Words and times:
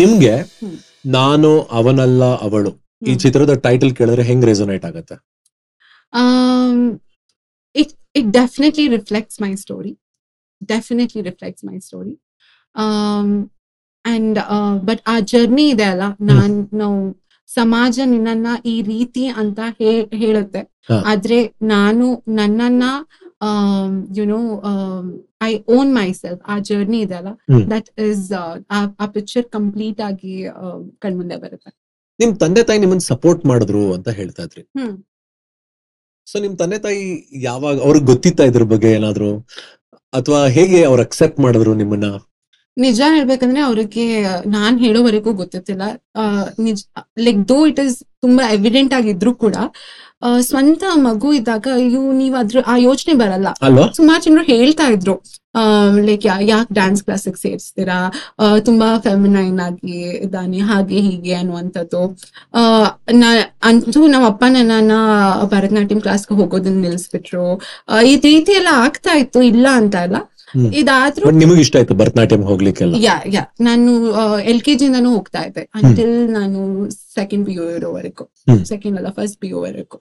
ನಿಮ್ಗೆ 0.00 0.34
ನಾನು 1.10 1.50
ಅವನಲ್ಲ 1.78 2.24
ಅವಳು. 2.46 2.72
ಈ 3.10 3.14
ಚಿತ್ರದ 3.22 3.52
ಟೈಟಲ್ 3.66 3.92
ಕೇಳಿದ್ರೆ 3.96 4.22
ಹೆಂಗ್ 4.30 4.44
ರೆಸೊನೇಟ್ 4.44 4.84
ಆಗತ್ತೆ? 4.84 5.16
It 7.74 7.92
it 8.18 8.28
definitely 8.32 8.86
reflects 8.96 9.38
my 9.42 9.52
story 9.54 9.92
definitely 10.68 11.22
reflects 11.22 11.64
my 11.64 11.76
story 11.78 12.14
and 14.04 14.38
but 14.88 15.02
ಆ 15.12 15.14
ಜರ್ನಿ 15.32 15.66
ಇದೆ 15.74 15.86
ಅಲ್ಲ? 15.92 16.04
ನಾನು 16.30 16.56
ನಾವು 16.78 16.98
ಸಮಾಜ 17.48 18.00
ನಿನ್ನನ್ನ 18.04 18.48
ಈ 18.64 18.76
ರೀತಿ 18.82 19.24
ಅಂತ 19.40 19.58
ಹೇಳುತ್ತೆ. 20.22 20.62
ಆದ್ರೆ 21.10 21.38
ನಾನು 21.66 22.06
ನನ್ನನ್ನ 22.36 22.84
you know 24.18 24.40
I 25.48 25.52
own 25.76 25.90
myself 26.20 26.42
ಆ 26.52 26.54
ಜರ್ನಿ 26.68 27.00
ಇದೆ 27.06 27.16
ಅಲ್ಲ. 27.20 27.32
ದಟ್ 27.74 27.88
ಇಸ್ 28.08 28.24
ಆ 29.02 29.06
ಪಿಕ್ಚರ್ 29.16 29.46
ಕಂಪ್ಲೀಟ್ 29.56 30.00
ಆಗಿ 30.08 30.36
ಕಣ್ಮುಂದೆ 31.04 31.38
ಬರುತ್ತೆ. 31.44 31.70
ನಿಮ್ 32.20 32.32
ತಂದೆ 32.44 32.62
ತಾಯಿ 32.68 32.80
ನಿಮ್ಮನ್ನ 32.84 33.04
ಸಪೋರ್ಟ್ 33.12 33.42
ಮಾಡಿದ್ರು 33.50 33.82
ಅಂತ 33.96 34.08
ಹೇಳ್ತಾ 34.20 34.44
ಇದ್ರಿ. 34.48 34.62
ಸೊ 36.26 36.36
ನಿಮ್ 36.44 36.54
ತಂದೆ 36.62 36.78
ತಾಯಿ 36.84 37.02
ಯಾವಾಗ 37.48 37.76
ಅವ್ರಿಗೆ 37.86 38.06
ಗೊತ್ತಿತ್ತಾ 38.12 38.44
ಇದ್ರ 38.50 38.64
ಬಗ್ಗೆ 38.72 38.88
ಏನಾದ್ರು? 38.98 39.28
ಅಥವಾ 40.12 40.40
ಹೇಗೆ 40.56 40.78
ಅವ್ರು 40.88 41.02
ಅಕ್ಸೆಪ್ಟ್ 41.06 41.38
ಮಾಡಿದ್ರು 41.44 41.74
ನಿಮ್ಮನ್ನ? 41.82 42.08
ನಿಜ 42.76 43.00
ಹೇಳ್ಬೇಕಂದ್ರೆ 43.16 43.60
ಅವ್ರಿಗೆ 43.66 44.06
ನಾನ್ 44.54 44.76
ಹೇಳೋವರೆಗೂ 44.82 45.30
ಗೊತ್ತಿತ್ತಿಲ್ಲ 45.42 45.84
ನಿಜ 46.66 46.80
ಲೈಕ್ 47.26 47.40
ದೋ 47.52 47.58
ಇಟ್ 47.70 47.80
ಇಸ್ 47.84 47.96
ತುಂಬಾ 48.24 48.42
ಎವಿಡೆಂಟ್ 48.56 48.94
ಆಗಿದ್ರು 48.98 49.30
ಕೂಡ 49.44 49.56
ಆ, 50.22 50.40
ಸ್ವಂತ 50.40 50.84
ಮಗು 50.94 51.32
ಇದ್ದಾಗ 51.32 51.66
ಇವು 51.66 52.12
ನೀವ್ 52.12 52.36
ಅದ್ರ 52.36 52.56
ಆ 52.66 52.76
ಯೋಚನೆ 52.76 53.14
ಬರಲ್ಲ. 53.14 53.46
ಅಲ್ವಾ? 53.62 53.88
ಸುಮಾರು 53.96 54.22
ಜನರು 54.22 54.44
ಹೇಳ್ತಾ 54.44 54.92
ಇದ್ರು. 54.92 55.22
ಲೈಕ್ 56.02 56.26
ಯಾಕೆ 56.26 56.74
ಡ್ಯಾನ್ಸ್ 56.74 57.02
ಕ್ಲಾಸಿಗೆ 57.02 57.42
ಸೇರಿಸ್ತೀರಾ? 57.42 58.12
ಆ, 58.38 58.58
ತುಂಬಾ 58.58 58.98
ಫೆಮಿನೈನ್ 58.98 59.60
ಆಗಿ 59.60 60.00
ಇದ್ದಾನೆ 60.00 60.58
ಹಾಗೆ 60.58 61.00
ಹೀಗೆ 61.00 61.34
ಅನ್ನುವಂಥದ್ದು. 61.34 62.18
ಆ, 62.54 62.60
ನಾ- 63.12 63.58
ಅಂತೂ 63.62 64.06
ನಮ್ಮ 64.06 64.26
ಅಪ್ಪ 64.26 64.44
ನನ್ನ 64.48 64.92
ಭರತನಾಟ್ಯಂ 65.44 66.00
ಕ್ಲಾಸ್ಗೆ 66.00 66.34
ಹೋಗೋದನ್ನ 66.34 66.80
ನಿಲ್ಸ್ಬಿಟ್ರು. 66.80 67.60
ಆ, 67.88 68.00
ಈ 68.00 68.16
ರೀತಿ 68.16 68.52
ಎಲ್ಲ 68.52 68.68
ಆಗ್ತಾ 68.72 69.18
ಇತ್ತು 69.18 69.42
ಇಲ್ಲ 69.42 69.66
ಅಂತ 69.72 69.94
ಹ್ಮ್. 69.94 70.35
ಇದಾದ್ರೂ 70.72 71.30
ನಿಮಗೆ 71.30 71.60
ಇಷ್ಟ 71.60 71.76
ಆಯ್ತು 71.76 71.94
ಭರತನಾಟ್ಯಂ 71.94 72.42
ಹೋಗ್ಲಿಕ್ಕೆ 72.42 72.84
ಯಾ 73.00 73.22
ಯಾ. 73.26 73.42
ನಾನು 73.60 73.92
ಎಲ್ 74.40 74.62
ಕೆ 74.62 74.74
ಜಿಂದಾನು 74.74 75.14
ಹೋಗ್ತಾ 75.14 75.40
ಇದ್ದೆ 75.44 75.68
ಅಂಟಿಲ್ 75.74 76.30
ನಾನು 76.30 76.60
ಸೆಕೆಂಡ್ 77.14 77.46
ಪಿ 77.46 77.52
ಯು 77.52 77.64
ಇರೋವರೆಗು. 77.70 78.24
ಸೆಕೆಂಡ್ 78.64 78.98
ಅಲ್ಲ 78.98 79.10
ಫಸ್ಟ್ 79.10 79.40
ಪಿ 79.40 79.48
ಯು 79.48 79.60
ವರೆಗೂ. 79.60 79.98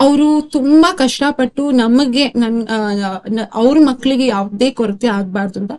ಅವರು 0.00 0.42
ತುಂಬಾ 0.50 0.92
ಕಷ್ಟಪಟ್ಟು 0.92 1.70
ನಮಗೆ 1.70 2.24
ನನ್ 2.36 2.56
ಅವ್ರ 3.54 3.78
ಮಕ್ಕಳಿಗೆ 3.80 4.26
ಯಾವ್ದೇ 4.26 4.70
ಕೊರತೆ 4.70 5.06
ಆಗ್ಬಾರ್ದು 5.08 5.60
ಅಂತ 5.60 5.72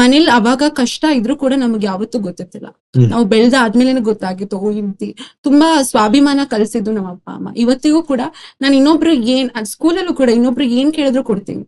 ಮನೇಲಿ 0.00 0.30
ಅವಾಗ 0.30 0.62
ಕಷ್ಟ 0.80 1.04
ಇದ್ರೂ 1.18 1.34
ಕೂಡ 1.36 1.52
ನಮಗೆ 1.56 1.86
ಯಾವತ್ತೂ 1.86 2.18
ಗೊತ್ತಿರ್ತಿಲ್ಲ. 2.26 2.68
ನಾವು 3.12 3.24
ಬೆಳ್ದ 3.32 3.54
ಆದ್ಮೇಲೆ 3.62 3.92
ಗೊತ್ತಾಗಿತ್ತು 4.10 4.56
ಓ 4.58 4.70
ಇಂತಿ 4.80 5.08
ತುಂಬಾ 5.42 5.68
ಸ್ವಾಭಿಮಾನ 5.90 6.40
ಕಲಿಸಿದ್ದು 6.52 6.92
ನಮ್ಮ 6.92 7.08
ಅಪ್ಪ 7.08 7.28
ಅಮ್ಮ. 7.38 7.48
ಇವತ್ತಿಗೂ 7.56 8.02
ಕೂಡ 8.02 8.20
ನಾನು 8.62 8.74
ಇನ್ನೊಬ್ರು 8.80 9.14
ಏನ್ 9.36 9.50
ಸ್ಕೂಲಲ್ಲೂ 9.72 10.14
ಕೂಡ 10.20 10.28
ಇನ್ನೊಬ್ರು 10.38 10.66
ಏನ್ 10.78 10.92
ಕೇಳಿದ್ರು 10.98 11.24
ಕೊಡ್ತೀನಿ. 11.30 11.64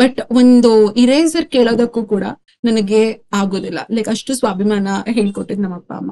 ಬಟ್ 0.00 0.18
ಒಂದು 0.40 0.72
ಇರೇಸರ್ 1.04 1.48
ಕೇಳೋದಕ್ಕೂ 1.56 2.02
ಕೂಡ 2.14 2.24
ನನಗೆ 2.64 3.00
ಆಗೋದಿಲ್ಲ. 3.32 3.78
ಲೈಕ್ 3.96 4.08
ಅಷ್ಟು 4.08 4.34
ಸ್ವಾಭಿಮಾನ 4.34 4.88
ಹೇಳ್ಕೊಟ್ಟಿದ್ 5.16 5.62
ನಮ್ಮ 5.64 5.76
ಅಪ್ಪ 5.80 5.92
ಅಮ್ಮ. 6.00 6.10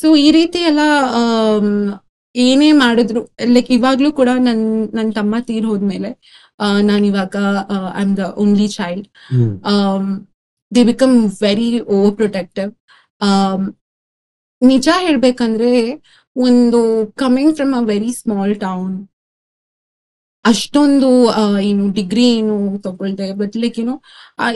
ಸೊ 0.00 0.08
ಈ 0.16 0.30
ರೀತಿ 0.30 0.60
ಎಲ್ಲ 0.70 0.80
ಏನೇ 2.34 2.72
ಮಾಡಿದ್ರು 2.72 3.20
ಲೈಕ್ 3.54 3.70
ಇವಾಗ್ಲೂ 3.70 4.08
ಕೂಡ 4.12 4.30
ನನ್ 4.46 4.62
ನನ್ 4.94 5.10
ತಮ್ಮ 5.12 5.34
ತೀರ್ 5.48 5.66
ಹೋದ್ಮೇಲೆ 5.66 6.10
ನಾನು 6.82 7.04
ಇವಾಗ 7.06 7.36
I 7.96 8.02
am 8.02 8.14
the 8.16 8.26
only 8.36 8.68
child 8.68 9.06
the 10.72 10.84
become 10.84 11.16
very 11.42 11.68
overprotective 12.16 12.70
ನಿಜ 14.62 14.88
ಹೇಳ್ಬೇಕಂದ್ರೆ 15.00 15.72
ಒಂದು 16.36 16.80
coming 17.16 17.54
from 17.56 17.74
a 17.74 17.82
very 17.86 18.12
small 18.12 18.54
town 18.60 18.94
ಅಷ್ಟೊಂದು 20.44 21.08
ಏನು 21.60 21.84
ಡಿಗ್ರಿ 21.92 22.24
ಏನು 22.32 22.56
ತಗೊಳ್ದೆ 22.78 23.28
ಬಟ್ 23.32 23.54
ಲೈಕ್ 23.56 23.78
ಏನು 23.78 23.94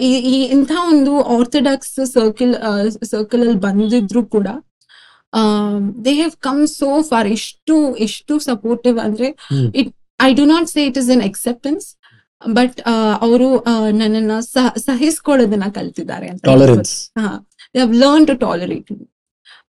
ಈ 0.09 0.41
ಇಂಥ 0.57 0.73
ಒಂದು 0.91 1.13
ಆರ್ಥೋಡಾಕ್ಸ್ 1.37 1.95
ಸರ್ಕಲ್ 2.13 2.53
ಸರ್ಕಲ್ 3.05 3.43
ಅಲ್ಲಿ 3.43 3.61
ಬಂದಿದ್ರು 3.61 4.23
ಕೂಡ 4.27 4.49
they 6.05 6.13
have 6.13 6.37
come 6.41 6.61
so 6.75 6.91
far 7.03 7.29
ಎಷ್ಟು 7.29 7.75
ಎಷ್ಟು 7.99 8.35
ಸಪೋರ್ಟಿವ್ 8.49 8.99
ಅಂದ್ರೆ. 9.01 9.29
It 9.81 9.91
I 10.21 10.33
do 10.35 10.45
not 10.45 10.69
say 10.69 10.83
it 10.87 10.99
is 10.99 11.11
an 11.11 11.23
acceptance 11.23 11.87
but 12.43 12.79
ಅವರು 13.21 13.49
ನನ್ನನ್ನ 13.93 14.41
ಸಹ 14.41 14.69
ಸಹಿಸ್ಕೊಳ್ಳೋದನ್ನ 14.79 15.65
ಕಲ್ತಿದ್ದಾರೆ 15.75 16.29
ಅಂತ 16.29 16.47
ಲರ್ನ್ 17.95 18.27
ಟು 18.27 18.37
ಟಾಲರೇಟ್ 18.37 18.93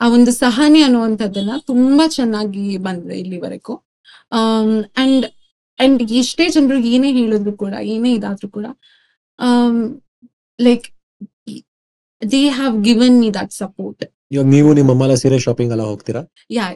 ಆ 0.00 0.06
ಒಂದು 0.08 0.32
ಸಹನೆ 0.32 0.80
ಅನ್ನುವಂಥದ್ದನ್ನ 0.82 1.52
ತುಂಬಾ 1.66 2.06
ಚೆನ್ನಾಗಿ 2.08 2.76
ಬಂದಿದೆ 2.78 3.16
ಇಲ್ಲಿವರೆಗೂ. 3.18 3.74
ಅಂಡ್ 4.96 5.26
ಅಂಡ್ 5.78 6.02
ಎಷ್ಟೇ 6.12 6.48
ಜನರು 6.48 6.78
ಏನೇ 6.84 7.12
ಹೇಳಿದ್ರು 7.12 7.52
ಕೂಡ 7.56 7.74
ಏನೇ 7.94 8.12
ಇದಾದ್ರೂ 8.12 8.48
ಕೂಡ 8.48 8.66
like 10.58 10.86
they 12.22 12.42
have 12.48 12.76
given 12.84 13.16
me 13.20 13.30
that 13.34 13.52
support 13.52 14.04
ಇವಾಗ 14.34 14.46
ನೀವು 14.54 14.70
ನಿಮ್ಮ 14.78 14.90
ಅಮ್ಮಲ 14.94 15.12
ಸೀರೆ 15.20 15.38
ಶಾಪಿಂಗ್ 15.44 15.72
ಎಲ್ಲ 15.74 15.84
ಹೋಗ್ತೀರಾ? 15.90 16.20
ಯಾ 16.56 16.66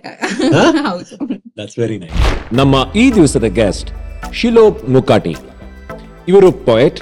ಹೌದು. 0.87 1.16
ದಟ್ಸ್ 1.59 1.76
ವೆರಿ 1.82 1.98
ನೈಸ್ 2.03 2.16
ನಮ್ಮ 2.59 2.75
ಈ 3.03 3.04
ದಿವಸದ 3.16 3.48
ಗೆಸ್ಟ್ 3.59 3.91
ಶಿಲೋಪ್ 4.38 4.81
ಮುಕಾಟಿ. 4.94 5.34
ಇವರು 6.31 6.48
poet 6.69 6.98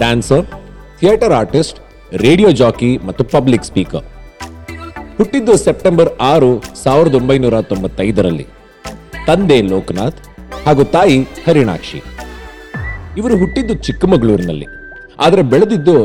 dancer 0.00 0.42
theatre 1.00 1.34
artist 1.40 1.78
radio 2.24 2.50
jockey 2.62 2.90
ಮತ್ತು 3.08 3.22
ಪಬ್ಲಿಕ್ 3.34 3.68
ಸ್ಪೀಕರ್ 3.70 4.04
ಹುಟ್ಟಿದ್ದು 5.18 5.54
ಸೆಪ್ಟೆಂಬರ್ 5.66 6.10
ಆರು 6.32 6.50
ಸಾವಿರದ 6.82 7.14
ಒಂಬೈನೂರ 7.20 7.56
ತೊಂಬತ್ತೈದರಲ್ಲಿ. 7.70 8.46
ತಂದೆ 9.28 9.60
ಲೋಕನಾಥ್ 9.72 10.20
ಹಾಗೂ 10.66 10.82
ತಾಯಿ 10.96 11.18
ಹರಿಣಾಕ್ಷಿ. 11.46 12.00
ಇವರು 13.20 13.34
ಹುಟ್ಟಿದ್ದು 13.44 13.74
ಚಿಕ್ಕಮಗಳೂರಿನಲ್ಲಿ. 13.86 14.68
ಆದರೆ 15.24 15.42
ಬೆಳೆದಿದ್ದು 15.54 15.96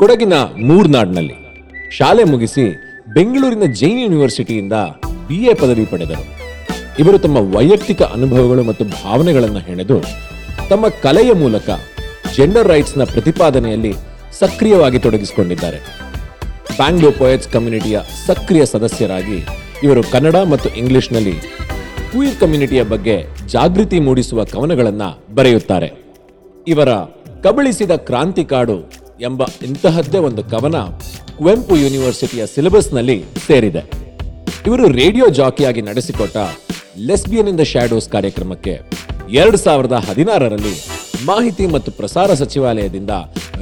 ಕೊಡಗಿನ 0.00 0.34
ಮೂರ್ನಾಡ್ನಲ್ಲಿ. 0.68 1.36
ಶಾಲೆ 1.98 2.22
ಮುಗಿಸಿ 2.32 2.64
ಬೆಂಗಳೂರಿನ 3.14 3.66
ಜೈನ್ 3.80 3.98
ಯೂನಿವರ್ಸಿಟಿಯಿಂದ 4.02 4.76
ಬಿ 5.28 5.38
ಎ 5.50 5.54
ಪದವಿ 5.60 5.84
ಪಡೆದರು. 5.90 6.24
ಇವರು 7.02 7.18
ತಮ್ಮ 7.24 7.38
ವೈಯಕ್ತಿಕ 7.54 8.02
ಅನುಭವಗಳು 8.16 8.62
ಮತ್ತು 8.68 8.84
ಭಾವನೆಗಳನ್ನು 8.98 9.60
ಹೆಣೆದು 9.68 9.96
ತಮ್ಮ 10.70 10.84
ಕಲೆಯ 11.04 11.30
ಮೂಲಕ 11.42 11.68
ಜೆಂಡರ್ 12.36 12.70
ರೈಟ್ಸ್ನ 12.72 13.04
ಪ್ರತಿಪಾದನೆಯಲ್ಲಿ 13.12 13.92
ಸಕ್ರಿಯವಾಗಿ 14.40 14.98
ತೊಡಗಿಸಿಕೊಂಡಿದ್ದಾರೆ. 15.04 15.78
ಬ್ಯಾಂಗ್ಳೂರ್ 16.78 17.18
ಪೊಯೆಟ್ಸ್ 17.22 17.50
ಕಮ್ಯುನಿಟಿಯ 17.54 17.98
ಸಕ್ರಿಯ 18.26 18.64
ಸದಸ್ಯರಾಗಿ 18.72 19.38
ಇವರು 19.86 20.02
ಕನ್ನಡ 20.14 20.36
ಮತ್ತು 20.52 20.68
ಇಂಗ್ಲಿಷ್ನಲ್ಲಿ 20.80 21.36
ಕ್ವೀರ್ 22.10 22.40
ಕಮ್ಯುನಿಟಿಯ 22.40 22.82
ಬಗ್ಗೆ 22.94 23.16
ಜಾಗೃತಿ 23.54 24.00
ಮೂಡಿಸುವ 24.00 24.44
ಕವನಗಳನ್ನು 24.54 25.10
ಬರೆಯುತ್ತಾರೆ. 25.34 25.90
ಇವರ 26.72 26.90
ಕಬಳಿಸಿದ 27.46 27.94
ಕ್ರಾಂತಿ 28.10 28.44
ಕಾಡು 28.44 28.78
ಎಂಬ 29.28 29.42
ಇಂತಹದ್ದೇ 29.68 30.18
ಒಂದು 30.28 30.42
ಕವನ 30.44 30.76
ಕುವೆಂಪು 31.38 31.74
ಯೂನಿವರ್ಸಿಟಿಯ 31.84 32.42
ಸಿಲೆಬಸ್ನಲ್ಲಿ 32.54 33.16
ಸೇರಿದೆ. 33.46 33.82
ಇವರು 34.68 34.84
ರೇಡಿಯೋ 35.00 35.26
ಜಾಕಿಯಾಗಿ 35.38 35.82
ನಡೆಸಿಕೊಟ್ಟ 35.88 36.36
ಲೆಸ್ಬಿಯನ್ 37.08 37.48
ಇನ್ 37.52 37.58
ದ 37.60 37.64
ಶ್ಯಾಡೋಸ್ 37.72 38.08
ಕಾರ್ಯಕ್ರಮಕ್ಕೆ 38.14 38.74
ಎರಡು 39.40 39.58
ಸಾವಿರದ 39.64 39.96
ಹದಿನಾರರಲ್ಲಿ 40.08 40.74
ಮಾಹಿತಿ 41.30 41.64
ಮತ್ತು 41.74 41.90
ಪ್ರಸಾರ 42.00 42.34
ಸಚಿವಾಲಯದಿಂದ 42.40 43.12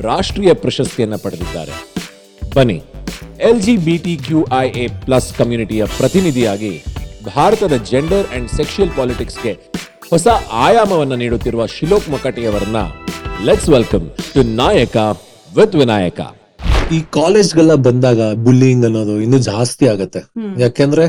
ರಾಷ್ಟ್ರೀಯ 0.09 0.53
ಪ್ರಶಸ್ತಿಯನ್ನು 0.62 1.19
ಪಡೆದಿದ್ದಾರೆ. 1.25 1.75
ಬನ್ನಿ, 2.56 2.78
L 3.49 3.62
G 3.66 3.75
B 3.87 3.97
T 4.06 4.15
Q 4.27 4.41
I 4.65 4.66
A 4.82 4.84
plus 5.05 5.31
ಕಮ್ಯುನಿಟಿಯ 5.38 5.84
ಪ್ರತಿನಿಧಿಯಾಗಿ 5.99 6.72
ಭಾರತದ 7.37 7.75
ಜೆಂಡರ್ 7.91 8.29
ಅಂಡ್ 8.37 8.50
ಸೆಕ್ಷುಯಲ್ 8.58 8.94
ಪಾಲಿಟಿಕ್ಸ್ಗೆ 8.99 9.52
ಹೊಸ 10.12 10.29
ಆಯಾಮವನ್ನು 10.67 11.17
ನೀಡುತ್ತಿರುವ 11.23 11.64
Shilok 11.76 12.08
ಮಕಟಿಯವರನ್ನ 12.14 12.81
let's 13.49 13.70
welcome 13.76 14.06
to 14.35 14.43
Nayaka 14.62 14.96
with 15.58 15.76
Vinayaka. 15.82 16.20
ಈ 16.94 17.00
ಕಾಲೇಜ್ಗೆಲ್ಲ 17.11 17.75
ಬಂದಾಗ 17.75 18.33
ಬುಲ್ಲಿಂಗ್ 18.35 18.85
ಅನ್ನೋದು 18.85 19.21
ಇನ್ನು 19.21 19.39
ಜಾಸ್ತಿ 19.39 19.87
ಆಗತ್ತೆ. 19.87 20.21
ಯಾಕೆಂದ್ರೆ 20.61 21.05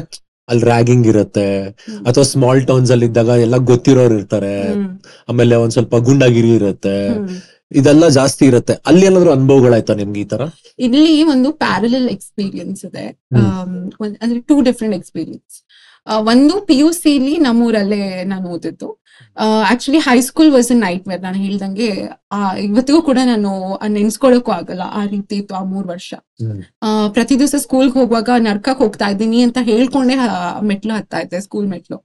ಅಲ್ಲಿ 0.47 0.63
ರ್ಯಾಗಿಂಗ್ 0.63 1.07
ಇರತ್ತೆ 1.07 1.67
ಅಥವಾ 2.05 2.23
ಸ್ಮಾಲ್ 2.23 2.67
ಟೌನ್ಸ್ 2.67 2.91
ಅಲ್ಲಿ 2.91 3.05
ಇದ್ದಾಗ 3.05 3.27
ಎಲ್ಲ 3.27 3.57
ಗೊತ್ತಿರೋರು 3.57 4.13
ಇರ್ತಾರೆ. 4.13 4.73
ಆಮೇಲೆ 5.29 5.55
ಒಂದ್ 5.55 5.71
ಸ್ವಲ್ಪ 5.71 5.95
ಗುಂಡಾಗಿರಿ 5.95 6.55
ಇರತ್ತೆ. 6.55 6.95
ಇದೆಲ್ಲ 7.71 8.07
ಜಾಸ್ತಿ 8.07 8.45
ಇರತ್ತೆ. 8.45 8.73
ಅಲ್ಲಿ 8.73 9.05
ಏನಾದ್ರು 9.05 9.31
ಅನುಭವಗಳಾಯ್ತಾ 9.31 9.93
ನಿಮ್ಗೆ 9.93 10.21
ಈ 10.21 10.23
ತರ? 10.23 10.41
ಇಲ್ಲಿ 10.79 11.23
ಒಂದು 11.23 11.51
ಪ್ಯಾರಲಲ್ 11.51 12.09
ಎಕ್ಸ್ಪೀರಿಯನ್ಸ್ 12.09 12.85
ಇದೆ. 12.85 13.05
ಅಂದ್ರೆ 14.21 14.41
ಟೂ 14.41 14.61
ಡಿಫ್ರೆಂಟ್ 14.61 14.95
ಎಕ್ಸ್ಪೀರಿಯನ್ಸ್ 14.95 15.55
ಒಂದು 16.27 16.55
ಪಿ 16.65 16.75
ಯು 16.77 16.91
ಸಿಲಿ 16.93 17.33
ನಮ್ಮೂರಲ್ಲೇ 17.39 17.99
ನಾನು 18.23 18.45
ಓದಿದ್ದು. 18.49 18.87
Actually 19.69 19.99
high school 19.99 20.51
was 20.51 20.71
a 20.71 20.77
nightmare 21.07 21.21
ನಾನು 21.21 21.37
ಹೇಳ್ದಂಗೆ 21.37 21.87
ಆ, 22.31 22.39
ಇವತ್ತಿಗೂ 22.61 23.01
ಕೂಡ 23.01 23.19
ನಾನು 23.25 23.51
ನೆನ್ಸ್ಕೊಳಕ್ಕೂ 23.95 24.51
ಆಗಲ್ಲ 24.51 24.83
ಆ 24.93 25.03
ರೀತಿ 25.05 25.35
ಇತ್ತು 25.35 25.55
ಆ 25.55 25.63
ಮೂರ್ 25.65 25.87
ವರ್ಷ. 25.87 26.09
ಪ್ರತಿ 27.13 27.35
ದಿವಸ 27.39 27.55
ಸ್ಕೂಲ್ಗೆ 27.57 27.95
ಹೋಗುವಾಗ 27.99 28.29
ನರ್ಕಕ್ 28.41 28.77
ಹೋಗ್ತಾ 28.77 29.07
ಇದ್ದೀನಿ 29.07 29.41
ಅಂತ 29.41 29.57
ಹೇಳ್ಕೊಂಡೆ 29.65 30.17
ಮೆಟ್ಲು 30.63 30.93
ಹತ್ತಾ 30.93 31.19
ಇದ್ದೆ 31.19 31.41
ಸ್ಕೂಲ್ 31.41 31.67
ಮೆಟ್ಲು. 31.67 31.99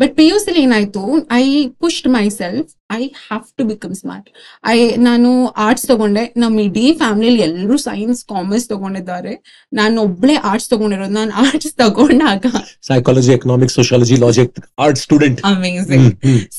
ಬಟ್ 0.00 0.12
ಪಿ 0.18 0.26
ಯು 0.30 0.36
ಸಿಲಿ 0.44 0.60
ಏನಾಯ್ತು 0.66 1.02
I 1.42 1.44
pushed 1.82 2.08
myself 2.40 2.70
I 2.98 3.02
have 3.24 3.44
to 3.58 3.64
become 3.70 3.92
smart 3.98 4.28
I 4.74 4.78
ನಾನು 5.08 5.30
ಆರ್ಟ್ಸ್ 5.64 5.86
ತಗೊಂಡೆ. 5.90 6.22
ನಮ್ಮ 6.42 6.64
ಇಡೀ 6.68 6.86
ಫ್ಯಾಮಿಲಿಯಲ್ಲಿ 7.02 7.42
ಎಲ್ಲರೂ 7.48 7.76
ಸೈನ್ಸ್ 7.88 8.20
ಕಾಮರ್ಸ್ 8.32 8.66
ತಗೊಂಡಿದ್ದಾರೆ. 8.72 9.34
ನಾನು 9.80 9.96
ಒಬ್ಳೆ 10.08 10.34
ಆರ್ಟ್ಸ್ 10.50 10.68
ತಗೊಂಡಿರೋದು. 10.72 11.14
ನಾನು 11.18 11.32
ಆರ್ಟ್ಸ್ 11.44 11.74
ತಗೊಂಡಾಗ 11.82 12.46
psychology 12.88 13.32
economics 13.36 13.76
sociology 13.78 14.16
logic 14.24 14.58
art 14.84 15.00
student 15.04 15.40
amazing 15.52 16.08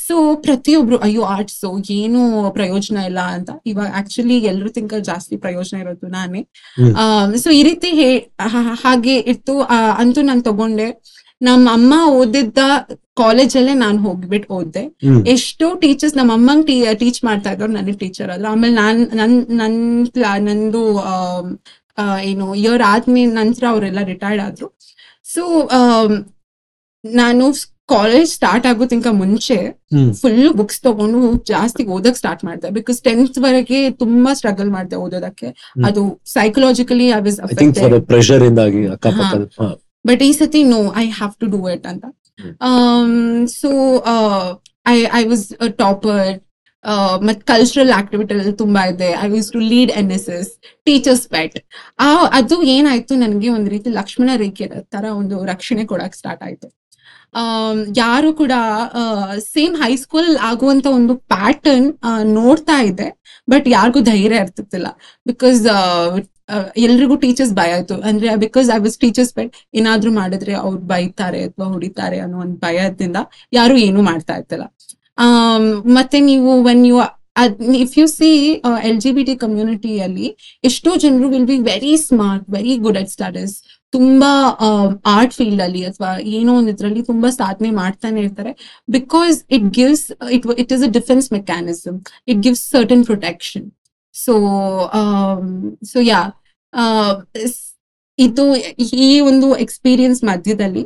so 0.07 0.17
ಪ್ರತಿಯೊಬ್ರು 0.47 0.99
ಅಯ್ಯೋ 1.07 1.23
ಆರ್ಟ್ಸ್ 1.35 1.59
ಏನು 1.99 2.21
ಪ್ರಯೋಜನ 2.59 2.97
ಇಲ್ಲ 3.09 3.21
ಅಂತ. 3.37 3.49
ಇವಾಗ 3.71 3.89
ಆಕ್ಚುಲಿ 4.01 4.37
ಎಲ್ರಿಗಿಂತ 4.51 4.93
ಜಾಸ್ತಿ 5.09 5.35
ಪ್ರಯೋಜನ 5.45 5.77
ಇರೋದು 5.83 6.09
ನಾನೇ. 6.17 6.43
ಸೊ 7.43 7.49
ಈ 7.59 7.63
ರೀತಿ 7.69 7.91
ಹಾಗೆ 8.83 9.17
ಇತ್ತು. 9.33 9.55
ಅಂತೂ 10.03 10.23
ನಾನು 10.29 10.43
ತಗೊಂಡೆ. 10.49 10.87
ನಮ್ಮ 11.47 11.65
ಅಮ್ಮ 11.77 11.93
ಓದಿದ್ದ 12.19 12.59
ಕಾಲೇಜಲ್ಲೇ 13.21 13.73
ನಾನು 13.83 13.97
ಹೋಗ್ಬಿಟ್ಟು 14.05 14.49
ಓದ್ದೆ. 14.57 14.83
ಎಷ್ಟೋ 15.35 15.67
ಟೀಚರ್ಸ್ 15.83 16.15
ನಮ್ಮ 16.17 16.31
ಅಮ್ಮಂಗ್ 16.39 16.65
ಟೀಚ್ 17.01 17.19
ಮಾಡ್ತಾ 17.27 17.51
ಇದ್ದವ್ರು 17.53 17.73
ನನಗೆ 17.79 17.97
ಟೀಚರ್ 18.03 18.29
ಆದ್ರು. 18.33 18.47
ಆಮೇಲೆ 18.53 18.75
ನಾನ್ 18.83 19.01
ನನ್ 19.21 19.35
ನನ್ 19.61 19.77
ನಂದು 20.49 20.83
ಏನು 22.29 22.45
ಇಯರ್ 22.63 22.83
ಆದ್ಮೇಲೆ 22.93 23.33
ನಂತರ 23.41 23.63
ಅವರೆಲ್ಲ 23.73 24.03
ರಿಟೈರ್ಡ್ 24.13 24.43
ಆದ್ರು. 24.47 24.69
ಸೊ 25.33 25.43
ನಾನು 27.03 27.45
ಕಾಲೇಜ್ 27.95 28.29
ಸ್ಟಾರ್ಟ್ 28.37 28.65
ಆಗೋದಕ್ಕಿಂತ 28.69 29.09
ಮುಂಚೆ 29.21 29.55
ಫುಲ್ 30.19 30.49
ಬುಕ್ಸ್ 30.59 30.81
ತಗೊಂಡು 30.85 31.19
ಜಾಸ್ತಿ 31.51 31.83
ಓದಕ್ 31.95 32.17
ಸ್ಟಾರ್ಟ್ 32.21 32.43
ಮಾಡಿದೆ. 32.47 32.69
ಬಿಕಾಸ್ 32.77 32.99
ಟೆಂತ್ 33.07 33.39
ವರೆಗೆ 33.45 33.79
ತುಂಬಾ 34.03 34.31
ಸ್ಟ್ರಗಲ್ 34.39 34.69
ಮಾಡಿದೆ 34.75 34.97
ಓದೋದಕ್ಕೆ. 35.05 35.49
ಅದು 35.89 36.03
psychologically 36.37 37.07
I 37.19 37.21
was 37.27 37.39
pressure. 37.53 37.95
But 40.05 40.21
ಈ 40.27 40.31
ಸತಿ 40.41 40.61
no 40.75 40.81
I 41.03 41.05
have 41.19 41.33
to 41.41 41.47
do 41.55 41.61
it 41.75 41.85
ಅಂತ. 41.91 42.05
So 43.59 43.69
I 44.93 44.97
I 45.19 45.23
was 45.31 45.45
topper 45.83 46.29
ಮತ್ 47.27 47.41
ಕಲ್ಚರಲ್ 47.51 47.91
ಆಕ್ಟಿವಿಟಿ 47.97 48.35
ತುಂಬಾ 48.61 48.83
ಇದೆ. 48.91 49.09
I 49.25 49.27
was 49.33 49.49
to 49.55 49.59
lead 49.73 49.91
N 50.01 50.11
S 50.17 50.29
S 50.37 50.51
teachers 50.87 51.25
pet 51.35 51.57
ಆ 52.05 52.07
ಅದು 52.39 52.55
ಏನಾಯ್ತು 52.75 53.15
ನನಗೆ 53.23 53.49
ಒಂದ್ 53.57 53.69
ರೀತಿ 53.75 53.89
ಲಕ್ಷ್ಮಣ 53.99 54.29
ರೇಖೆ 54.43 54.67
ತರ 54.95 55.03
ಒಂದು 55.21 55.37
ರಕ್ಷಣೆ 55.51 55.83
ಕೊಡಕ್ 55.91 56.17
ಸ್ಟಾರ್ಟ್ 56.21 56.43
ಆಯ್ತು. 56.47 56.67
ಆಮ್, 57.41 57.81
ಯಾರು 57.97 58.29
ಕೂಡ 58.39 58.53
ಸೇಮ್ 59.53 59.75
ಹೈಸ್ಕೂಲ್ 59.83 60.31
ಆಗುವಂತ 60.49 60.87
ಒಂದು 60.97 61.13
ಪ್ಯಾಟರ್ನ್ 61.33 61.87
ನೋಡ್ತಾ 62.39 62.77
ಇದೆ 62.89 63.07
ಬಟ್ 63.47 63.67
ಯಾರಿಗೂ 63.75 63.99
ಧೈರ್ಯ 64.09 64.43
ಇರ್ತಿತ್ತಿಲ್ಲ 64.45 64.87
ಬಿಕಾಸ್ 65.25 65.61
ಎಲ್ರಿಗೂ 66.85 67.15
ಟೀಚರ್ಸ್ 67.23 67.53
ಭಯ 67.59 67.71
ಆಯ್ತು. 67.77 67.95
ಅಂದ್ರೆ 68.09 68.35
because 68.45 68.67
I 68.75 68.79
was 68.85 68.97
teachers 69.03 69.33
pet 69.37 69.53
ಏನಾದ್ರೂ 69.79 70.11
ಮಾಡಿದ್ರೆ 70.19 70.53
ಅವ್ರು 70.65 70.81
ಬೈತಾರೆ 70.93 71.41
ಅಥವಾ 71.47 71.67
ಹೊಡಿತಾರೆ 71.75 72.19
ಅನ್ನೋ 72.25 72.37
ಒಂದು 72.45 72.57
ಭಯದಿಂದ 72.65 73.17
ಯಾರು 73.59 73.75
ಏನು 73.87 74.03
ಮಾಡ್ತಾ 74.09 74.35
ಇರ್ತಿಲ್ಲ. 74.41 74.67
ಮತ್ತೆ 75.97 76.19
ನೀವು 76.29 76.51
one 76.73 76.83
you 76.91 76.97
if 77.85 77.93
you 77.99 78.05
see 78.19 78.29
L 78.87 78.97
G 79.03 79.11
B 79.17 79.23
T 79.27 79.33
ಕಮ್ಯುನಿಟಿಯಲ್ಲಿ 79.43 80.27
ಎಷ್ಟೋ 80.69 80.91
ಜನರು 81.03 81.27
will 81.33 81.45
be 81.51 81.57
very 81.69 81.93
smart 82.07 82.47
very 82.55 82.73
good 82.85 82.99
at 83.01 83.11
studies 83.15 83.53
ತುಂಬಾ 83.93 84.31
ಆರ್ಟ್ 85.13 85.33
ಫೀಲ್ಡ್ 85.37 85.61
ಅಲ್ಲಿ 85.65 85.81
ಅಥವಾ 85.89 86.09
ಏನೋ 86.37 86.51
ಒಂದು 86.59 86.71
ಇದ್ರಲ್ಲಿ 86.75 87.01
ತುಂಬಾ 87.09 87.29
ಸಾಧನೆ 87.39 87.69
ಮಾಡ್ತಾನೆ 87.79 88.19
ಇರ್ತಾರೆ. 88.25 88.51
Because 88.97 89.37
it 89.55 89.67
gives 89.77 90.03
it 90.37 90.45
it 90.63 90.71
is 90.75 90.83
a 90.89 90.91
defence 90.97 91.27
mechanism 91.37 91.97
it 92.31 92.41
gives 92.45 92.63
certain 92.75 93.03
protection 93.09 93.65
so 94.15 94.33
so 95.91 95.99
yeah 96.11 96.21
ಇದು 98.19 98.43
ಈ 99.05 99.11
ಒಂದು 99.29 99.47
ಎಕ್ಸ್ಪೀರಿಯನ್ಸ್ 99.65 100.21
ಮಧ್ಯದಲ್ಲಿ 100.31 100.83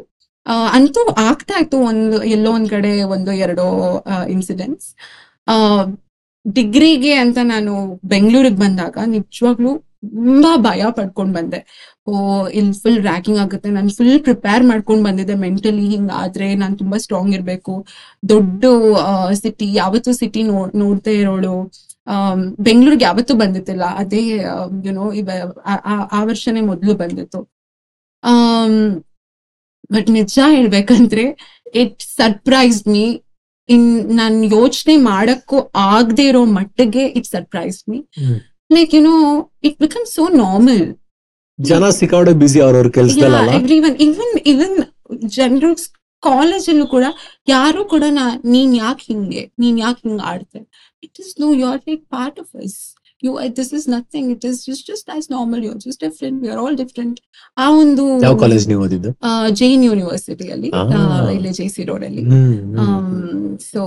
ಅಂತೂ 0.78 1.02
ಆಗ್ತಾ 1.30 1.56
ಇತ್ತು 1.64 1.78
ಒಂದು, 1.92 2.18
ಎಲ್ಲೋ 2.36 2.50
ಒಂದ್ 2.58 2.70
ಕಡೆ 2.76 2.92
ಒಂದು 3.16 3.32
ಎರಡು 3.46 3.66
ಇನ್ಸಿಡೆಂಟ್ಸ್ 4.36 4.90
ಡಿಗ್ರಿಗೆ 6.46 7.14
ಅಂತ 7.24 7.38
ನಾನು 7.54 7.74
ಬೆಂಗಳೂರಿಗೆ 8.14 8.60
ಬಂದಾಗ 8.64 8.98
ನಿಜವಾಗ್ಲೂ 9.16 9.72
ತುಂಬಾ 10.18 10.52
ಭಯ 10.66 10.82
ಪಡ್ಕೊಂಡ್ 10.98 11.34
ಬಂದೆ. 11.38 11.60
ಓ, 12.08 12.14
ಇಲ್ಲಿ 12.58 12.74
ಫುಲ್ 12.82 13.00
ರ್ಯಾಕಿಂಗ್ 13.08 13.40
ಆಗುತ್ತೆ, 13.44 13.70
ನಾನು 13.78 13.90
ಫುಲ್ 13.98 14.20
ಪ್ರಿಪೇರ್ 14.28 14.64
ಮಾಡ್ಕೊಂಡ್ 14.72 15.04
ಬಂದಿದ್ದೆ 15.08 15.36
ಮೆಂಟಲಿ 15.46 15.86
ಹಿಂಗಾದ್ರೆ 15.94 16.48
ನಾನು 16.62 16.76
ತುಂಬಾ 16.82 16.98
ಸ್ಟ್ರಾಂಗ್ 17.06 17.34
ಇರ್ಬೇಕು. 17.38 17.74
ದೊಡ್ಡ 18.34 18.64
ಸಿಟಿ 19.42 19.68
ಯಾವತ್ತೂ 19.82 20.14
ಸಿಟಿ 20.22 20.44
ನೋಡ್ 20.52 20.76
ನೋಡ್ತಾ 20.84 21.14
ಇರೋಳು. 21.22 21.56
ಬೆಂಗಳೂರಿಗೆ 22.66 23.04
ಯಾವತ್ತೂ 23.04 23.34
ಬಂದಿತ್ತಿಲ್ಲ 23.36 23.86
ಅದೇ 23.96 24.22
ಯುನೋ 24.84 25.06
ಇವ 25.14 25.30
ಆ- 25.66 26.24
ವರ್ಷನೇ 26.24 26.62
ಮೊದಲು 26.70 26.94
ಬಂದಿತ್ತು. 26.96 27.40
ಬಟ್ 29.92 30.10
ನಿಜ 30.12 30.38
ಹೇಳ್ಬೇಕಂದ್ರೆ 30.54 31.26
ಇಟ್ 31.74 32.02
ಸರ್ಪ್ರೈಸ್ 32.16 32.82
ಮೀ 32.88 33.06
ಇನ್ 33.70 33.88
ನಾನ್ 34.18 34.38
ಯೋಚನೆ 34.52 34.96
ಮಾಡಕ್ಕೂ 35.06 35.58
ಆಗದೆ 35.90 36.24
ಇರೋ 36.26 36.42
ಮಟ್ಟಿಗೆ 36.56 37.04
it 37.18 37.28
surprise 37.28 37.80
me. 37.90 38.00
Like 38.70 38.94
you 38.96 39.02
know 39.04 39.16
it 39.64 39.78
become 39.80 40.06
so 40.12 40.24
normal 40.38 40.86
ಜನ 41.60 41.90
ಸಿಕ್ಕಾಡೆ 41.98 42.34
ಬಿಸಿ 42.40 42.60
ಅವ್ರವ್ರ 42.62 42.90
ಕೆಲ್ಸದಲ್ಲ 42.96 43.38
ಎವ್ರಿ 43.54 43.78
ಒನ್ 43.82 43.98
ಇವನ್ 44.06 44.34
ಇವನ್ 44.46 44.78
ಜನರು 45.36 45.70
ಕಾಲೇಜಲ್ಲೂ 46.24 46.86
ಕೂಡ 46.88 47.06
ಯಾರು 47.48 47.82
ಕೂಡ 47.90 48.04
ನಾ 48.12 48.24
ನೀನ್ 48.46 48.74
ಯಾಕೆ 48.78 49.04
ಹಿಂಗೆ 49.10 49.44
ನೀನ್ 49.60 49.78
ಯಾಕೆ 49.80 50.02
ಹಿಂಗ್ 50.06 50.24
ಆಡ್ತೆ 50.24 50.60
it 51.06 51.20
is 51.20 51.32
no, 51.40 51.50
you're 51.54 51.80
like 51.88 52.04
part 52.12 52.12
part 52.12 52.40
of 52.40 52.52
You, 53.24 53.34
you 53.42 53.50
this 53.50 53.70
is 53.74 53.88
nothing 53.88 54.32
It 54.32 54.44
is 54.46 54.66
just 54.66 54.88
just 54.92 55.10
as 55.10 55.30
normal 55.30 55.64
You're 55.64 55.78
just 55.78 56.00
different 56.00 56.44
We 56.44 56.50
are 56.50 56.60
all 56.60 56.78
different 56.78 57.20
ಆ 57.58 57.70
ಒಂದು 57.70 58.22
ಯಾವ 58.24 58.38
ಕಾಲೇಜ್ 58.38 58.68
ನೀವು 58.68 58.82
ಓದಿದ್ದು? 58.82 59.12
ಜೈನ್ 59.52 59.84
ಯೂನಿವರ್ಸಿಟಿ 59.84 60.52
ಅಲ್ಲಿ 60.52 60.72
ಇಲ್ಲಿ 61.34 61.50
ಜೆ 61.50 61.68
ಸಿ 61.68 61.84
ರೋಡ್ 61.84 62.06
ಅಲ್ಲಿ. 62.06 62.24
So 63.72 63.82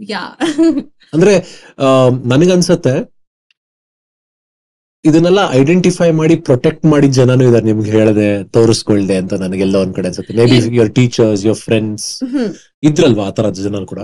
ಯಾ 0.00 0.22
ಅಂದ್ರೆ 1.14 1.32
ಆ, 1.78 2.08
ನನಗನ್ಸತ್ತೆ 2.08 3.12
ಇದನ್ನೆಲ್ಲ 5.04 5.38
ಐಡೆಂಟಿಫೈ 5.50 6.10
ಮಾಡಿ 6.10 6.36
ಪ್ರೊಟೆಕ್ಟ್ 6.36 6.84
ಮಾಡಿ 6.84 7.06
ಜನನು 7.08 7.44
ಇದಾರೆ 7.44 7.64
ನಿಮ್ಗೆ 7.64 7.90
ಹೇಳದೆ 7.90 8.44
ತೋರಿಸ್ಕೊಳ್ದೆ 8.44 9.16
ಅಂತ 9.16 9.34
ನನಗೆಲ್ಲ 9.34 9.76
ಒಂದ್ 9.76 9.94
ಕಡೆ 9.94 10.06
ಅನ್ಸುತ್ತೆ. 10.06 10.34
Maybe 10.44 10.76
your 10.76 10.94
teachers 10.94 11.44
your 11.44 11.58
friends 11.58 12.22
ಇದ್ರಲ್ವಾ 12.82 13.26
ಆ 13.26 13.30
ತರದ 13.30 13.52
ಜನ 13.52 13.84
ಕೂಡ? 13.84 14.02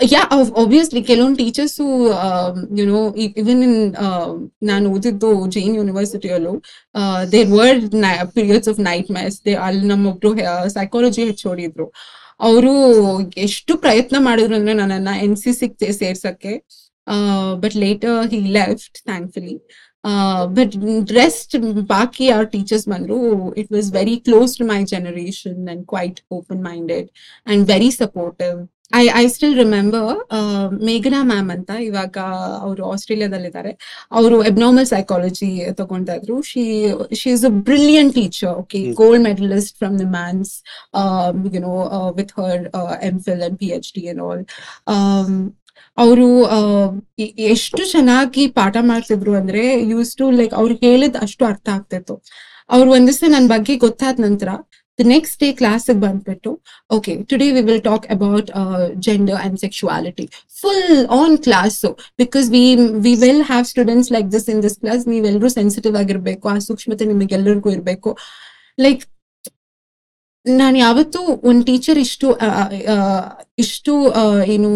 ಯಾ 0.00 0.22
ಆಬ್ವಿಯಸ್ಲಿ 0.56 1.00
ಕೆಲವೊಂದು 1.02 1.38
teachers 1.38 1.84
you 2.76 2.84
know 2.86 2.98
even 3.36 3.62
in 3.62 3.78
ನಾನು 4.62 4.86
ಓದಿದ್ದು 4.90 5.30
Jain 5.46 5.74
ಯೂನಿವರ್ಸಿಟಿಯಲ್ಲೂ 5.76 6.52
there 7.32 7.48
were 7.48 7.84
periods 8.34 8.68
of 8.68 8.80
nightmares 9.10 9.36
they 9.46 9.54
ಅಲ್ಲಿ 9.66 9.86
ನಮ್ಮೊಬ್ರು 9.88 10.32
ಸೈಕಾಲಜಿ 10.68 11.24
ಹೆಚ್ಚೋಡಿದ್ರು 11.24 11.86
ಅವರು 12.40 12.74
ಎಷ್ಟು 13.36 13.74
ಪ್ರಯತ್ನ 13.76 14.16
ಮಾಡಿದ್ರು 14.18 14.56
ಅಂದ್ರೆ 14.56 14.74
ನನ್ನನ್ನ 14.74 15.14
N 15.22 15.36
C 15.36 15.52
C 15.52 15.68
ಸೇರ್ಸಕ್ಕೆ 15.92 16.52
but 17.54 17.76
later 17.76 18.20
he 18.26 18.40
left 18.52 18.98
thankfully 19.02 19.56
but 20.56 20.74
rest 21.16 21.56
ಬಾಕಿ 21.88 22.28
ಅವ್ರ 22.28 22.46
ಟೀಚರ್ಸ್ 22.52 22.86
ಬಂದ್ರು 22.88 23.18
it 23.62 23.72
was 23.72 23.90
very 23.92 24.16
close 24.20 24.54
to 24.58 24.66
my 24.66 24.80
generation 24.86 25.60
and 25.68 25.84
quite 25.86 26.20
open 26.32 26.62
minded 26.62 27.08
and 27.46 27.64
very 27.70 27.90
supportive 28.00 28.56
I 28.92 29.04
I 29.14 29.22
still 29.26 29.54
remember 29.56 30.10
ಮೇಘನಾ 30.84 31.20
ಮ್ಯಾಮ್ 31.24 31.48
ಅಂತ 31.50 31.70
ಇವಾಗ 31.86 32.18
ಅವರು 32.60 32.82
ಆಸ್ಟ್ರೇಲಿಯಾದಲ್ಲಿದ್ದಾರೆ 32.90 33.72
ಅವರು 34.12 34.36
ಎಬ್ನಾರ್ಮಲ್ 34.42 34.86
ಸೈಕಾಲಜಿ 34.86 35.48
ತಗೊಂತಾ 35.80 36.14
ಇದ್ರು 36.14 36.36
she 36.42 36.64
she 37.20 37.28
is 37.30 37.44
a 37.44 37.52
brilliant 37.68 38.14
teacher 38.14 38.50
okay 38.54 38.80
Hmm. 38.80 38.94
Gold 38.94 39.22
medallist 39.24 39.74
from 39.78 39.96
the 39.98 40.06
mans 40.12 40.52
you know 41.56 41.74
with 42.18 42.32
her 42.38 42.62
M 43.02 43.18
Phil 43.18 43.42
and 43.42 43.58
P 43.58 43.70
H 43.78 43.90
D 43.96 44.04
and 44.08 44.22
all 44.22 44.44
ಅವರು 46.04 46.28
ಎಷ್ಟು 47.52 47.82
ಚೆನ್ನಾಗಿ 47.92 48.44
ಪಾಠ 48.58 48.76
ಮಾಡ್ತಿದ್ರು 48.90 49.34
ಅಂದ್ರೆ 49.40 49.62
ಯೂಸ್ 49.92 50.10
ಟು 50.20 50.26
ಲೈಕ್ 50.40 50.54
ಅವ್ರು 50.60 50.74
ಹೇಳಿದ್ 50.86 51.16
ಅಷ್ಟು 51.26 51.44
ಅರ್ಥ 51.52 51.68
ಆಗ್ತಿತ್ತು. 51.76 52.16
ಅವ್ರು 52.76 52.88
ಒಂದ್ 52.96 53.12
ನನ್ನ 53.22 53.32
ನನ್ 53.36 53.48
ಬಗ್ಗೆ 53.54 53.74
ಗೊತ್ತಾದ 53.86 54.20
ನಂತರ 54.26 54.50
ದ 54.98 55.04
ನೆಕ್ಸ್ಟ್ 55.12 55.36
ಡೇ 55.42 55.48
ಕ್ಲಾಸಿಗೆ 55.60 56.00
ಬಂದ್ಬಿಟ್ಟು 56.04 56.50
okay 56.96 57.12
today 57.30 57.46
we 57.56 57.62
will 57.68 57.82
talk 57.88 58.06
about 58.14 58.48
gender 59.06 59.38
and 59.44 59.56
sexuality 59.64 60.24
full 60.60 61.00
on 61.18 61.36
class 61.46 61.80
because 62.22 62.46
we 62.54 62.62
we 63.06 63.12
will 63.24 63.42
have 63.50 63.66
students 63.72 64.10
like 64.16 64.28
this 64.36 64.48
in 64.54 64.62
this 64.66 64.78
class 64.84 65.02
ನೀವೆಲ್ಲರೂ 65.14 65.50
ಸೆನ್ಸಿಟಿವ್ 65.58 65.96
ಆಗಿರ್ಬೇಕು, 66.02 66.44
ಆ 66.54 66.56
ಸೂಕ್ಷ್ಮತೆ 66.68 67.06
ನಿಮಗೆಲ್ಲರಿಗೂ 67.12 67.70
ಇರಬೇಕು. 67.76 68.12
ಲೈಕ್ 68.86 69.04
ನಾನು 70.46 70.76
ಯಾವತ್ತೂ 70.78 71.20
ಒಂದು 71.42 71.62
ಟೀಚರ್ 71.64 71.98
ಇಷ್ಟು 71.98 72.28
ಇಷ್ಟು 73.58 73.92
ಏನು 74.46 74.70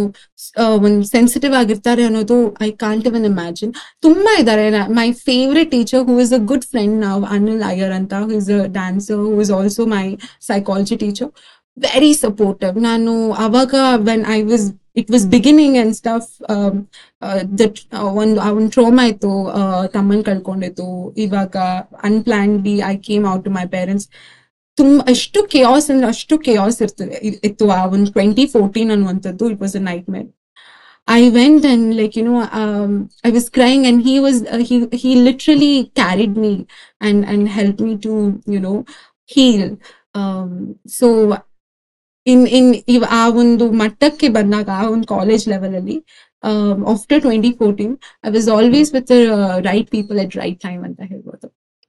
ಒಂದು 0.79 1.05
ಸೆನ್ಸಿಟಿವ್ 1.07 1.55
ಆಗಿರ್ತಾರೆ 1.55 2.03
ಅನ್ನೋದು 2.03 2.37
ಐ 2.63 2.71
ಕಾಂಟ್ 2.77 3.07
ಇವನ್ 3.07 3.25
ಇಮ್ಯಾಜಿನ್ 3.25 3.73
ತುಂಬಾ 4.03 4.33
ಇದ್ದಾರೆ 4.39 4.65
my 4.95 5.07
favourite 5.27 5.71
teacher 5.71 6.03
who 6.05 6.17
is 6.21 6.33
a 6.33 6.43
good 6.45 6.65
friend 6.65 6.97
ನಾವು 7.01 7.23
ಅನಿಲ್ 7.27 7.63
ಅಯ್ಯರ್ 7.63 7.93
ಅಂತ 7.93 8.21
who 8.25 8.33
is 8.33 8.51
a 8.51 8.61
dancer 8.73 9.21
who 9.27 9.41
is 9.41 9.53
also 9.53 9.85
my 9.87 10.05
psychology 10.41 10.97
teacher 10.97 11.31
very 11.77 12.13
supportive 12.15 12.77
ನಾನು 12.83 13.15
ಅವಾಗ 13.33 13.75
when 14.01 14.25
I 14.29 14.41
was 14.43 14.67
it 14.97 15.11
was 15.11 15.27
beginning 15.27 15.77
and 15.79 15.95
stuff 15.95 16.31
ಒಂದು 18.17 18.41
ಅವನ್ 18.41 18.67
trauma 18.71 19.05
ಇತ್ತು 19.05 19.33
ತಮ್ಮನ್ 19.93 20.25
ಕಳ್ಕೊಂಡಿತ್ತು 20.25 20.89
ಇವಾಗ 21.17 21.57
unplannedly 22.05 22.77
I 22.87 22.95
came 22.97 23.27
out 23.27 23.45
to 23.45 23.51
my 23.51 23.67
parents 23.69 24.09
ತುಂಬಾ 24.81 25.05
ಅಷ್ಟು 25.11 25.41
ಕೆಯಾಸ್ 25.53 25.89
ಅಂದ್ರೆ 25.91 26.09
ಅಷ್ಟು 26.15 26.35
ಕೆಯಾಸ್ 26.47 26.79
ಇರ್ತದೆ. 26.83 27.17
ಇ- 27.29 27.41
ಇತ್ತು 27.49 27.67
ಆ 27.79 27.81
ಒಂದು 27.97 28.11
ಟ್ವೆಂಟಿ 28.13 28.47
ಫೋರ್ಟೀನ್ 28.47 28.91
ಅನ್ನುವಂಥದ್ದು 28.91 29.51
it 29.53 29.63
was 29.67 29.77
a 29.77 29.85
nightmare 30.17 30.29
I 31.09 31.23
went 31.37 31.63
and 31.69 31.85
like 31.99 32.15
you 32.19 32.25
know 32.27 32.41
um, 32.59 32.91
I 33.29 33.31
was 33.37 33.47
crying 33.57 33.83
and 33.89 33.99
he 34.09 34.13
was 34.25 34.37
uh, 34.51 34.59
he 34.69 34.77
he 35.03 35.11
literally 35.29 35.71
carried 36.01 36.35
me 36.43 36.51
and 37.07 37.19
and 37.33 37.43
helped 37.57 37.81
me 37.87 37.93
to 38.05 38.13
you 38.55 38.61
know 38.65 38.75
heal. 39.35 39.65
Um, 40.21 40.51
so 40.99 41.09
in 42.27 42.41
in 42.59 42.67
ಇವ್ 42.89 43.05
ಆ 43.11 43.23
ಒಂದು 43.43 43.67
ಮಟ್ಟಕ್ಕೆ 43.81 44.29
ಬಂದಾಗ 44.29 44.69
ಆ 44.73 44.85
ಒಂದು 44.89 45.07
college 45.07 45.47
level 45.49 45.75
ಅಲ್ಲಿ 45.75 45.97
after 46.95 47.21
twenty 47.21 47.53
fourteen 47.53 47.95
I 48.27 48.31
was 48.31 48.49
always 48.49 48.93
with 48.95 49.13
right 49.71 49.91
people 49.91 50.19
at 50.19 50.37
right 50.37 50.61
time 50.61 50.85
ಅಂತ 50.85 51.01
ಹೇಳ್ಬೋದು. 51.05 51.49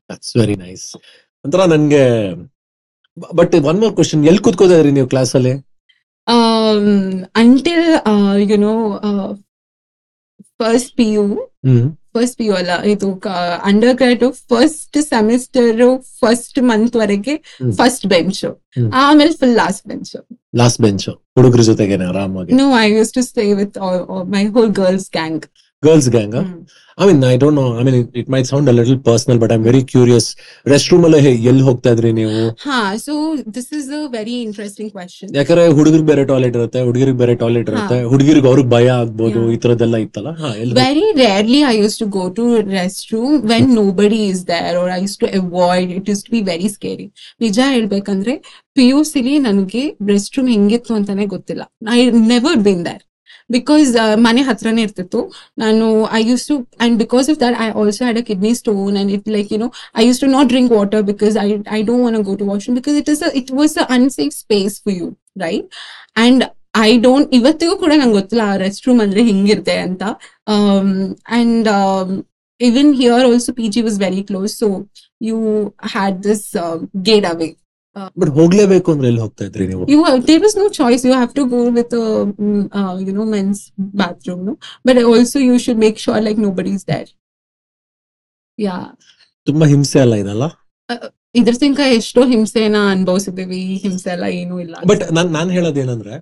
ದಟ್ಸ್ 0.10 0.34
ವೆರಿ 0.38 0.56
ನೈಸ್ 0.56 0.88
ಒಂಥರ 1.46 1.66
ನನ್ಗೆ 1.66 2.04
ಬಟ್ 3.34 3.56
ಒನ್ 3.64 3.80
ಮೋರ್ 3.80 3.94
ಕ್ವಶನ್ 3.96 4.22
ಎಲ್ಲಿ 4.26 4.40
ಕುತ್ಕೋದ್ರಿ 4.40 4.78
ಇದ್ರಿ 4.78 4.92
ನೀವು 4.92 5.08
ಕ್ಲಾಸ್ 5.08 5.34
ಅಲ್ಲಿ? 5.36 5.54
Until 7.36 7.88
until 8.06 8.64
first 10.60 10.92
P 10.98 11.06
U 11.14 11.24
first 12.16 12.36
P 12.38 12.46
U 12.46 12.54
ಅಲ್ಲ 12.54 12.74
ಇದು 12.84 13.08
undergrad 13.94 14.24
first 14.52 14.98
semester 15.10 15.82
first 16.22 16.60
month 16.62 16.96
ವರೆಗೆ 16.96 17.36
ಫಸ್ಟ್ 17.78 18.06
ಬೆಂಚ್ 18.08 18.42
ಆಮೇಲೆ 18.94 19.32
full 19.34 19.56
last 19.56 19.84
bench 19.88 20.12
last 20.56 20.82
bench 20.82 21.08
ಹುಡುಗರ 21.38 21.62
ಜೊತೆಗೆ 21.62 21.98
ಆರಾಮಾಗಿ. 22.06 22.52
No 22.54 22.66
I 22.80 22.88
use 22.92 23.12
to 23.14 23.22
stay 23.22 23.46
with 23.54 23.78
my 24.36 24.44
whole 24.58 24.72
girls 24.82 25.10
gang 25.12 25.46
girls 25.84 26.10
gang 26.14 26.36
I 26.98 27.06
mean 27.08 27.22
I 27.26 27.36
don't 27.42 27.58
know 27.58 27.64
I 27.78 27.84
mean 27.86 27.96
it 28.22 28.28
my 28.34 28.40
sound 28.50 28.70
a 28.70 28.76
little 28.78 28.98
personal 29.06 29.40
but 29.42 29.52
I 29.54 29.60
very 29.64 29.82
curious 29.92 30.28
restroom 30.92 31.06
ಅಲ್ಲೇ 31.08 31.20
ಎಲ್ಲಿ 31.50 31.64
ಹೋಗ್ತಾ 31.68 31.90
ಇದ್ರಿ 31.96 32.12
ನೀವು? 32.18 32.42
ಹಾ 32.66 32.78
so 33.06 33.14
this 33.56 33.70
is 33.78 33.88
a 33.92 34.02
very 34.16 34.36
interesting 34.46 34.92
question 34.96 35.30
ಯಾಕಂದ್ರೆ 35.38 35.64
ಹುಡುಗರಿಗೆ 35.78 36.08
ಬೇರೆ 36.12 36.24
toilet 36.32 36.58
ಇರುತ್ತೆ 36.60 36.82
ಹುಡುಗರಿಗೆ 36.88 37.18
ಬೇರೆ 37.22 37.36
ಟಾಯ್ಲೆಟ್ 37.42 37.70
ಇರುತ್ತೆ 37.74 37.98
ಹುಡುಗರಿಗೆ 38.12 38.48
ಅವ್ರಿಗೆ 38.52 38.70
ಭಯ 38.76 38.88
ಆಗ್ಬೋದು 38.98 39.42
ಈ 39.52 39.58
ತರದೆಲ್ಲ 39.64 39.98
ಇತ್ತಲ್ಲ? 40.06 40.32
Very 40.82 41.06
rarely 41.22 41.62
I 41.66 41.76
use 41.78 41.98
to 42.02 42.08
go 42.18 42.26
to 42.38 42.46
restroom 43.16 43.38
when 43.52 43.70
nobody 44.00 44.22
is 44.30 44.44
there 44.52 44.78
or 44.78 44.88
I 44.92 45.02
use 45.02 45.18
to 45.20 45.30
avoid 45.40 45.94
it 45.98 46.12
is 46.14 46.24
to 46.26 46.32
be 46.36 46.42
very 46.52 46.70
scary 46.76 47.08
ನಿಜ 47.42 47.60
ಹೇಳ್ಬೇಕಂದ್ರೆ 47.74 48.36
ಪಿ 48.78 48.86
ಯು 48.88 49.00
ಸಿಲಿ 49.10 49.38
ನನಗೆ 49.48 49.84
ರೆಸ್ಟ್ 50.10 50.38
ರೂಮ್ 50.38 50.52
ಹೆಂಗಿತ್ತು 50.54 50.92
ಅಂತಾನೆ 50.98 51.26
ಗೊತ್ತಿಲ್ಲ. 51.34 51.64
I 51.92 52.02
never 52.30 52.60
been 52.68 52.84
there 52.88 53.02
because 53.52 53.90
ಮನೆ 54.28 54.42
ಹತ್ರನೇ 54.50 54.84
ಇರ್ತಿತ್ತು 54.88 55.22
ನಾನು 55.58 55.86
I 56.20 56.22
use 56.30 56.46
to 56.52 56.56
and 56.86 56.96
because 57.04 57.28
of 57.34 57.40
that 57.44 57.58
I 57.66 57.68
also 57.82 58.04
had 58.06 58.20
a 58.22 58.26
kidney 58.30 58.54
stone 58.62 58.96
and 59.02 59.12
it 59.18 59.30
like 59.38 59.52
you 59.56 59.60
know 59.66 59.70
I 59.98 60.06
use 60.08 60.22
to 60.24 60.30
not 60.36 60.50
drink 60.54 60.74
water 60.80 61.04
because 61.12 61.36
I 61.46 61.48
I 61.80 61.82
don't 61.90 62.04
want 62.06 62.28
go 62.30 62.36
to 62.42 62.48
washroom 62.52 62.78
because 62.82 62.98
it 63.04 63.12
is 63.16 63.24
it 63.42 63.52
was 63.62 63.76
a 63.84 63.88
unsafe 63.98 64.36
space 64.44 64.76
for 64.86 64.98
you 65.02 65.10
right 65.46 65.68
and 66.26 66.44
I 66.82 66.92
don't 67.06 67.30
ಇವತ್ತಿಗೂ 67.36 67.74
ಕೂಡ 67.78 67.94
ನಂಗೆ 68.02 68.16
ಗೊತ್ತಿಲ್ಲ 68.20 68.44
ಆ 68.52 68.58
rest 68.66 68.86
room 68.88 69.00
ಅಂದ್ರೆ 69.06 69.22
ಹಿಂಗಿರುತ್ತೆ 69.30 69.76
ಅಂತ 69.88 70.04
um, 70.48 71.16
and 71.30 71.68
um, 71.70 72.26
even 72.62 72.94
here 72.94 73.24
also 73.24 73.54
PG 73.54 73.84
was 73.84 73.98
very 73.98 74.24
close, 74.24 74.58
so 74.58 74.88
you 75.22 75.74
had 75.82 76.24
this 76.24 76.56
um, 76.56 76.90
gate 77.02 77.26
away. 77.26 77.58
But 78.20 78.30
ಹೋಗ್ಲೇಬೇಕು 78.30 78.90
ಅಂದ್ರೆ 78.92 79.08
ಎಲ್ಲಿ 79.08 79.22
ಹೋಗ್ತಾ 79.22 79.44
ಇದ್ರಿ 79.46 79.68
ನೀವು 79.68 79.86
you 79.94 80.00
there 80.28 80.42
there 80.46 80.58
no 80.58 80.68
choice 80.70 81.04
you 81.06 81.14
have 81.14 81.34
to 81.40 81.46
go 81.46 81.62
with 81.80 81.96
you 83.08 83.14
know 83.22 83.26
men's 83.38 83.62
bathroom 83.96 84.44
but 84.90 85.00
know 85.00 85.08
also 85.14 85.40
you 85.40 85.48
no. 85.48 85.48
But 85.48 85.48
also 85.48 85.48
you 85.48 85.58
should 85.64 85.80
make 85.86 85.98
sure 86.06 86.20
like 86.28 86.40
nobody's 86.48 86.84
there. 86.84 87.10
Yeah. 88.60 88.84
ತುಂಬಾ 89.48 89.66
ಹಿಂಸೆ 89.66 90.00
ಅಲ್ಲ 90.00 90.16
ಇದಲ್ಲ 90.16 90.46
ಇದ್ರ 91.36 91.54
ತನಕ 91.54 91.82
ಎಷ್ಟೋ 91.98 92.22
ಹಿಂಸೆನ 92.26 92.78
ಅನುಭವಿಸಿದೀವಿ 92.92 93.60
ಹಿಂಸೆ 93.84 94.10
ಎಲ್ಲ 94.10 94.26
ಏನೂ 94.40 94.56
ಇಲ್ಲ 94.60 94.76
ಬಟ್ 94.88 95.04
ನಾನ್ 95.12 95.30
ನಾನ್ 95.34 95.52
ಹೇಳೋದೇನಂದ್ರೆ. 95.52 96.16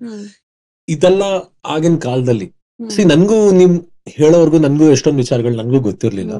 ಇದೆಲ್ಲ 0.88 1.22
ಆಗಿನ 1.66 1.96
ಕಾಲದಲ್ಲಿ. 1.98 2.48
ಸಿ 2.80 3.04
ನನ್ಗೂ 3.04 3.38
ನಿಮ್ 3.52 3.74
ಹೇಳೋರ್ಗು 4.08 4.58
ನನ್ಗೂ 4.58 4.86
ಎಷ್ಟೊಂದು 4.90 5.16
ವಿಚಾರಗಳು 5.16 5.56
ನನ್ಗೂ 5.56 5.80
ಗೊತ್ತಿರ್ಲಿಲ್ಲ. 5.80 6.34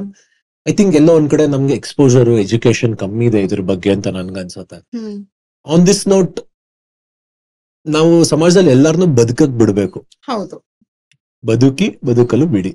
ಐ 0.66 0.72
ಥಿಂಕ್ 0.72 0.96
ಎಲ್ಲೋ 0.96 1.12
ಒಂದ್ 1.16 1.30
ಕಡೆ 1.30 1.46
ನಮ್ಗೆ 1.46 1.74
ಎಕ್ಸ್ಪೋಜರ್ 1.74 2.30
ಎಜುಕೇಶನ್ 2.44 2.96
ಕಮ್ಮಿ 2.96 3.26
ಇದೆ 3.26 3.40
ಇದ್ರ 3.42 3.60
ಬಗ್ಗೆ 3.70 3.90
ಅಂತ 3.90 4.08
ನನ್ಗ 4.08 4.38
ಅನ್ಸುತ್ತೆ. 4.38 4.78
ಹ್ಮ್. 4.96 5.18
ಆನ್ 5.66 5.86
ದಿಸ್ 5.86 6.08
ನೋಟ್ 6.08 6.36
ನಾವು 7.86 8.24
ಸಮಾಜದಲ್ಲಿ 8.24 8.70
ಎಲ್ಲಾರನು 8.70 9.06
ಬದುಕಕ್ 9.14 9.54
ಬಿಡ್ಬೇಕು. 9.60 9.98
ಹೌದು. 10.26 10.56
ಬದುಕಿ 11.44 11.86
ಬದುಕಲು 12.04 12.46
ಬಿಡಿ. 12.46 12.72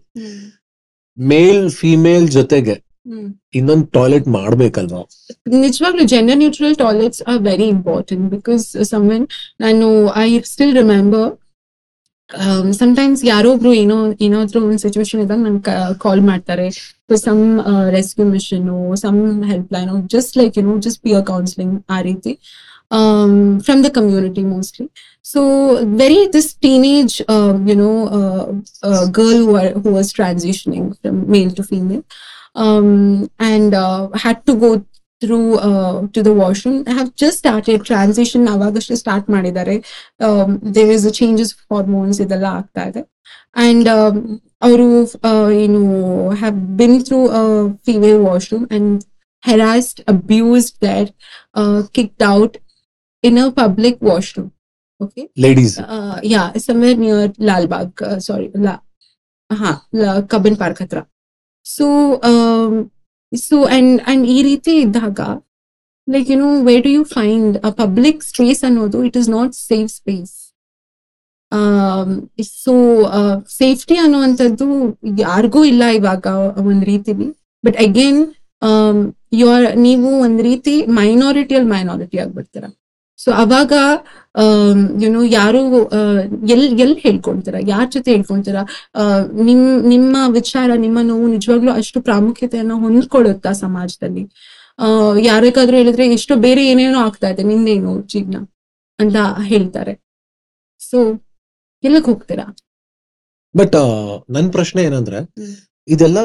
ಮೇಲ್ 1.17 1.69
ಫಿಮೇಲ್ 1.71 2.27
ಜೊತೆಗೆ 2.29 2.75
ಇನ್ನೊಂದು 3.07 3.33
ಇನ್ನೊಂದ್ 3.53 3.85
ಟಾಯ್ಲೆಟ್ 3.91 4.27
ಮಾಡ್ಬೇಕಲ್ವಾ? 4.27 5.01
ನಿಜವಾಗ್ಲೂ 5.63 6.03
gender 6.05 6.37
neutral 6.37 6.75
toilets 6.75 7.21
are 7.27 7.39
very 7.41 7.67
important 7.67 8.25
because 8.29 8.65
someone 8.89 9.25
ನಾನು 9.59 9.87
ಐ 10.23 10.29
ಸ್ಟಿಲ್ 10.51 10.73
ರಿಮೆಂಬರ್ 10.75 11.29
ಸಮಟೈಮ್ಸ್ 12.71 13.25
ಯಾರೋ 13.25 13.49
ಒಬ್ರು 13.51 13.73
ಏನೋ 13.73 13.95
ಏನಾದ್ರೂ 14.21 14.59
ಒಂದು 14.61 14.77
ಸಿಚುವೇಶನ್ 14.77 15.21
ಇದ್ದಾಗ 15.21 15.39
ನಂಗೆ 15.39 15.73
ಕಾಲ್ 15.99 16.21
ಮಾಡ್ತಾರೆ 16.21 16.67
some 17.15 17.41
rescue 17.89 18.25
mission 18.25 18.69
some 18.95 19.19
helpline 19.73 20.09
just 20.09 20.37
like 20.37 20.57
you 20.57 20.63
know 20.63 20.77
just 20.77 21.01
peer 21.01 21.25
counselling 21.25 21.75
ಆ 21.89 21.99
ರೀತಿ 22.01 22.33
from 23.59 23.85
the 23.85 23.89
community 23.89 24.43
mostly 24.43 24.87
so 25.23 25.41
very 25.95 26.21
this 26.33 26.49
teenage 26.57 27.15
you 27.69 27.75
know 27.75 27.91
girl 29.11 29.43
who 29.83 29.91
was 29.91 30.13
transitioning 30.13 30.89
from 30.95 31.19
male 31.27 31.51
to 31.55 31.63
female 31.63 32.03
um, 32.55 33.29
and 33.39 33.73
uh, 33.73 34.09
had 34.15 34.45
to 34.45 34.55
go 34.55 34.85
through 35.24 35.48
uh, 35.58 36.06
to 36.14 36.22
the 36.22 36.32
washroom. 36.32 36.76
I 36.86 36.92
have 36.92 37.10
just 37.22 37.38
started 37.42 37.80
transition 37.90 38.42
ಅವಾಗಷ್ಟೇ 38.54 38.96
start 39.02 39.26
ಮಾಡಿದ್ದಾರೆ 39.34 39.76
there 40.76 40.92
is 40.96 41.06
changes 41.20 41.52
hormones 41.72 42.20
ಇದೆಲ್ಲ 42.24 42.46
ಆಗ್ತಾ 42.60 42.84
ಇದೆ 42.90 43.02
and 43.66 43.88
ಅವರು 44.62 44.88
ಏನು 45.64 45.82
have 46.42 46.56
been 46.80 46.96
through 47.08 47.20
female 47.88 48.18
washroom 48.28 48.64
and 48.78 48.96
harassed 49.44 50.00
abused 50.14 50.76
that 50.88 51.12
kicked 51.98 52.24
out 52.38 52.56
in 53.24 53.38
a 53.44 53.48
public 53.62 54.00
washroom 54.12 54.50
okay 55.00 55.22
ladies 55.44 55.74
uh, 55.96 56.16
yeah, 56.32 56.46
somewhere 56.66 56.96
near 57.04 57.20
Lalbagh. 57.48 58.00
Uh, 58.08 58.18
sorry, 58.26 58.48
La, 58.66 58.74
uh, 59.50 59.76
La, 60.00 60.10
Kabin 60.32 60.56
Park 60.62 60.78
ಹತ್ರ. 60.84 61.00
So, 61.66 61.86
um, 63.35 63.65
and 63.75 63.93
and 64.11 64.23
ಈ 64.27 64.39
ರೀತಿ 64.43 64.73
ಇದ್ದಾಗ 64.85 65.19
like 66.07 66.27
you 66.31 66.37
know 66.37 66.49
way 66.69 66.75
do 66.87 66.89
you 66.89 67.03
find 67.17 67.55
a 67.69 67.71
public 67.83 68.19
space 68.31 68.61
ಅನ್ನೋದು 68.69 68.99
it 69.03 69.17
is 69.21 69.29
not 69.29 69.53
safe 69.69 69.91
space 69.99 70.33
so 72.63 72.73
safety 73.59 73.95
ಅನ್ನುವಂಥದ್ದು 73.95 74.67
ಯಾರಿಗೂ 75.17 75.61
ಇಲ್ಲ 75.71 75.83
ಇವಾಗ 75.99 76.25
ಒಂದ್ 76.71 76.85
ರೀತಿಲಿ. 76.93 77.27
ಬಟ್ 77.63 77.77
ಅಗೇನ್ 77.87 78.19
ಯುವರ್ 79.41 79.65
ನೀವು 79.87 80.09
ಒಂದ್ 80.25 80.41
ರೀತಿ 80.49 80.73
ಮೈನಾರಿಟಿಯಲ್ಲಿ 80.99 81.69
ಮೈನಾರಿಟಿ 81.75 82.17
ಆಗ್ಬಿಡ್ತೀರ. 82.23 82.65
ಸೊ 83.17 83.31
ಅವಾಗ 83.31 83.73
ಏನು 85.03 85.23
ಯಾರು 85.23 85.59
ಎಲ್ 86.47 86.79
ಎಲ್ 86.79 86.97
ಹೇಳ್ಕೊಳ್ತೀರಾ 86.97 87.59
ಯಾರ 87.67 87.85
ಜೊತೆ 87.91 88.11
ಹೇಳ್ಕೊಂತೀರ? 88.11 88.55
ನಿಮ್ 89.41 89.83
ನಿಮ್ಮ 89.83 90.17
ವಿಚಾರ 90.29 90.71
ನಿಮ್ಮ 90.75 90.99
ನೋವು 91.01 91.27
ನಿಜವಾಗ್ಲೂ 91.27 91.71
ಅಷ್ಟು 91.71 92.01
ಪ್ರಾಮುಖ್ಯತೆಯನ್ನ 92.01 92.73
ಹೊಂದ್ಕೊಳ್ಳುತ್ತಾ 92.73 93.51
ಸಮಾಜದಲ್ಲಿ? 93.51 94.23
ಅಹ್ 94.79 95.19
ಯಾರಿಗಾದ್ರೂ 95.21 95.77
ಹೇಳಿದ್ರೆ 95.77 96.07
ಎಷ್ಟೋ 96.07 96.35
ಬೇರೆ 96.35 96.67
ಏನೇನೋ 96.67 96.99
ಆಗ್ತಾ 96.99 97.29
ಇದೆ 97.29 97.43
ನಿಂದೇನು 97.43 98.01
ಜೀವನ 98.01 98.35
ಅಂತ 98.99 99.15
ಹೇಳ್ತಾರೆ. 99.43 99.93
ಸೊ 100.79 100.97
ಎಲ್ಲಿಗೆ 101.83 102.05
ಹೋಗ್ತೀರಾ? 102.05 102.57
ಬಟ್ 103.57 103.75
ನನ್ 104.29 104.51
ಪ್ರಶ್ನೆ 104.51 104.83
ಏನಂದ್ರೆ 104.83 105.19
ಇದೆಲ್ಲ 105.87 106.19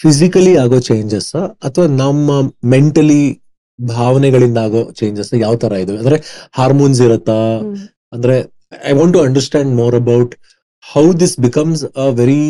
ಫಿಸಿಕಲಿ 0.00 0.56
ಆಗೋ 0.56 0.80
ಚೇಂಜಸ್ 0.80 1.34
ಅಥವಾ 1.64 1.86
ನಮ್ಮ 1.86 2.40
ಮೆಂಟಲಿ 2.64 3.41
ಭಾವನೆಗಳಿಂದ 3.90 4.58
ಆಗೋ 4.66 4.82
ಚೇಂಜಸ್ 4.98 5.30
ಯಾವ 5.44 5.54
ತರ 5.64 5.72
ಇದು? 5.84 5.94
ಅಂದ್ರೆ 6.00 6.16
ಹಾರ್ಮೋನ್ಸ್ 6.58 7.00
ಇರುತ್ತಾ? 7.06 7.38
ಅಂದ್ರೆ 8.16 8.36
I 8.90 8.92
want 8.98 9.14
to 9.16 9.22
understand 9.28 9.72
more 9.80 9.96
about 10.02 10.34
how 10.84 11.04
this 11.22 11.36
becomes 11.46 11.82
a 12.04 12.06
very 12.20 12.44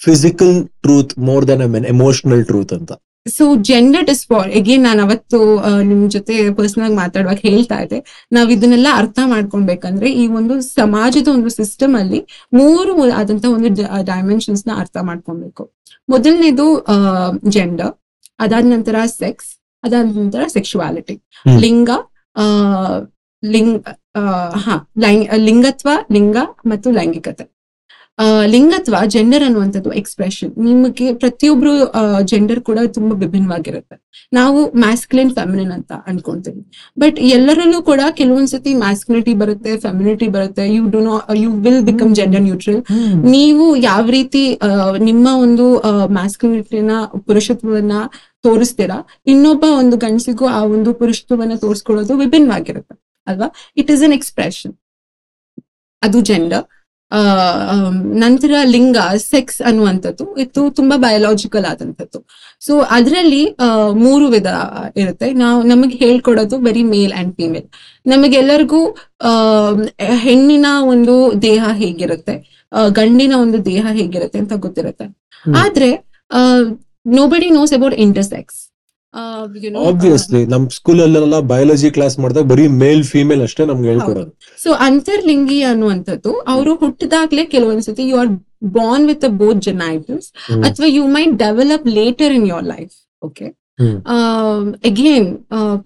physical 0.00 0.54
truth 0.84 1.12
more 1.28 1.44
than 1.50 1.62
a 1.66 1.68
emotional 1.94 2.44
truth 2.50 2.72
ಅಂತ. 2.78 2.92
ಸೊ 3.26 3.44
ಜೆಂಡರ್ 3.68 4.04
ಡಿಸ್ಫಾರ್ 4.10 4.48
ಅಗೇನ್ 4.58 4.82
ನಾನು 4.88 5.00
ಅವತ್ತು 5.06 5.38
ನಿಮ್ 5.88 6.02
ಜೊತೆ 6.16 6.34
ಪರ್ಸನಲ್ 6.58 6.84
ಆಗಿ 6.88 6.96
ಮಾತಾಡುವಾಗ 7.00 7.38
ಹೇಳ್ತಾ 7.48 7.76
ಇದ್ದೆ. 7.84 7.98
ನಾವ್ 8.36 8.50
ಇದನ್ನೆಲ್ಲ 8.56 8.88
ಅರ್ಥ 9.00 9.18
ಮಾಡ್ಕೊಬೇಕಂದ್ರೆ 9.32 10.08
ಈ 10.22 10.24
ಒಂದು 10.40 10.54
ಸಮಾಜದ 10.68 11.28
ಒಂದು 11.36 11.50
ಸಿಸ್ಟಮ್ 11.58 11.94
ಅಲ್ಲಿ 12.00 12.20
ಮೂರು 12.60 12.92
ಆದಂತ 13.20 13.44
ಒಂದು 13.56 13.70
ಡೈಮೆನ್ಷನ್ಸ್ನ 14.12 14.70
ಅರ್ಥ 14.82 14.96
ಮಾಡ್ಕೊಬೇಕು 15.10 15.64
ಮೊದಲನೇದು 16.08 16.66
ಜೆಂಡರ್ 17.56 17.92
ಅದಾದ 18.40 18.66
ನಂತರ 18.74 18.96
ಸೆಕ್ಸ್ 19.20 19.50
ಅದಾದ 19.86 20.04
ನಂತರ 20.16 20.46
ಸೆಕ್ಷುವಾಲಿಟಿ 20.48 21.16
ಲಿಂಗ 21.58 21.90
ಆ, 22.36 22.44
ಲಿಂಗ 23.42 23.76
ಹಾ 24.58 24.74
ಲೈಂಗ್ 24.98 25.24
ಲಿಂಗತ್ವ 25.40 25.88
ಲಿಂಗ 26.12 26.36
ಮತ್ತು 26.66 26.88
ಲೈಂಗಿಕತೆ. 26.90 27.44
ಲಿಂಗತ್ವ 28.52 28.96
ಜೆಂಡರ್ 29.14 29.44
ಅನ್ನುವಂಥದ್ದು 29.46 29.90
ಎಕ್ಸ್ಪ್ರೆಷನ್ 30.00 30.50
ನಿಮಗೆ 30.66 31.06
ಪ್ರತಿಯೊಬ್ರು 31.22 31.72
ಜೆಂಡರ್ 32.30 32.60
ಕೂಡ 32.68 32.78
ತುಂಬಾ 32.96 33.14
ವಿಭಿನ್ನವಾಗಿರುತ್ತೆ. 33.22 33.96
ನಾವು 34.38 34.60
ಮ್ಯಾಸ್ಕ್ಲಿನ್ 34.84 35.32
ಫೆಮಿನಿನ್ 35.38 35.72
ಅಂತ 35.76 35.92
ಅನ್ಕೊಂತೀವಿ. 36.10 36.62
ಬಟ್ 37.02 37.18
ಎಲ್ಲರಲ್ಲೂ 37.36 37.80
ಕೂಡ 37.90 38.00
ಕೆಲವೊಂದ್ಸತಿ 38.20 38.72
ಮ್ಯಾಸ್ಕ್ಯುಲಿಟಿ 38.84 39.32
ಬರುತ್ತೆ 39.42 39.72
ಫೆಮಿನಿಟಿ 39.86 40.28
ಬರುತ್ತೆ. 40.36 40.64
You 40.76 40.84
do 40.94 41.00
know 41.08 41.16
you 41.42 41.50
will 41.66 41.82
become 41.90 42.12
gender 42.20 42.44
neutral 42.48 42.80
ನೀವು 43.36 43.66
ಯಾವ 43.90 44.04
ರೀತಿ 44.18 44.44
ನಿಮ್ಮ 45.08 45.26
ಒಂದು 45.46 45.66
ಮ್ಯಾಸ್ಕ್ಯುಲಿಟಿನ 46.18 46.92
ಪುರುಷತ್ವವನ್ನ 47.28 47.96
ತೋರಿಸ್ತೀರಾ 48.46 48.98
ಇನ್ನೊಬ್ಬ 49.34 49.64
ಒಂದು 49.82 49.98
ಗಂಡಸಿಗೂ 50.06 50.46
ಆ 50.58 50.62
ಒಂದು 50.76 50.90
ಪುರುಷತ್ವವನ್ನ 51.02 51.54
ತೋರಿಸ್ಕೊಳ್ಳೋದು 51.66 52.16
ವಿಭಿನ್ನವಾಗಿರುತ್ತೆ. 52.24 52.96
ಅಲ್ವಾ? 53.26 53.48
ಇಟ್ 53.80 53.92
ಇಸ್ 53.96 54.02
ಅನ್ 54.08 54.16
ಎಕ್ಸ್ಪ್ರೆಷನ್ 54.18 54.74
ಅದು 56.02 56.18
ಜೆಂಡರ್ 56.30 56.64
ನಂತರ 58.22 58.52
ಲಿಂಗ 58.64 58.98
ಸೆಕ್ಸ್ 59.16 59.60
ಅನ್ನುವಂಥದ್ದು. 59.62 60.24
ಇದು 60.36 60.62
ತುಂಬಾ 60.70 60.96
ಬಯಾಲಾಜಿಕಲ್ 60.96 61.64
ಆದಂಥದ್ದು. 61.64 62.18
ಸೊ 62.60 62.80
ಅದರಲ್ಲಿ 62.80 63.42
ಮೂರು 63.92 64.26
ವಿಧ 64.28 64.48
ಇರುತ್ತೆ. 64.96 65.28
ನಾವು 65.32 65.62
ನಮಗೆ 65.62 65.96
ಹೇಳ್ಕೊಡೋದು 65.96 66.58
ಬರೀ 66.58 66.82
ಮೇಲ್ 66.82 67.12
ಅಂಡ್ 67.12 67.32
ಫಿಮೇಲ್ 67.34 67.66
ನಮಗೆಲ್ಲರಿಗೂ 68.06 68.82
ಹೆಣ್ಣಿನ 70.24 70.66
ಒಂದು 70.94 71.42
ದೇಹ 71.42 71.64
ಹೇಗಿರುತ್ತೆ? 71.72 72.36
ಗಂಡಿನ 72.90 73.34
ಒಂದು 73.36 73.64
ದೇಹ 73.64 73.86
ಹೇಗಿರುತ್ತೆ 73.92 74.38
ಅಂತ 74.38 74.52
ಗೊತ್ತಿರುತ್ತೆ. 74.66 75.06
ಆದ್ರೆ 75.62 75.90
nobody 77.06 77.50
knows 77.50 77.72
about 77.72 77.94
intersex 77.94 78.60
obviously 79.90 80.40
ನಮ್ 80.54 80.64
ಸ್ಕೂಲ್ 80.78 81.00
ಅಲ್ಲೆಲ್ಲ 81.06 81.38
ಬಯಾಲಜಿ 81.52 81.90
ಕ್ಲಾಸ್ 81.96 82.16
ಮಾಡಿದಾಗ 82.22 82.46
ಬರೀ 82.52 82.64
ಮೇಲ್ 82.82 83.02
ಫಿಮೇಲ್ 83.12 83.42
ಅಷ್ಟೇ 83.46 83.66
ನಮ್ಗೆ 83.70 83.88
ಹೇಳ್ಕೊಡೋದು. 83.92 84.30
ಸೊ 84.64 84.70
ಅಂತರ್ಲಿಂಗಿ 84.88 85.60
ಅನ್ನುವಂಥದ್ದು 85.70 86.32
ಅವರು 86.54 86.74
ಹುಟ್ಟಿದಾಗ್ಲೇ 86.84 87.44
ಕೆಲವೊಂದ್ಸತಿ 87.54 88.06
you 88.10 88.18
are 88.22 88.32
born 88.78 89.06
with 89.10 89.26
both 89.42 89.62
genitals. 89.68 90.28
ಅಥವಾ 90.68 90.88
you 90.98 91.04
might 91.16 91.34
develop 91.44 91.86
later 92.00 92.34
in 92.38 92.46
your 92.54 92.66
life 92.74 92.94
okay. 93.22 93.46
Again 94.90 95.28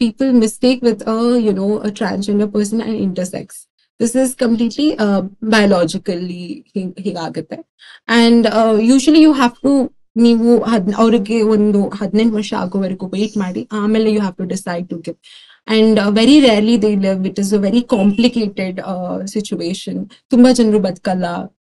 people 0.02 0.28
mistake 0.44 0.80
with 0.88 1.02
you 1.46 1.52
know 1.62 1.68
transgender 2.00 2.50
person 2.56 2.82
and 2.86 2.98
intersex 3.06 3.58
this 4.00 4.14
is 4.24 4.34
completely 4.42 4.86
biologically 5.54 6.44
ಹೀಗಾಗುತ್ತೆ 7.06 7.58
and 8.20 8.46
usually 8.90 9.22
you 9.26 9.32
have 9.40 9.56
to 9.66 9.72
ನೀವು 10.16 10.50
ಹದ್ 10.70 10.88
ಅವ್ರಿಗೆ 11.02 11.36
ಒಂದು 11.54 11.80
ಹದಿನೆಂಟು 12.00 12.34
ವರ್ಷ 12.38 12.52
ಆಗೋವರೆಗೂ 12.62 13.06
wait 13.16 13.36
ಮಾಡಿ 13.44 13.62
ಆಮೇಲೆ 13.80 14.08
you 14.14 14.20
have 14.20 14.36
to 14.40 14.46
decide 14.54 14.86
to 14.92 14.98
give 15.06 15.16
and 15.68 16.00
very 16.18 16.36
rarely 16.46 16.76
they 16.84 16.90
live 17.06 17.22
it 17.30 17.40
is 17.44 17.52
a 17.58 17.60
very 17.66 17.82
complicated 17.94 18.78
situation 19.34 20.00
ತುಂಬಾ 20.30 20.50
ಜನರು 20.60 20.80
ಬದುಕಲ್ಲ 20.88 21.26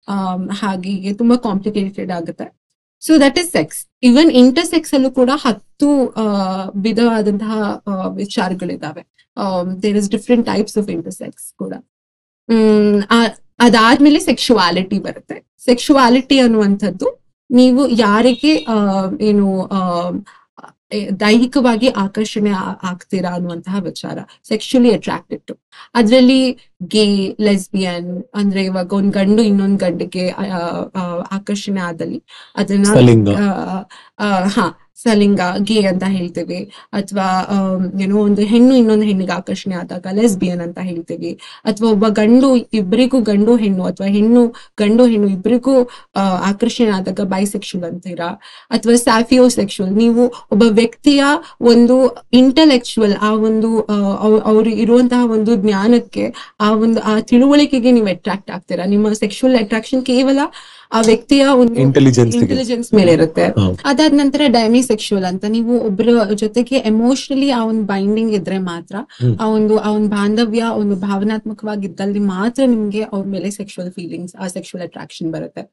ಆಮ್, 0.08 0.46
ಹಾಗೆ 0.62 1.14
ತುಂಬಾ 1.20 1.36
ಕಾಂಪ್ಲಿಕೇಟೆಡ್ 1.48 2.12
ಆಗುತ್ತೆ. 2.18 2.48
So 3.04 3.12
that 3.24 3.38
is 3.42 3.50
sex 3.58 3.80
even 4.10 4.30
intersex 4.42 4.94
ಅಲ್ಲೂ 4.98 5.10
ಕೂಡ 5.20 5.32
ಹತ್ತು 5.46 5.90
ವಿಧವಾದಂತಹ 6.88 7.54
ವಿಚಾರಗಳಿದಾವೆ. 8.22 9.04
There 9.84 9.98
is 10.02 10.10
different 10.16 10.46
types 10.52 10.78
of 10.82 10.90
intersex 10.96 11.46
ಕೂಡ. 11.62 11.74
ಹ್ಮ್ 12.50 12.98
ಅದಾದ್ಮೇಲೆ 13.66 14.20
ಸೆಕ್ಷುವಾಲಿಟಿ 14.30 15.00
ಬರುತ್ತೆ. 15.08 15.38
ಸೆಕ್ಷುವಾಲಿಟಿ 15.66 16.38
ಅನ್ನುವಂಥದ್ದು 16.46 17.08
ನೀವು 17.52 17.88
ಯಾರಿಗೆ 18.00 18.54
ಏನು 19.22 19.48
ದೈಹಿಕವಾಗಿ 21.20 21.88
ಆಕರ್ಷಣೆ 21.98 22.52
ಆಗ್ತೀರಾ 22.84 23.30
ಅನ್ನುವಂತಹ 23.30 23.80
ವಿಚಾರ. 23.80 24.18
ಸೆಕ್ಷುಲಿ 24.44 24.94
ಅಟ್ರಾಕ್ಟೆಡ್ 24.94 25.42
ಟು 25.48 25.54
ಅದ್ರಲ್ಲಿ 25.96 26.40
ಗೇ 26.88 27.06
ಲೆಸ್ಬಿಯನ್ 27.40 28.10
ಅಂದ್ರೆ 28.36 28.64
ಇವಾಗ 28.64 28.94
ಒಂದ್ 28.94 29.14
ಗಂಡು 29.14 29.42
ಇನ್ನೊಂದ್ 29.42 29.80
ಗಂಡಿಗೆ 29.80 30.26
ಆಕರ್ಷಣೆ 31.32 31.82
ಆದಲ್ಲಿ 31.82 32.20
ಅದನ್ನ 32.56 32.88
ಹಾ. 34.56 34.66
ಸಲಿಂಗ 35.04 35.42
ಗೆ 35.70 35.78
ಅಂತ 35.92 36.06
ಹೇಳ್ತೇವೆ. 36.16 36.60
ಅಥವಾ 37.00 37.28
ಏನೋ 38.04 38.18
ಒಂದು 38.28 38.42
ಹೆಣ್ಣು 38.52 38.74
ಇನ್ನೊಂದು 38.82 39.06
ಹೆಣ್ಣಿಗೆ 39.10 39.34
ಆಕರ್ಷಣೆ 39.40 39.76
ಆದಾಗ 39.82 40.14
ಲೆಸ್ಬಿಯನ್ 40.20 40.62
ಅಂತ 40.66 40.80
ಹೇಳ್ತೀವಿ. 40.90 41.32
ಅಥವಾ 41.70 41.88
ಒಬ್ಬ 41.96 42.06
ಗಂಡು 42.22 42.50
ಇಬ್ಬರಿಗೂ 42.80 43.20
ಗಂಡು 43.32 43.56
ಹೆಣ್ಣು, 43.64 43.84
ಅಥವಾ 43.92 44.10
ಹೆಣ್ಣು 44.18 44.44
ಗಂಡು 44.82 45.06
ಹೆಣ್ಣು 45.14 45.30
ಇಬ್ಬರಿಗೂ 45.36 45.76
ಆಕರ್ಷಣೆ 46.52 46.92
ಆದಾಗ 46.98 47.26
ಬೈಸೆಕ್ಷುಲ್ 47.34 47.86
ಅಂತೀರಾ 47.90 48.30
ಅಥವಾ 48.78 48.96
ಸ್ಯಾಫಿಯೋ 49.06 49.46
ಸೆಕ್ಷುವಲ್ 49.58 49.94
ನೀವು 50.04 50.24
ಒಬ್ಬ 50.54 50.64
ವ್ಯಕ್ತಿಯ 50.82 51.24
ಒಂದು 51.74 51.98
ಇಂಟಲೆಕ್ಚುವಲ್ 52.42 53.16
ಆ 53.30 53.32
ಒಂದು 53.50 53.72
ಅವ್ರು 54.52 54.70
ಇರುವಂತಹ 54.84 55.24
ಒಂದು 55.38 55.52
ಜ್ಞಾನಕ್ಕೆ, 55.64 56.26
ಆ 56.66 56.70
ಒಂದು, 56.84 57.00
ಆ 57.10 57.14
ತಿಳುವಳಿಕೆಗೆ 57.32 57.92
ನೀವು 57.98 58.10
ಅಟ್ರಾಕ್ಟ್ 58.16 58.52
ಆಗ್ತೀರಾ? 58.56 58.86
ನಿಮ್ಮ 58.94 59.14
ಸೆಕ್ಷುವಲ್ 59.24 59.58
ಅಟ್ರಾಕ್ಷನ್ 59.64 60.04
ಕೇವಲ 60.12 60.40
ಆ 60.98 61.00
ವ್ಯಕ್ತಿಯ 61.10 61.44
ಒಂದು 61.62 61.76
ಇಂಟೆಲಿಜೆನ್ಸ್ 61.84 62.36
ಇಂಟೆಲಿಜೆನ್ಸ್ 62.40 62.90
ಮೇಲೆ 62.98 63.12
ಇರುತ್ತೆ. 63.18 63.46
ಅದಾದ 63.90 64.14
ನಂತರ 64.22 64.42
ಡೈಮಿಸೆಕ್ಷುವಲ್ 64.56 65.28
ಅಂತ 65.30 65.44
ನೀವು 65.56 65.74
ಒಬ್ಬರ 65.90 66.08
ಜೊತೆಗೆ 66.44 66.78
ಎಮೋಷನಲಿ 66.92 67.50
ಆ 67.58 67.62
ಒಂದು 67.72 67.84
ಬೈಂಡಿಂಗ್ 67.92 68.34
ಇದ್ರೆ 68.40 68.58
ಮಾತ್ರ. 68.72 68.96
ಆ 69.42 69.48
ಒಂದು 69.58 69.76
ಆ 69.86 69.92
ಒಂದು 69.98 70.10
ಬಾಂಧವ್ಯ 70.16 70.64
ಒಂದು 70.82 70.96
ಭಾವನಾತ್ಮಕವಾಗಿದ್ದಲ್ಲಿ 71.08 72.24
ಮಾತ್ರ 72.36 72.62
ನಿಮ್ಗೆ 72.76 73.04
ಅವ್ರ 73.14 73.24
ಮೇಲೆ 73.36 73.52
ಸೆಕ್ಷುವಲ್ 73.60 73.92
ಫೀಲಿಂಗ್ಸ್ 73.98 74.34
ಆ 74.44 74.48
ಸೆಕ್ಷುವಲ್ 74.56 74.84
ಅಟ್ರಾಕ್ಷನ್ 74.88 75.30
ಬರುತ್ತೆ. 75.36 75.64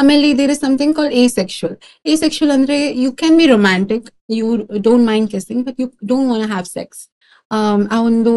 ಆಮೇಲೆ 0.00 0.26
ಇದೇ 0.34 0.46
is 0.56 0.62
something 0.66 0.96
call 0.98 1.12
asexual 1.38 1.76
asexual 2.24 2.54
ಅಂದ್ರೆ 2.58 2.78
you 3.04 3.12
can 3.22 3.38
be 3.42 3.46
romantic 3.54 4.08
you 4.40 4.48
don't 4.88 5.06
mind 5.12 5.30
kissing 5.36 5.62
but 5.68 5.80
you 5.84 5.88
don't 6.12 6.28
want 6.32 6.48
have 6.54 6.68
sex 6.78 7.00
ಆ 7.50 8.00
ಒಂದು 8.08 8.32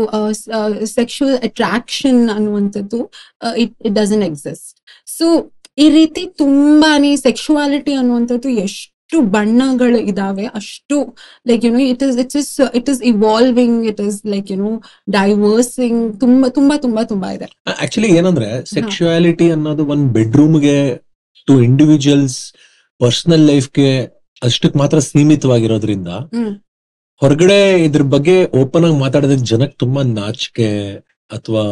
ಸೆಕ್ಷುವಲ್ 0.97 1.35
ಅಟ್ರಾಕ್ಷನ್ 1.47 2.21
ಅನ್ನುವಂಥದ್ದು 2.35 2.99
it 3.63 3.73
it 3.87 3.95
doesn't 3.99 4.23
exist 4.29 4.71
so 5.17 5.27
ಈ 5.77 5.87
ರೀತಿ 5.91 6.23
ತುಂಬಾನೇ 6.37 7.11
ಸೆಕ್ಷುವಾಲಿಟಿ 7.23 7.93
ಅನ್ನುವಂಥದ್ದು 7.99 8.49
ಎಷ್ಟು 8.63 8.89
ಬಣ್ಣಗಳು 9.31 9.99
ಇದಾವೆ 10.11 10.45
ಅಷ್ಟು 10.59 10.97
like 11.45 11.63
you know 11.67 11.79
it 11.85 12.03
is 12.07 12.17
it 12.23 12.35
is 12.39 12.49
it 12.79 12.89
is 12.89 13.01
evolving 13.11 13.79
it 13.91 14.01
is 14.01 14.19
like 14.25 14.49
you know 14.53 14.71
diversing 15.13 16.01
ತುಂಬಾ 16.21 16.49
ತುಂಬಾ 16.49 16.75
ತುಂಬಾ 16.85 17.03
ತುಂಬಾ 17.11 17.29
ಇದೆ. 17.35 17.47
ಆಕ್ಚುಲಿ 17.83 18.09
ಏನಂದ್ರೆ 18.17 18.49
ಸೆಕ್ಷುಯಾಲಿಟಿ 18.73 19.47
ಅನ್ನೋದು 19.51 19.85
ಒಂದ್ 19.93 20.07
ಬೆಡ್ರೂಮ್ಗೆ 20.17 20.77
ಟು 21.47 21.55
ಇಂಡಿವಿಜುವಲ್ಸ್ 21.63 22.39
ಪರ್ಸನಲ್ 23.01 23.45
ಲೈಫ್ಗೆ 23.47 23.89
ಅಷ್ಟಕ್ 24.41 24.75
ಮಾತ್ರ 24.75 24.99
ಸೀಮಿತವಾಗಿರೋದ್ರಿಂದ 25.07 26.09
ಹೊರಗಡೆ 27.21 27.57
ಇದ್ರ 27.85 28.03
ಬಗ್ಗೆ 28.13 28.37
ಓಪನ್ 28.61 28.85
ಆಗಿ 28.85 28.97
ಮಾತಾಡೋದಕ್ಕೆ 29.01 29.45
ಜನಕ್ಕೆ 29.51 29.77
ತುಂಬಾ 29.77 30.01
ನಾಚಿಕೆ 30.15 30.69
ಅಥವಾ 31.31 31.63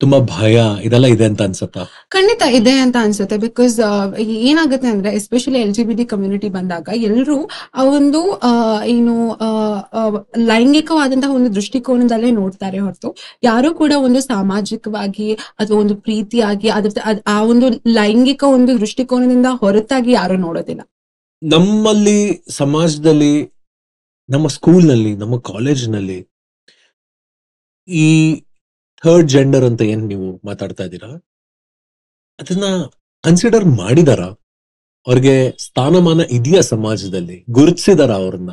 ತುಂಬಾ 0.00 0.18
ಭಯ 0.34 0.56
ಇದೆಲ್ಲ 0.86 1.06
ಇದೆ 1.14 1.24
ಅಂತ 1.30 1.40
ಅನ್ಸುತ್ತಾ? 1.42 1.82
ಖಂಡಿತ 2.08 2.42
ಇದೆ 2.58 2.72
ಅಂತ 2.84 2.96
ಅನ್ಸುತ್ತೆ. 3.06 3.36
ಬಿಕಾಸ್ 3.38 3.74
ಏನಾಗುತ್ತೆ 4.50 4.88
ಅಂದ್ರೆ 4.88 5.10
especially 5.18 5.60
L 5.64 5.74
G 5.74 5.84
B 5.84 5.94
T 5.94 6.04
community 6.04 6.48
ಬಂದಾಗ 6.48 6.88
ಎಲ್ಲರೂ 7.08 7.36
ಆ 7.74 7.84
ಒಂದು 7.98 8.20
ಏನು 8.94 9.14
ಲೈಂಗಿಕವಾದಂತಹ 10.52 11.30
ಒಂದು 11.38 11.50
ದೃಷ್ಟಿಕೋನದಲ್ಲೇ 11.54 12.30
ನೋಡ್ತಾರೆ 12.40 12.78
ಹೊರತು 12.78 13.10
ಯಾರು 13.42 13.74
ಕೂಡ 13.74 13.92
ಒಂದು 14.06 14.20
ಸಾಮಾಜಿಕವಾಗಿ 14.20 15.28
ಅಥವಾ 15.60 15.78
ಒಂದು 15.78 15.96
ಪ್ರೀತಿಯಾಗಿ 16.06 16.70
ಅದ್ರ 16.78 16.90
ಆ 17.26 17.38
ಒಂದು 17.52 17.68
ಲೈಂಗಿಕ 18.00 18.42
ಒಂದು 18.56 18.80
ದೃಷ್ಟಿಕೋನದಿಂದ 18.80 19.48
ಹೊರತಾಗಿ 19.62 20.12
ಯಾರು 20.12 20.36
ನೋಡೋದಿಲ್ಲ. 20.46 20.82
ನಮ್ಮಲ್ಲಿ 21.42 22.20
ಸಮಾಜದಲ್ಲಿ 22.60 23.34
ನಮ್ಮ 24.28 24.46
ಸ್ಕೂಲ್ನಲ್ಲಿ 24.48 25.12
ನಮ್ಮ 25.16 25.36
ಕಾಲೇಜ್ನಲ್ಲಿ 25.50 26.18
ಈ 27.88 28.08
ಥರ್ಡ್ 29.04 29.28
ಜೆಂಡರ್ 29.28 29.64
ಅಂತ 29.64 29.82
ಏನ್ 29.82 30.08
ನೀವು 30.08 30.40
ಮಾತಾಡ್ತಾ 30.44 30.84
ಇದ್ದೀರಾ? 30.84 31.10
ಅದನ್ನ 32.40 32.64
ಕನ್ಸಿಡರ್ 33.24 33.64
ಮಾಡಿದಾರ? 33.64 34.20
ಅವ್ರಿಗೆ 35.06 35.56
ಸ್ಥಾನಮಾನ 35.58 36.20
ಇದೆಯಾ 36.30 36.60
ಸಮಾಜದಲ್ಲಿ? 36.60 37.44
ಗುರುತಿಸಿದಾರ 37.50 38.10
ಅವ್ರನ್ನ? 38.10 38.50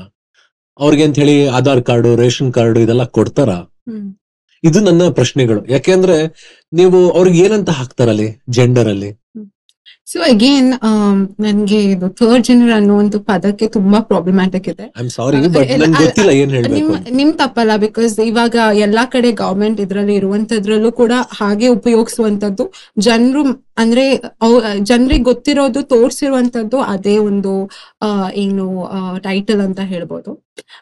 ಅವ್ರಿಗೆ 0.79 1.03
ಅಂತ 1.03 1.19
ಹೇಳಿ 1.19 1.47
ಆಧಾರ್ 1.47 1.83
ಕಾರ್ಡು 1.83 2.15
ರೇಷನ್ 2.15 2.53
ಕಾರ್ಡು 2.53 2.79
ಇದೆಲ್ಲ 2.79 3.03
ಕೊಡ್ತಾರ? 3.03 3.49
ಇದು 4.63 4.79
ನನ್ನ 4.79 5.09
ಪ್ರಶ್ನೆಗಳು. 5.09 5.69
ಯಾಕೆಂದ್ರೆ 5.69 6.17
ನೀವು 6.73 7.11
ಅವ್ರಿಗೆ 7.11 7.39
ಏನಂತ 7.45 7.69
ಹಾಕ್ತಾರಲ್ಲಿ 7.69 8.41
ಜೆಂಡರ್ 8.49 8.87
ಅಲ್ಲಿ? 8.87 9.26
ಸೊ 10.07 10.17
ಅಗೇನ್ 10.27 10.67
ನನ್ಗೆ 11.45 11.79
ಇದು 11.93 12.07
ಥರ್ಡ್ 12.19 12.45
ಜನರ್ 12.45 12.73
ಅನ್ನುವಂತ 12.75 13.15
ಪದಕ್ಕೆ 13.29 13.65
ತುಂಬಾ 13.67 13.99
ಪ್ರಾಬ್ಲಮ್ಯಾಟಿಕ್ 14.01 14.67
ಇದೆ. 14.73 14.85
ನಿಮ್ 16.75 16.87
ನಿಮ್ 17.17 17.31
ತಪ್ಪಲ್ಲ 17.41 17.75
ಬಿಕಾಸ್ 17.77 18.15
ಇವಾಗ 18.27 18.55
ಎಲ್ಲಾ 18.85 19.03
ಕಡೆ 19.15 19.31
ಗವರ್ಮೆಂಟ್ 19.41 19.81
ಇದ್ರಲ್ಲಿ 19.85 20.15
ಇರುವಂತದ್ರಲ್ಲೂ 20.15 20.91
ಕೂಡ 21.01 21.11
ಹಾಗೆ 21.39 21.67
ಉಪಯೋಗಿಸುವಂತದ್ದು 21.77 22.65
ಜನರು 22.99 23.43
ಅಂದ್ರೆ 23.77 24.05
ಜನರಿಗೆ 24.83 25.23
ಗೊತ್ತಿರೋದು 25.23 25.81
ತೋರ್ಸಿರುವಂತದ್ದು 25.93 26.79
ಅದೇ 26.95 27.17
ಒಂದು 27.29 27.53
ಏನು 28.45 28.67
ಟೈಟಲ್ 29.23 29.61
ಅಂತ 29.61 29.81
ಹೇಳ್ಬೋದು. 29.93 30.31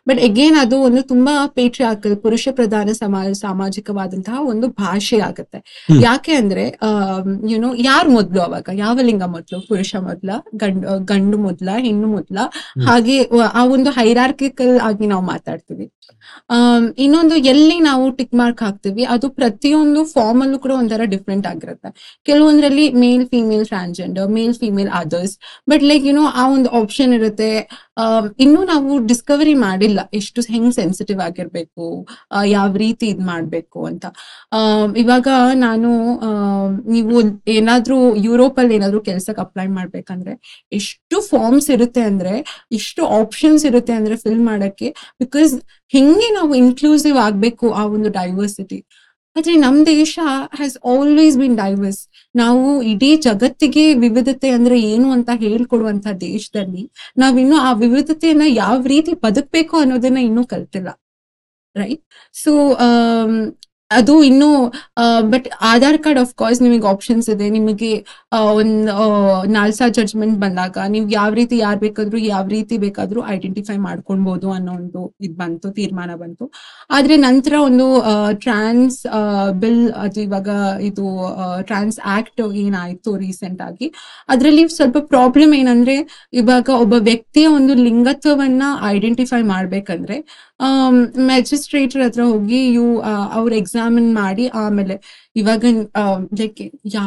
ಬಟ್ 0.07 0.19
ಅಗೇನ್ 0.19 0.57
ಅದು 0.57 0.77
ಒಂದು 0.79 1.01
ತುಂಬಾ 1.03 1.47
ಪೇಟ್ರಿ 1.47 1.85
ಆಗ್ತದೆ 1.85 2.15
ಪುರುಷ 2.15 2.47
ಪ್ರಧಾನ 2.51 2.89
ಸಮಾಜ 2.99 3.31
ಸಾಮಾಜಿಕವಾದಂತಹ 3.37 4.39
ಒಂದು 4.43 4.67
ಭಾಷೆ 4.81 5.19
ಆಗುತ್ತೆ. 5.19 5.59
ಯಾಕೆ 6.01 6.33
ಅಂದ್ರೆ 6.33 6.65
ಯುನೋ 7.49 7.73
ಯಾರು 7.77 8.09
ಮೊದ್ಲು 8.11 8.41
ಅವಾಗ? 8.41 8.69
ಯಾವ 8.73 8.99
ಲಿಂಗ 9.01 9.23
ಮೊದ್ಲು? 9.23 9.59
ಪುರುಷ 9.67 9.95
ಮೊದ್ಲ 9.95 10.29
ಗಂಡು 10.55 11.05
ಗಂಡು 11.05 11.37
ಮೊದ್ಲ 11.37 11.69
ಹೆಣ್ಣು 11.77 12.07
ಮೊದ್ಲ? 12.07 12.37
ಹಾಗೆ 12.87 13.17
ಆ 13.53 13.65
ಒಂದು 13.65 13.89
ಹೈರಾರ್ಕಿಕಲ್ 13.89 14.79
ಆಗಿ 14.79 15.07
ನಾವು 15.07 15.25
ಮಾತಾಡ್ತೀವಿ. 15.25 15.85
ಅಹ್ 16.49 16.85
ಇನ್ನೊಂದು 16.97 17.35
ಎಲ್ಲಿ 17.35 17.79
ನಾವು 17.79 18.11
ಟಿಕ್ 18.11 18.33
ಮಾರ್ಕ್ 18.33 18.61
ಹಾಕ್ತಿವಿ 18.63 19.03
ಅದು 19.13 19.29
ಪ್ರತಿಯೊಂದು 19.29 20.05
ಫಾರ್ಮ್ 20.05 20.41
ಅಲ್ಲೂ 20.41 20.59
ಕೂಡ 20.59 20.71
ಒಂಥರ 20.71 21.01
ಡಿಫ್ರೆಂಟ್ 21.05 21.47
ಆಗಿರುತ್ತೆ. 21.47 21.89
ಕೆಲವೊಂದ್ರಲ್ಲಿ 22.25 22.93
male 23.03 23.25
female 23.27 23.65
transgender 23.65 24.29
male 24.29 24.53
female 24.53 24.89
others 24.93 25.35
but 25.69 25.83
like 25.83 26.05
you know 26.05 26.25
ಆ 26.41 26.45
ಒಂದು 26.49 26.69
ಆಪ್ಷನ್ 26.81 27.13
ಇರುತ್ತೆ. 27.13 27.51
ಅಹ್ 27.97 28.27
ಇನ್ನೂ 28.39 28.63
ನಾವು 28.63 29.05
ಡಿಸ್ಕವರಿ 29.05 29.53
ಮಾಡಿಲ್ಲ. 29.65 29.99
ಎಷ್ಟು 30.19 30.39
ಹೆಂಗ್ 30.53 30.71
ಸೆನ್ಸಿಟಿವ್ 30.79 31.19
ಆಗಿರ್ಬೇಕು 31.27 31.85
ಯಾವ 32.55 32.69
ರೀತಿ 32.83 33.05
ಇದ್ 33.13 33.23
ಮಾಡ್ಬೇಕು 33.31 33.79
ಅಂತ. 33.91 34.05
ಇವಾಗ 35.03 35.27
ನಾನು 35.65 35.91
ನೀವು 36.95 37.15
ಏನಾದ್ರೂ 37.57 37.97
ಯುರೋಪ್ 38.27 38.59
ಅಲ್ಲಿ 38.59 38.75
ಏನಾದ್ರೂ 38.79 39.01
ಕೆಲ್ಸಕ್ಕೆ 39.09 39.43
ಅಪ್ಲೈ 39.45 39.67
ಮಾಡ್ಬೇಕಂದ್ರೆ 39.77 40.35
ಎಷ್ಟು 40.71 41.17
ಫಾರ್ಮ್ಸ್ 41.31 41.69
ಇರುತ್ತೆ 41.77 42.03
ಅಂದ್ರೆ 42.11 42.35
ಎಷ್ಟು 42.71 43.01
ಆಪ್ಷನ್ಸ್ 43.19 43.65
ಇರುತ್ತೆ 43.71 43.95
ಅಂದ್ರೆ 43.99 44.17
ಫಿಲ್ 44.25 44.43
ಮಾಡಕ್ಕೆ 44.51 44.89
ಬಿಕಾಸ್ 45.19 45.53
ಹೆಂಗೆ 45.93 46.29
ನಾವು 46.35 46.53
ಇನ್ಕ್ಲೂಸಿವ್ 46.55 47.17
ಆಗ್ಬೇಕು 47.25 47.65
ಆ 47.73 47.83
ಒಂದು 47.95 48.09
ಡೈವರ್ಸಿಟಿ 48.19 48.79
ಆದ್ರೆ 49.35 49.55
ನಮ್ 49.55 49.85
ದೇಶ 49.85 50.13
ಹ್ಯಾಸ್ 50.53 50.75
ಆಲ್ವೇಸ್ 50.85 51.37
ಬಿನ್ 51.37 51.57
ಡೈವರ್ಸ್ 51.57 52.01
ನಾವು 52.35 52.67
ಇಡೀ 52.83 53.09
ಜಗತ್ತಿಗೆ 53.17 53.93
ವಿವಿಧತೆ 53.95 54.49
ಅಂದ್ರೆ 54.49 54.81
ಏನು 54.83 55.11
ಅಂತ 55.11 55.29
ಹೇಳ್ಕೊಡುವಂತ 55.35 56.07
ದೇಶದಲ್ಲಿ 56.19 56.83
ನಾವಿನ್ನು 57.17 57.57
ಆ 57.61 57.71
ವಿವಿಧತೆಯನ್ನ 57.73 58.45
ಯಾವ 58.55 58.77
ರೀತಿ 58.85 59.13
ಬದುಕ್ಬೇಕು 59.23 59.77
ಅನ್ನೋದನ್ನ 59.77 60.17
ಇನ್ನೂ 60.19 60.43
ಕಲ್ತಿಲ್ಲ. 60.45 60.89
ರೈಟ್ 61.75 62.03
ಸೊ 62.33 62.51
ಅದು 63.91 64.13
ಇನ್ನು 64.23 64.47
but 65.31 65.47
Aadhaar 65.71 65.97
card 66.03 66.19
of 66.21 66.31
course 66.35 66.59
ನಿಮಗೆ 66.61 66.85
ಆಪ್ಷನ್ಸ್ 66.91 67.27
ಇದೆ. 67.33 67.47
ನಿಮಗೆ 67.49 67.91
ಒಂದು 68.59 68.93
ನಾಲ್ಸಾ 69.57 69.85
ಜಡ್ಜ್ಮೆಂಟ್ 69.97 70.37
ಬಂದಾಗ 70.43 70.77
ನೀವು 70.93 71.07
ಯಾವ 71.09 71.31
ರೀತಿ 71.33 71.57
ಯಾರು 71.57 71.79
ಬೇಕಾದ್ರೂ 71.79 72.17
ಯಾವ 72.17 72.45
ರೀತಿ 72.47 72.77
ಬೇಕಾದ್ರೂ 72.85 73.19
ಐಡೆಂಟಿಫೈ 73.35 73.77
ಮಾಡ್ಕೊಳ್ಬಹುದು 73.87 74.47
ಅನ್ನೋ 74.51 74.71
ಒಂದು 74.79 75.01
ಇದ್ 75.21 75.35
ಬಂತು, 75.37 75.69
ತೀರ್ಮಾನ 75.71 76.11
ಬಂತು. 76.23 76.45
ಆದ್ರೆ 76.89 77.17
ನಂತರ 77.27 77.53
ಒಂದು 77.67 77.87
ಟ್ರಾನ್ಸ್ 78.45 78.97
ಬಿಲ್ 79.61 79.85
ಅದು 80.05 80.21
ಇವಾಗ 80.27 80.49
ಇದು 80.89 81.05
ಟ್ರಾನ್ಸ್ 81.61 81.99
ಆಕ್ಟ್ 82.17 82.43
ಏನಾಯ್ತು 82.63 83.13
ರೀಸೆಂಟ್ 83.25 83.61
ಆಗಿ. 83.61 83.89
ಅದ್ರಲ್ಲಿ 84.29 84.65
ಸ್ವಲ್ಪ 84.77 84.97
ಪ್ರಾಬ್ಲಮ್ 85.13 85.53
ಏನಂದ್ರೆ 85.61 85.97
ಇವಾಗ 86.33 86.69
ಒಬ್ಬ 86.85 86.95
ವ್ಯಕ್ತಿಯ 87.11 87.47
ಒಂದು 87.59 87.75
ಲಿಂಗತ್ವವನ್ನ 87.87 88.63
ಐಡೆಂಟಿಫೈ 88.95 89.41
ಮಾಡ್ಬೇಕಂದ್ರೆ 89.53 90.17
ಮ್ಯಾಜಿಸ್ಟ್ರೇಟರ್ 91.27 92.03
ಹತ್ರ 92.03 92.23
ಹೋಗಿ 92.29 92.59
ಇವು 92.71 92.89
ಅವ್ರ 93.33 93.51
ಎಕ್ಸಾಮಿನ್ 93.61 94.09
ಮಾಡಿ 94.15 94.45
ಆಮೇಲೆ 94.61 94.95
ಇವಾಗ 95.35 95.63
ಲೈಕ್ 96.39 96.61
ಯಾ 96.93 97.05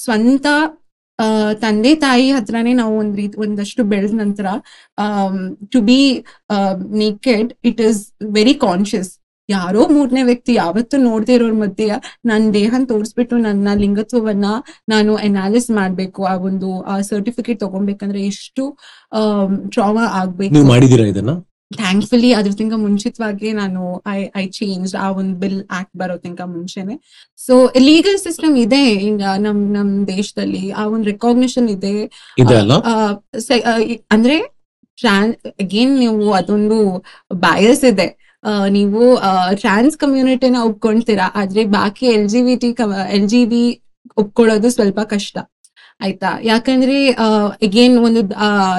ಸ್ವಂತ 0.00 0.46
ಆ, 1.18 1.26
ತಂದೆ 1.60 1.90
ತಾಯಿ 2.00 2.28
ಹತ್ರನೇ 2.32 2.72
ನಾವು 2.74 2.94
ಒಂದ್ 2.98 3.16
ರೀತಿ 3.16 3.36
ಒಂದಷ್ಟು 3.42 3.82
ಬೆಳೆದ 3.90 4.14
ನಂತರ 4.20 4.46
to 5.72 5.80
be 5.82 5.98
naked 7.02 7.50
it 7.64 7.80
is 7.80 8.00
very 8.32 8.54
conscious 8.64 9.10
ಯಾರೋ 9.48 9.80
ಮೂರನೇ 9.92 10.22
ವ್ಯಕ್ತಿ 10.22 10.52
ಯಾವತ್ತು 10.54 10.96
ನೋಡದೆ 11.02 11.32
ಇರೋರ್ 11.34 11.56
ಮಧ್ಯೆ 11.56 11.86
ನನ್ನ 12.24 12.44
ದೇಹನ್ 12.52 12.86
ತೋರಿಸ್ಬಿಟ್ಟು 12.88 13.38
ನನ್ನ 13.42 13.74
ಲಿಂಗತ್ವವನ್ನ 13.80 14.46
ನಾನು 14.88 15.14
ಅನಾಲಿಸ್ 15.24 15.68
ಮಾಡ್ಬೇಕು 15.78 16.22
ಆ 16.24 16.34
ಒಂದು 16.48 16.68
ಸರ್ಟಿಫಿಕೇಟ್ 17.10 17.60
ತಗೊಬೇಕಂದ್ರೆ 17.60 18.22
ಎಷ್ಟು 18.26 18.64
ಟ್ರಾಮಾ 19.68 20.04
ಆಗ್ಬೇಕು. 20.20 20.52
ಇದನ್ನ? 20.54 20.66
ಥ್ಯಾಂಕ್ಫುಲಿ 21.80 22.30
ಅದ್ರದಿಂದ 22.38 22.74
ಮುಂಚಿತವಾಗಿ 22.84 23.48
ನಾನು 23.60 23.80
ಐ 24.08 24.20
ಐ 24.36 24.44
ಚೇಂಜ್ 24.58 24.92
ಆ 25.04 25.06
ಒಂದು 25.20 25.34
ಬಿಲ್ 25.42 25.60
ಆಕ್ಟ್ 25.78 25.94
ಬರೋದಕ್ಕಿಂತ 26.02 26.42
ಮುಂಚೆನೆ. 26.54 26.94
ಸೊ 27.46 27.54
ಲೀಗಲ್ 27.88 28.18
ಸಿಸ್ಟಮ್ 28.26 28.56
ಇದೆ 28.64 28.82
ಈಗ 29.08 29.22
ನಮ್ 29.46 29.60
ನಮ್ 29.76 29.92
ದೇಶದಲ್ಲಿ. 30.14 30.64
ಆ 30.70 30.84
ಒಂದು 30.94 31.06
ರೆಕಾಗ್ನಿಷನ್ 31.12 31.68
ಇದೆ. 31.76 31.94
ಅಂದ್ರೆ 34.16 34.36
ಅಗೇನ್ 35.64 35.94
ನೀವು 36.02 36.26
ಅದೊಂದು 36.32 36.78
ಬಯಸ್ 37.44 37.84
ಇದೆ. 37.92 38.08
ನೀವು 38.76 39.00
ಟ್ರಾನ್ಸ್ 39.62 39.96
ಕಮ್ಯುನಿಟಿನ 40.02 40.56
ಒಪ್ಕೊಂತೀರಾ 40.70 41.26
ಆದ್ರೆ 41.40 41.62
ಬಾಕಿ 41.76 42.06
L 42.16 42.28
G 42.28 42.40
B 42.46 42.54
T 42.62 42.70
L 43.16 43.28
G 43.32 43.42
B 43.52 43.62
ಒಪ್ಕೊಳ್ಳೋದು 44.22 44.68
ಸ್ವಲ್ಪ 44.70 45.00
ಕಷ್ಟ. 45.14 45.36
ಆಯ್ತಾ? 46.00 46.30
ಯಾಕಂದ್ರೆ 46.44 46.96
ಅಗೇನ್ 47.62 47.96
ಒಂದು 48.00 48.22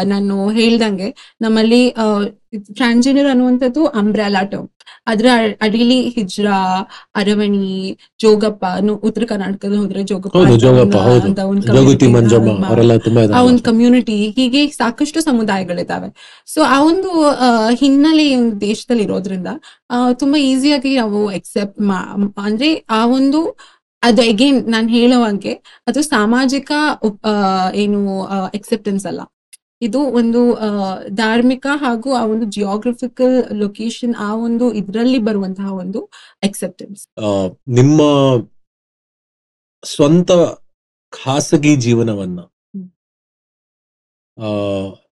ನಾನು 0.08 0.36
ಹೇಳ್ದಂಗೆ 0.52 1.10
ನಮ್ಮಲ್ಲಿ 1.42 1.82
ಟ್ರಾನ್ಸ್ಜೆಂಡರ್ 2.74 3.28
ಅನ್ನುವಂಥದ್ದು 3.28 3.82
ಅಂಬ್ರಾಲಾ 3.98 4.42
ಟರ್ಮ್ 4.48 4.70
ಅದ್ರ 5.08 5.28
ಅಡಿಲಿ 5.62 5.98
ಹಿಜ್ರಾ 6.10 6.58
ಅರವಣಿ 7.16 7.68
ಜೋಗಪ್ಪ 8.20 8.64
ಉತ್ತರ 9.04 9.24
ಕರ್ನಾಟಕದಲ್ಲಿ 9.26 9.82
ಹೋದ್ರೆ 9.82 10.02
ಜೋಗಪ್ಪ 10.04 10.34
ಆ, 13.32 13.44
ಒಂದು 13.44 13.62
ಕಮ್ಯುನಿಟಿ 13.68 14.18
ಹೀಗೆ 14.38 14.62
ಸಾಕಷ್ಟು 14.76 15.22
ಸಮುದಾಯಗಳಿದಾವೆ 15.22 16.10
ಸೊ 16.48 16.62
ಆ 16.68 16.80
ಒಂದು 16.84 17.12
ಹಿನ್ನೆಲೆ 17.80 18.26
ಒಂದು 18.36 18.56
ದೇಶದಲ್ಲಿ 18.62 19.04
ಇರೋದ್ರಿಂದ 19.04 19.52
ತುಂಬಾ 20.14 20.40
ಈಸಿಯಾಗಿ 20.46 20.94
ನಾವು 20.98 21.22
ಎಕ್ಸೆಪ್ಟ್ 21.32 21.80
ಅಂದ್ರೆ 22.44 22.70
ಆ 22.92 23.06
ಒಂದು 23.14 23.42
ಅದು 24.06 24.22
ಅಗೇನ್ 24.22 24.60
ನಾನು 24.68 24.88
ಹೇಳುವಂಗೆ 24.90 25.54
ಅದು 25.88 26.02
ಸಾಮಾಜಿಕ 26.10 26.72
ಏನು 27.76 28.02
ಎಕ್ಸೆಪ್ಟೆನ್ಸ್ 28.54 29.06
ಅಲ್ಲ. 29.06 29.22
ಇದು 29.82 30.00
ಒಂದು 30.12 30.42
ಧಾರ್ಮಿಕ 31.14 31.66
ಹಾಗೂ 31.76 32.14
ಆ 32.14 32.24
ಒಂದು 32.26 32.46
ಜಿಯೋಗ್ರಫಿಕಲ್ 32.46 33.36
ಲೊಕೇಶನ್ 33.54 34.16
ಆ 34.20 34.34
ಒಂದು 34.40 34.74
ಇದರಲ್ಲಿ 34.74 35.20
ಬರುವಂತಹ 35.20 35.74
ಒಂದು 35.74 36.02
ಎಕ್ಸೆಪ್ಟೆನ್ಸ್ 36.44 37.02
ನಿಮ್ಮ 37.70 38.00
ಸ್ವಂತ 39.84 40.32
ಖಾಸಗಿ 41.14 41.76
ಜೀವನವನ್ನ 41.76 42.40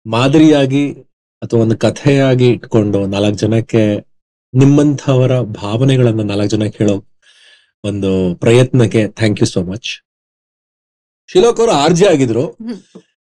ಮಾದರಿಯಾಗಿ 0.06 0.84
ಅಥವಾ 1.42 1.60
ಒಂದು 1.62 1.78
ಕಥೆಯಾಗಿ 1.78 2.48
ಇಟ್ಕೊಂಡು 2.48 3.08
ನಾಲ್ಕು 3.08 3.38
ಜನಕ್ಕೆ 3.38 3.84
ನಿಮ್ಮಂಥವರ 4.54 5.34
ಭಾವನೆಗಳನ್ನ 5.58 6.22
ನಾಲ್ಕು 6.24 6.48
ಜನಕ್ಕೆ 6.48 6.78
ಹೇಳೋ 6.78 6.96
ಒಂದು 7.84 8.36
ಪ್ರಯತ್ನಕ್ಕೆ 8.36 9.08
thank 9.08 9.42
you 9.42 9.48
so 9.48 9.64
much 9.64 9.90
Shlok 11.28 11.60
ಅವರು 11.60 11.72
ಆರ್ಜೆ 11.72 12.06
ಆಗಿದ್ರು. 12.06 12.58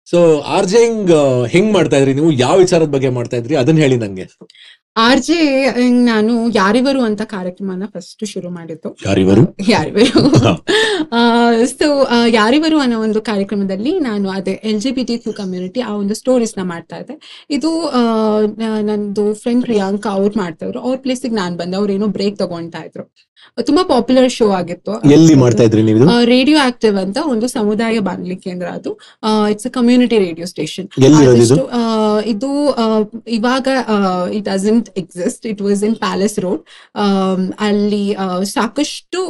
ಸೊ 0.06 0.40
ಆರ್ಜೆಯಿಂಗ್ 0.40 1.12
ಹೆಂಗ್ 1.12 1.48
ಹೆಂಗ್ 1.48 1.74
ಮಾಡ್ತಾ 1.74 1.98
ಇದ್ರಿ? 1.98 2.14
ನೀವು 2.14 2.32
ಯಾವ 2.32 2.58
ವಿಚಾರದ 2.58 2.86
ಬಗ್ಗೆ 2.86 3.10
ಮಾಡ್ತಾ 3.10 3.38
ಇದ್ರಿ? 3.38 3.56
ಅದನ್ನ 3.56 3.78
ಹೇಳಿ 3.78 3.98
ನಂಗೆ. 3.98 4.26
ಆರ್ 4.98 5.22
ಜೆ 5.22 5.38
ನಾನು 5.90 6.50
ಯಾರಿವರು 6.50 7.02
ಅಂತ 7.02 7.22
ಕಾರ್ಯಕ್ರಮನ 7.22 7.84
ಫಸ್ಟ್ 7.86 8.26
ಶುರು 8.26 8.50
ಮಾಡಿದ್ದು. 8.50 8.98
ಯಾರಿವರು? 9.06 9.56
ಯಾರಿವರು. 9.70 10.22
ಸೊ 11.72 11.88
ಯಾರಿವರು 12.40 12.78
ಅನ್ನೋ 12.84 12.98
ಒಂದು 13.08 13.20
ಕಾರ್ಯಕ್ರಮದಲ್ಲಿ 13.30 13.94
ನಾನು 14.08 14.28
ಅದೇ 14.38 14.56
L 14.72 14.82
G 14.86 14.92
B 14.98 15.04
T 15.10 15.18
Q 15.24 15.34
community 15.42 15.82
ಆ 15.90 15.92
ಒಂದು 16.02 16.16
ಸ್ಟೋರೀಸ್ನ 16.22 16.64
ಮಾಡ್ತಾ 16.74 16.98
ಇದ್ದೆ. 17.02 17.16
ಇದು 17.58 17.72
ನಂದು 18.90 19.26
ಫ್ರೆಂಡ್ 19.44 19.64
ಪ್ರಿಯಾಂಕಾ 19.70 20.12
ಅವ್ರು 20.20 20.36
ಮಾಡ್ತಾ 20.44 20.66
ಇದ್ರು 20.68 20.82
ಅವ್ರ 20.88 20.98
ಪ್ಲೇಸಿಗೆ 21.06 21.38
ನಾನ್ 21.42 21.56
ಬಂದೆ. 21.62 21.78
ಅವ್ರು 21.82 21.94
ಏನೋ 21.98 22.10
ಬ್ರೇಕ್ 22.18 22.38
ತಗೊಂತಾ 22.44 22.82
ಇದ್ರು. 22.88 23.06
ತುಂಬಾ 23.68 23.82
ಪಾಪ್ಯುಲರ್ 23.92 24.30
ಶೋ 24.36 24.46
ಆಗಿತ್ತು. 24.60 24.94
ಎಲ್ಲಿ 25.16 25.36
ಮಾಡ್ತಾ 25.42 25.64
ಇದ್ರಿ 25.68 25.82
ನೀವು 25.88 26.06
ರೇಡಿಯೋ 26.34 26.58
ಆಕ್ಟಿವ್ 26.70 26.96
ಅಂತ 27.04 27.18
ಒಂದು 27.34 27.48
ಸಮುದಾಯ 27.56 28.00
ಬಾನುಲಿ 28.08 28.38
ಕೇಂದ್ರ 28.46 28.68
ಅದು. 28.78 28.92
It's 29.52 29.68
a 29.70 29.72
community 29.78 30.18
radio 30.26 30.46
station 30.54 30.88
ಇದು? 32.34 32.52
ಇವಾಗ 33.38 33.68
it 34.38 34.46
doesn't 34.52 34.90
exist 35.04 35.46
it 35.52 35.62
was 35.68 35.84
in 35.90 35.98
Palace 36.06 36.38
Road 36.46 36.64
ಅಲ್ಲಿ 37.68 38.06
ಸಾಕಷ್ಟು 38.58 39.22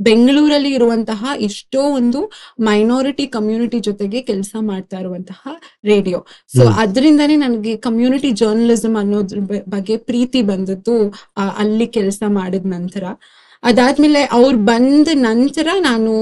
ಬೆಂಗಳೂರಲ್ಲಿ 0.00 0.70
ಇರುವಂತಹ 0.74 1.26
ಎಷ್ಟೋ 1.40 1.82
ಒಂದು 1.82 2.32
ಮೈನಾರಿಟಿ 2.60 3.26
ಕಮ್ಯುನಿಟಿ 3.26 3.80
ಜೊತೆಗೆ 3.80 4.22
ಕೆಲಸ 4.22 4.54
ಮಾಡ್ತಾ 4.60 4.98
ಇರುವಂತಹ 4.98 5.48
ರೇಡಿಯೋ 5.84 6.26
ಸೊ 6.56 6.68
ಅದರಿಂದನೇ 6.68 7.36
ನನಗೆ 7.36 7.76
ಕಮ್ಯುನಿಟಿ 7.76 8.30
ಜರ್ನಲಿಸಂ 8.30 8.96
ಅನ್ನೋದ್ರ 8.96 9.38
ಬಗ್ಗೆ 9.68 9.96
ಪ್ರೀತಿ 9.96 10.42
ಬಂದದ್ದು 10.42 11.14
ಅಲ್ಲಿ 11.56 11.86
ಕೆಲಸ 11.86 12.22
ಮಾಡಿದ 12.26 12.66
ನಂತರ. 12.66 13.04
ಅದಾದ್ಮೇಲೆ 13.64 14.20
ಅವ್ರು 14.38 14.56
ಬಂದ 14.70 15.08
ನಂತರ 15.26 15.68
ನಾನು 15.86 16.12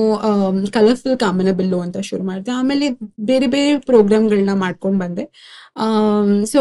ಕಲರ್ಫುಲ್ 0.76 1.16
ಕಾಮನ 1.22 1.52
ಬಿಲ್ಲು 1.58 1.78
ಅಂತ 1.84 1.98
ಶುರು 2.08 2.24
ಮಾಡಿದೆ. 2.28 2.50
ಆಮೇಲೆ 2.60 2.86
ಬೇರೆ 3.30 3.46
ಬೇರೆ 3.54 3.72
ಪ್ರೋಗ್ರಾಮ್ಗಳನ್ನ 3.88 4.54
ಮಾಡ್ಕೊಂಡು 4.64 5.00
ಬಂದೆ. 5.04 5.24
So 6.52 6.58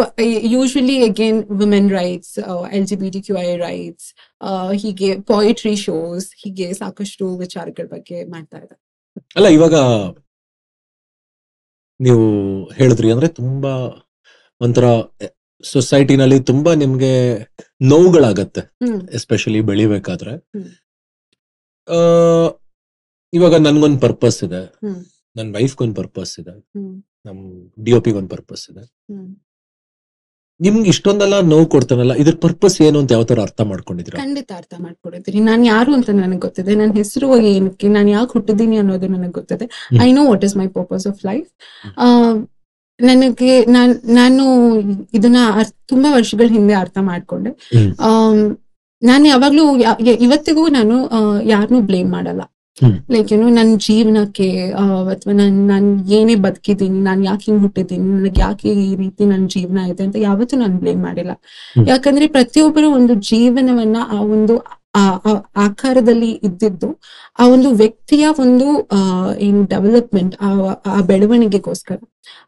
usually 0.55 0.97
again 1.09 1.39
women 1.61 1.89
rights 1.99 2.33
L 2.77 2.87
G 2.91 2.97
B 3.03 3.09
T 3.15 3.21
Q 3.27 3.37
I 3.47 3.49
rights 3.67 4.09
ಹೀಗೆ 4.83 5.09
ಪೊಯಿಟ್ರಿ 5.31 5.75
ಶೋಸ್ 5.85 6.27
ಹೀಗೆ 6.43 6.67
ಸಾಕಷ್ಟು 6.81 7.27
ವಿಚಾರಗಳ 7.43 7.87
ಬಗ್ಗೆ 7.95 8.19
ಮಾಡ್ತಾ 8.33 8.59
ಇದ್ದೆ. 8.63 8.77
ಅಲ್ಲ, 9.37 9.47
ಇವಾಗ 9.57 9.75
ನೀವು 11.99 12.23
ಹೇಳಿದ್ರಿ 12.79 13.09
ಅಂದ್ರೆ 13.11 13.27
ತುಂಬಾ 13.39 13.73
ಒಂಥರ 14.61 14.85
ಸೊಸೈಟಿನಲ್ಲಿ 15.73 16.39
ತುಂಬಾ 16.49 16.71
ನಿಮ್ಗೆ 16.73 17.13
ನೋವುಗಳಾಗತ್ತೆ 17.91 18.61
ಎಸ್ಪೆಷಲಿ 19.19 19.61
ಬೆಳಿಬೇಕಾದ್ರೆ. 19.69 20.33
ಇವಾಗ 23.33 23.55
ನನ್ಗೊಂದ್ 23.67 24.01
ಪರ್ಪಸ್ 24.01 24.39
ಇದೆ. 24.47 24.61
ನನ್ 25.35 25.49
ವೈಫ್ಗೊಂದ್ 25.55 25.95
ಪರ್ಪಸ್ 26.01 26.33
ಇದೆ. 26.39 26.55
ನಮ್ 27.27 27.39
ಡಿ 27.85 27.91
ಒ 27.97 28.01
ಪಿಗೊಂದ್ 28.07 28.29
ಪರ್ಪಸ್ 28.29 28.65
ಇದೆ. 28.71 28.83
ನಿಮ್ಗೆ 30.59 30.87
ಇಷ್ಟೊಂದೆಲ್ಲ 30.89 31.35
ನೋವು 31.51 31.65
ಕೊಡ್ತಾನಲ್ಲ 31.65 32.13
ಇದ್ರ 32.21 32.33
ಪರ್ಪಸ್ 32.43 32.75
ಏನು 32.87 32.97
ಅಂತ 33.01 33.11
ಯಾವ 33.15 33.23
ತರ 33.29 33.39
ಅರ್ಥ 33.41 33.61
ಮಾಡ್ಕೊಂಡಿದ್ರಿ 33.69 34.15
ಖಂಡಿತ 34.17 34.51
ಅರ್ಥ 34.57 34.73
ಮಾಡ್ಕೊಂಡಿದ್ರಿ 34.79 35.39
ನಾನು 35.47 35.63
ಯಾರು 35.65 35.91
ಅಂತ 35.97 36.09
ನನಗೆ 36.19 36.39
ಗೊತ್ತಿದೆ. 36.39 36.71
ನನ್ನ 36.75 36.93
ಹೆಸರು 37.01 37.27
ಏನಕ್ಕೆ 37.51 37.87
ನಾನು 37.87 38.09
ಯಾಕೆ 38.09 38.31
ಹುಟ್ಟಿದ್ದೀನಿ 38.31 38.77
ಅನ್ನೋದು 38.77 39.07
ನನಗೆ 39.07 39.35
ಗೊತ್ತಿದೆ. 39.39 39.67
I 40.07 40.09
know 40.11 40.23
what 40.29 40.43
is 40.47 40.55
my 40.57 40.67
purpose 40.77 41.07
of 41.11 41.21
life 41.25 41.49
ನನಗೆ 43.09 43.53
ನಾನ್ 43.75 43.93
ನಾನು 44.19 44.43
ಇದನ್ನ 45.17 45.39
ತುಂಬಾ 45.91 46.09
ವರ್ಷಗಳ 46.17 46.47
ಹಿಂದೆ 46.55 46.75
ಅರ್ಥ 46.83 46.97
ಮಾಡ್ಕೊಂಡೆ. 47.09 47.51
ನಾನು 49.01 49.25
ಯಾವಾಗ್ಲೂ 49.33 49.63
ಇವತ್ತಿಗೂ 50.25 50.63
ನಾನು 50.77 50.95
ಯಾರನ್ನೂ 51.53 51.79
ಬ್ಲೇಮ್ 51.89 52.11
ಮಾಡಲ್ಲ. 52.17 52.41
ಲೈಕ್ 53.13 53.29
ಏನು 53.35 53.47
ನನ್ನ 53.55 53.71
ಜೀವನಕ್ಕೆ 53.85 54.47
ಅಥವಾ 55.13 55.33
ನನ್ 55.39 55.57
ನಾನು 55.71 55.87
ಏನೇ 56.17 56.35
ಬದುಕಿದ್ದೀನಿ 56.45 56.99
ನಾನು 57.07 57.21
ಯಾಕೆ 57.29 57.45
ಹಿಂಗ್ 57.47 57.63
ಹುಟ್ಟಿದ್ದೀನಿ 57.65 58.05
ನನಗೆ 58.17 58.41
ಯಾಕೆ 58.41 58.69
ಈ 58.85 58.91
ರೀತಿ 59.01 59.23
ನನ್ನ 59.31 59.45
ಜೀವನ 59.55 59.79
ಇದೆ 59.91 60.03
ಅಂತ 60.07 60.17
ಯಾವತ್ತೂ 60.27 60.57
ನಾನು 60.63 60.77
ಬ್ಲೇಮ್ 60.83 61.01
ಮಾಡಿಲ್ಲ. 61.07 61.33
ಯಾಕಂದ್ರೆ 61.91 62.27
ಪ್ರತಿಯೊಬ್ಬರು 62.37 62.89
ಒಂದು 62.99 63.15
ಜೀವನವನ್ನ 63.31 63.97
ಆ 64.15 64.19
ಒಂದು 64.37 64.55
ಆಕಾರದಲ್ಲಿ 65.65 66.31
ಇದ್ದಿದ್ದು 66.47 66.87
ಆ 67.39 67.43
ಒಂದು 67.55 67.69
ವ್ಯಕ್ತಿಯ 67.81 68.25
ಒಂದು 68.45 68.67
ಏನು 69.47 69.61
ಡೆವಲಪ್ಮೆಂಟ್ 69.73 70.33
ಆ 70.47 70.49
ಆ 70.97 71.01
ಬೆಳವಣಿಗೆಗೋಸ್ಕರ. 71.11 71.99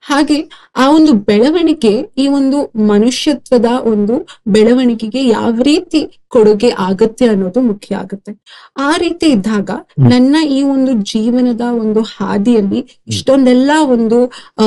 ಹಾಗೆ 0.01 0.49
ಆ 0.75 0.89
ಒಂದು 0.91 1.13
ಬೆಳವಣಿಗೆ 1.13 2.13
ಈ 2.17 2.27
ಒಂದು 2.27 2.71
ಮನುಷ್ಯತ್ವದ 2.86 3.65
ಒಂದು 3.83 4.27
ಬೆಳವಣಿಗೆಗೆ 4.47 5.27
ಯಾವ 5.27 5.53
ರೀತಿ 5.62 6.19
ಕೊಡುಗೆ 6.27 6.69
ಆಗತ್ತೆ 6.69 7.27
ಅನ್ನೋದು 7.27 7.62
ಮುಖ್ಯ 7.62 7.95
ಆಗುತ್ತೆ. 7.95 8.43
ಆ 8.77 8.97
ರೀತಿ 8.97 9.27
ಇದ್ದಾಗ 9.27 9.69
ನನ್ನ 10.09 10.36
ಈ 10.49 10.63
ಒಂದು 10.63 10.93
ಜೀವನದ 10.93 11.62
ಒಂದು 11.62 12.01
ಹಾದಿಯಲ್ಲಿ 12.01 13.01
ಇಷ್ಟೊಂದೆಲ್ಲ 13.07 13.71
ಒಂದು 13.81 14.31
ಆ 14.59 14.65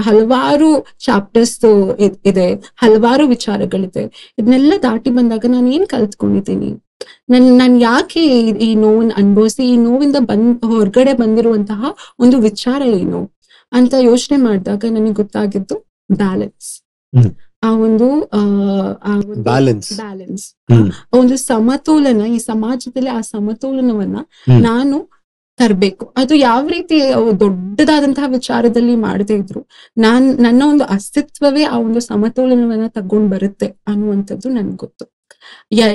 ಹಲವಾರು 0.00 0.86
ಚಾಪ್ಟರ್ಸ್ 0.98 1.64
ಇದೆ 2.24 2.54
ಹಲವಾರು 2.54 3.26
ವಿಚಾರಗಳಿದೆ. 3.26 4.32
ಇದನ್ನೆಲ್ಲ 4.38 4.72
ದಾಟಿ 4.82 5.10
ಬಂದಾಗ 5.10 5.44
ನಾನು 5.48 5.72
ಏನ್ 5.72 5.86
ಕಲ್ತ್ಕೊಂಡಿದ್ದೀನಿ? 5.86 6.82
ನನ್ 7.30 7.58
ನಾನ್ 7.58 7.82
ಯಾಕೆ 7.82 8.20
ಈ- 8.40 8.56
ಈ 8.56 8.74
ನೋವನ್ನ 8.74 9.12
ಅನುಭವಿಸಿ 9.16 9.68
ಈ 9.68 9.76
ನೋವಿಂದ 9.76 10.16
ಬಂದ್ 10.20 10.64
ಹೊರಗಡೆ 10.66 11.12
ಬಂದಿರುವಂತಹ 11.12 11.84
ಒಂದು 12.18 12.38
ವಿಚಾರ 12.38 12.82
ಏನು? 12.82 13.35
ಅಂತ 13.72 13.94
ಯೋಚನೆ 14.00 14.36
ಮಾಡಿದಾಗ 14.36 14.84
ನನಗೆ 14.90 15.12
ಗೊತ್ತಾಗಿದ್ದು 15.12 15.76
ಬ್ಯಾಲೆನ್ಸ್ 16.12 16.82
ಆ 17.62 17.70
ಒಂದು 17.70 18.22
ಆ 18.22 18.40
ಆ 19.02 19.16
ಒಂದು 19.16 19.42
ಬ್ಯಾಲೆನ್ಸ್ 19.42 19.92
ಬ್ಯಾಲೆನ್ಸ್. 19.96 20.54
ಒಂದು 21.12 21.36
ಸಮತೋಲನ 21.36 22.26
ಈ 22.26 22.38
ಸಮಾಜದಲ್ಲಿ 22.38 23.08
ಆ 23.08 23.20
ಸಮತೋಲನವನ್ನ 23.20 24.16
ನಾನು 24.48 25.10
ತರಬೇಕು. 25.56 26.14
ಅದು 26.16 26.34
ಯಾವ 26.34 26.68
ರೀತಿ 26.68 27.00
ದೊಡ್ಡದಾದಂತಹ 27.40 28.24
ವಿಚಾರದಲ್ಲಿ 28.28 28.96
ಮಾಡದೇ 28.96 29.34
ಇದ್ರು 29.34 29.68
ನಾನ್ 29.96 30.42
ನನ್ನ 30.42 30.62
ಒಂದು 30.66 30.84
ಅಸ್ತಿತ್ವವೇ 30.84 31.62
ಆ 31.64 31.78
ಒಂದು 31.78 32.00
ಸಮತೋಲನವನ್ನ 32.00 32.86
ತಗೊಂಡ್ 32.86 33.30
ಬರುತ್ತೆ 33.30 33.66
ಅನ್ನುವಂಥದ್ದು 33.86 34.48
ನನ್ಗೆ 34.48 34.76
ಗೊತ್ತು. 34.76 35.04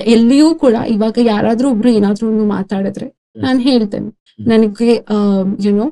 ಎಲ್ಲಿಯೂ 0.05 0.55
ಕೂಡ 0.55 0.75
ಇವಾಗ 0.87 1.17
ಯಾರಾದ್ರೂ 1.23 1.69
ಒಬ್ರು 1.69 1.89
ಏನಾದ್ರೂ 1.89 2.29
ಒಂದು 2.29 2.45
ಮಾತಾಡಿದ್ರೆ 2.45 3.31
ನಾನು 3.35 3.59
ಹೇಳ್ತೇನೆ. 3.59 4.20
ನನಗೆ 4.49 4.93
ಯುನೋ 5.65 5.87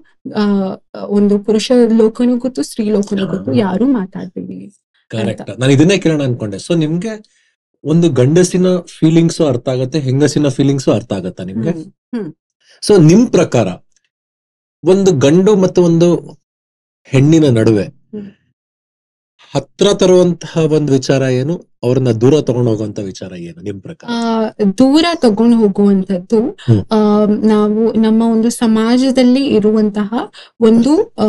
ಒಂದು 1.18 1.36
ಪುರುಷ 1.40 1.72
ಲೋಕನೂ 2.02 2.38
ಗೊತ್ತು 2.38 2.64
ಸ್ತ್ರೀ 2.64 2.86
ಲೋಕನೂ 2.90 3.26
ಗೊತ್ತು 3.28 3.54
ಯಾರು 3.54 3.86
ಮಾತಾಡ್ತೀವಿ 4.00 4.58
ಕರೆಕ್ಟ್. 5.12 5.52
ನಾನು 5.60 5.72
ಇದನ್ನೇ 5.74 5.98
ಕೇಳೋಣ 5.98 6.22
ಅನ್ಕೊಂಡೆ. 6.24 6.58
ಸೊ 6.60 6.74
ನಿಮ್ಗೆ 6.76 7.14
ಒಂದು 7.84 8.08
ಗಂಡಸಿನ 8.10 8.68
ಫೀಲಿಂಗ್ಸ್ 8.98 9.40
ಅರ್ಥ 9.42 9.68
ಆಗತ್ತೆ 9.70 10.00
ಹೆಂಗಸಿನ 10.00 10.48
ಫೀಲಿಂಗ್ಸ್ 10.58 10.90
ಅರ್ಥ 10.96 11.12
ಆಗತ್ತಾ 11.14 11.44
ನಿಮ್ಗೆ. 11.44 11.74
ಸೊ 12.84 12.96
ನಿಮ್ 13.10 13.28
ಪ್ರಕಾರ 13.38 13.68
ಒಂದು 14.84 15.12
ಗಂಡು 15.26 15.54
ಮತ್ತು 15.56 15.80
ಒಂದು 15.84 16.10
ಹೆಣ್ಣಿನ 17.04 17.48
ನಡುವೆ. 17.60 17.86
ಹತ್ರ 19.54 19.94
ತರುವಂತಹ 19.94 20.58
ಒಂದು 20.72 20.92
ವಿಚಾರ 20.92 21.22
ಏನು? 21.22 21.54
ಅವ್ರನ್ನ 21.84 22.12
ದೂರ 22.12 22.42
ತಗೊಂಡು 22.42 22.70
ಹೋಗುವಂತ 22.70 23.00
ವಿಚಾರ 23.00 23.34
ಏನು 23.40 23.62
ನಿಮ್ 23.62 23.82
ಪ್ರಕಾರ? 23.82 24.10
ದೂರ 24.78 25.06
ತಗೊಂಡು 25.16 25.58
ಹೋಗುವಂತದ್ದು 25.58 26.40
ಆ 26.92 27.00
ನಾವು 27.48 27.94
ನಮ್ಮ 27.94 28.24
ಒಂದು 28.24 28.50
ಸಮಾಜದಲ್ಲಿ 28.50 29.46
ಇರುವಂತಹ 29.48 30.12
ಒಂದು 30.62 30.94
ಆ 31.20 31.28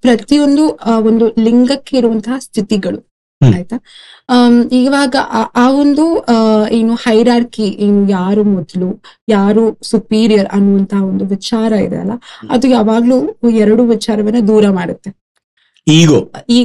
ಪ್ರತಿಯೊಂದು 0.00 0.64
ಒಂದು 1.02 1.34
ಲಿಂಗಕ್ಕೆ 1.38 1.96
ಇರುವಂತಹ 1.96 2.38
ಸ್ಥಿತಿಗಳು. 2.38 3.00
ಆಯ್ತಾ? 3.40 3.76
ಇವಾಗ 4.72 5.16
ಆ- 5.54 5.70
ಒಂದು 5.72 6.04
ಏನು 6.70 6.94
ಹೈರಾರ್ಕಿ 6.94 7.62
ಏನು 7.62 8.08
ಯಾರು 8.08 8.44
ಮೊದಲು 8.44 8.88
ಯಾರು 9.28 9.78
ಸುಪೀರಿಯರ್ 9.82 10.48
ಅನ್ನುವಂತಹ 10.52 11.04
ಒಂದು 11.04 11.24
ವಿಚಾರ 11.24 11.72
ಇದೆ 11.72 11.96
ಅಲ್ಲ? 11.96 12.12
ಅದು 12.50 12.68
ಯಾವಾಗ್ಲೂ 12.68 13.18
ಎರಡು 13.50 13.84
ವಿಚಾರವನ್ನ 13.84 14.46
ದೂರ 14.46 14.68
ಮಾಡುತ್ತೆ. 14.70 15.10
ಈಗೋ 15.86 16.18
ಈ 16.48 16.60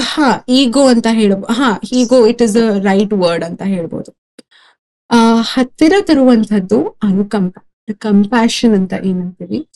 ಹಾ 0.00 0.44
ಈಗೋ 0.48 0.86
ಅಂತ 0.86 1.06
ಹೇಳ್ಬೋದು 1.10 1.52
ಹಾ 1.52 1.78
ego 1.92 2.26
it 2.26 2.42
is 2.42 2.56
a 2.56 2.78
right 2.78 3.12
word 3.12 3.44
ಅಂತ 3.44 3.62
ಹೇಳ್ಬೋದು. 3.62 4.10
ಆ, 5.10 5.16
ಹತ್ತಿರ 5.40 5.92
ತರುವಂತದ್ದು 6.00 6.98
ಅನುಕಂಪ 7.02 7.54
ಕಂಪ್ಯಾಷನ್ 7.98 8.74
ಅಂತ 8.74 8.92
ಏನಂತೀವಿ. 9.04 9.68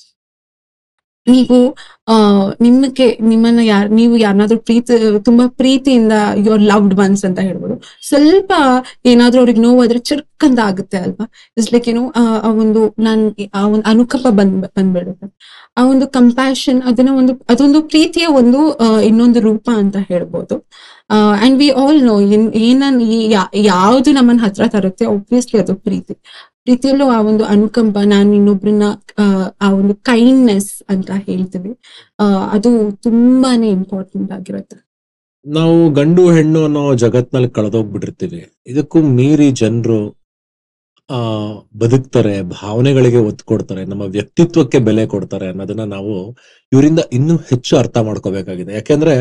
ನೀವು, 1.28 1.76
ಆ, 2.08 2.14
ನಿಮಗೆ, 2.60 3.18
ನಿಮ್ಮನ್ನ 3.20 3.58
ಯಾರ್, 3.62 3.90
ನೀವು 3.90 4.16
ಯಾರನ್ನಾದ್ರೂ 4.16 4.58
ಪ್ರೀತಿ, 4.58 5.24
ತುಂಬಾ 5.24 5.46
ಪ್ರೀತಿಯಿಂದ 5.46 6.12
ಯುವರ್ 6.36 6.62
ಲವ್ಡ್ 6.62 6.94
ಬನ್ಸ್ 6.94 7.24
ಅಂತ 7.24 7.38
ಹೇಳ್ಬೋದು. 7.38 7.82
ಸ್ವಲ್ಪ 8.08 8.52
ಏನಾದ್ರೂ 9.06 9.40
ಅವ್ರಿಗೆ 9.40 9.60
ನೋವಾದ್ರೆ 9.60 9.98
ಚರ್ಕಂತ 9.98 10.58
ಆಗುತ್ತೆ 10.58 10.96
ಅಲ್ವಾ? 10.96 11.30
ಇಟ್ಸ್ 11.58 11.72
ಲೈಕ್ 11.72 11.88
ಏನು 11.88 12.10
ಆ 12.10 12.50
ಒಂದು 12.50 12.94
ನನ್, 12.98 13.34
ಆ 13.54 13.66
ಒಂದು 13.66 13.90
ಅನುಕಂಪ 13.90 14.26
ಬಂದ್, 14.28 14.62
ಬಂದ್ಬಿಡುತ್ತೆ. 14.62 15.38
ಆ 15.76 15.84
ಒಂದು 15.84 16.06
ಕಂಪ್ಯಾಷನ್ 16.06 16.82
ಅದನ್ನ 16.82 17.10
ಒಂದು, 17.10 17.46
ಅದೊಂದು 17.50 17.82
ಪ್ರೀತಿಯ 17.82 18.26
ಒಂದು 18.26 18.78
ಇನ್ನೊಂದು 19.00 19.40
ರೂಪ 19.40 19.70
ಅಂತ 19.74 19.96
ಹೇಳ್ಬೋದು. 20.08 20.68
ಅಂಡ್ 21.40 21.58
ವಿ 21.58 21.68
ಆಲ್ 21.70 22.04
ನೋ 22.04 22.20
ಏನನ್ 22.54 23.02
ಯಾವ್ದು 23.54 24.12
ನಮ್ಮನ್ನ 24.12 24.40
ಹತ್ರ 24.42 24.66
ತರುತ್ತೆ 24.66 25.06
ಒಬ್ವಿಯಸ್ಲಿ 25.06 25.60
ಅದು 25.60 25.74
ಪ್ರೀತಿ. 25.74 26.16
ಪ್ರೀತಿಯಲ್ಲೂ 26.66 27.06
ಆ 27.08 27.22
ಒಂದು 27.22 27.44
ಅನುಕಂಪ 27.44 27.98
ನಾನು 28.04 28.34
ಇನ್ನೊಬ್ರನ್ನ 28.34 28.86
ಆ, 29.60 29.72
ಒಂದು 29.72 29.94
ಕೈಂಡ್ನೆಸ್ 29.94 30.82
ಅಂತ 30.88 31.10
ಹೇಳ್ತೀವಿ. 31.26 31.72
ಅದು 32.50 32.70
ತುಂಬಾನೇ 33.02 33.70
ಇಂಪಾರ್ಟೆಂಟ್ 33.70 34.32
ಆಗಿರುತ್ತೆ. 34.32 34.76
ನಾವು 35.46 35.90
ಗಂಡು 35.90 36.32
ಹೆಣ್ಣು 36.32 36.64
ಅನ್ನೋ 36.64 36.94
ಜಗತ್ನಲ್ಲಿ 36.94 37.50
ಕಳೆದೋಗ್ಬಿಟ್ಟಿರ್ತೀವಿ. 37.50 38.40
ಇದಕ್ಕೂ 38.66 39.02
ಮೀರಿ 39.16 39.50
ಜನರು 39.52 39.98
ಆ 41.10 41.18
ಬದುಕ್ತಾರೆ 41.78 42.42
ಭಾವನೆಗಳಿಗೆ 42.42 43.16
ಒತ್ತು 43.16 43.44
ಕೊಡ್ತಾರೆ 43.44 43.84
ನಮ್ಮ 43.84 44.02
ವ್ಯಕ್ತಿತ್ವಕ್ಕೆ 44.02 44.78
ಬೆಲೆ 44.78 45.06
ಕೊಡ್ತಾರೆ 45.06 45.48
ಅನ್ನೋದನ್ನ 45.48 45.84
ನಾವು 45.84 46.14
ಇವರಿಂದ 46.72 47.00
ಇನ್ನೂ 47.12 47.36
ಹೆಚ್ಚು 47.36 47.76
ಅರ್ಥ 47.76 47.98
ಮಾಡ್ಕೋಬೇಕಾಗಿದೆ. 47.98 48.74
ಯಾಕೆಂದ್ರೆ 48.74 49.14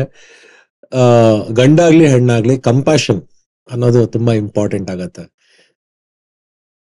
ಆ 0.92 1.04
ಗಂಡಾಗ್ಲಿ 1.52 2.06
ಹೆಣ್ಣಾಗ್ಲಿ 2.06 2.58
ಕಂಪ್ಯಾಷನ್ 2.60 3.22
ಅನ್ನೋದು 3.68 4.06
ತುಂಬಾ 4.06 4.32
ಇಂಪಾರ್ಟೆಂಟ್ 4.32 4.90
ಆಗತ್ತೆ. 4.90 5.35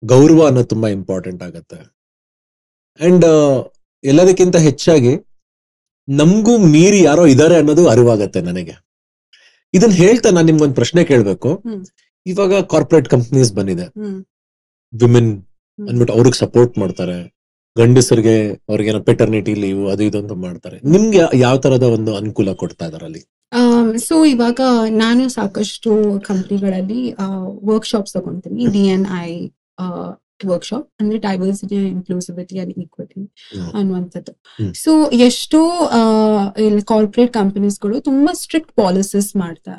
ಗೌರವ 0.06 0.46
ಅನ್ನೋದು 0.46 0.68
ತುಂಬಾ 0.68 0.88
ಇಂಪಾರ್ಟೆಂಟ್ 0.90 1.44
ಆಗತ್ತೆ. 1.44 1.80
ಅಂಡ್ 3.00 3.26
ಎಲ್ಲದಕ್ಕಿಂತ 4.04 4.56
ಹೆಚ್ಚಾಗಿ 4.56 5.14
ನಮಗೂ 6.08 6.58
ಮೀರಿ 6.58 7.04
ಯಾರೋ 7.04 7.26
ಇದಾರೆ 7.26 7.56
ಅನ್ನೋದು 7.58 7.84
ಅರಿವಾಗತ್ತೆ 7.88 8.42
ನನಗೆ. 8.42 8.76
ಇದನ್ನ 9.74 9.94
ಹೇಳ್ತಾ 9.94 10.30
ನಾನು 10.30 10.46
ನಿಮ್ಗೊಂದು 10.46 10.76
ಪ್ರಶ್ನೆ 10.76 11.04
ಕೇಳ್ಬೇಕು. 11.04 11.50
ಇವಾಗ 12.26 12.60
ಕಾರ್ಪೊರೇಟ್ 12.64 13.10
ಕಂಪ್ನೀಸ್ 13.10 13.54
ಬಂದಿದೆ. 13.54 13.86
ವಿಮೆನ್. 14.94 15.32
ಅಂದ್ಬಿಟ್ಟು 15.80 16.14
ಅವ್ರಿಗೆ 16.14 16.38
ಸಪೋರ್ಟ್ 16.38 16.78
ಮಾಡ್ತಾರೆ. 16.78 17.18
ಗಂಡಸರಿಗೆ 17.78 18.36
ಅವ್ರಿಗೇನೋ 18.70 19.00
ಪೆಟರ್ನಿಟಿ 19.00 19.54
ಲೀವ್ 19.54 19.90
ಅದು 19.90 20.04
ಇದು 20.04 20.18
ಅಂತ 20.20 20.32
ಮಾಡ್ತಾರೆ. 20.32 20.78
ನಿಮ್ಗೆ 20.92 21.22
ಯಾವ 21.36 21.56
ತರದ 21.58 21.84
ಒಂದು 21.84 22.12
ಅನುಕೂಲ 22.18 22.54
ಕೊಡ್ತಾ 22.54 22.86
ಇದಾರೆ 22.86 23.06
ಅಲ್ಲಿ? 23.06 23.24
ಸೊ 23.98 24.26
ಇವಾಗ 24.26 24.60
ನಾನು 24.90 25.24
ಸಾಕಷ್ಟು 25.30 25.92
ಕಂಪ್ನಿಗಳಲ್ಲಿ 26.26 27.02
ವರ್ಕ್ಶಾಪ್ಸ್ 27.72 28.14
ತಗೊಂತೀನಿ. 28.14 28.66
ಡಿ 28.68 28.84
ಎನ್ 28.88 29.06
ಐ 29.20 29.50
呃 29.78 30.20
ವರ್ಕ್ಶಾಪ್ 30.42 30.88
ಅಂದ್ರೆ 31.02 31.18
ಡೈವರ್ಸಿಟಿ 31.26 31.76
ಇನ್ಕ್ಲೂಸಿವಿಟಿ 31.92 32.56
ಅಂಡ್ 32.62 32.74
ಈಕ್ವಿಟಿ. 32.84 33.22
ಅನ್ನುವಂಥದ್ದು. 33.80 34.34
ಸೊ 34.84 34.92
ಎಷ್ಟೋ 35.28 35.60
ಕಾರ್ಪೊರೇಟ್ 36.92 37.32
ಕಂಪನೀಸ್ಗಳು 37.40 37.96
ತುಂಬಾ 38.08 38.32
ಸ್ಟ್ರಿಕ್ಟ್ 38.42 38.72
ಪಾಲಿಸೀಸ್ 38.82 39.30
ಮಾಡ್ತಾ 39.42 39.74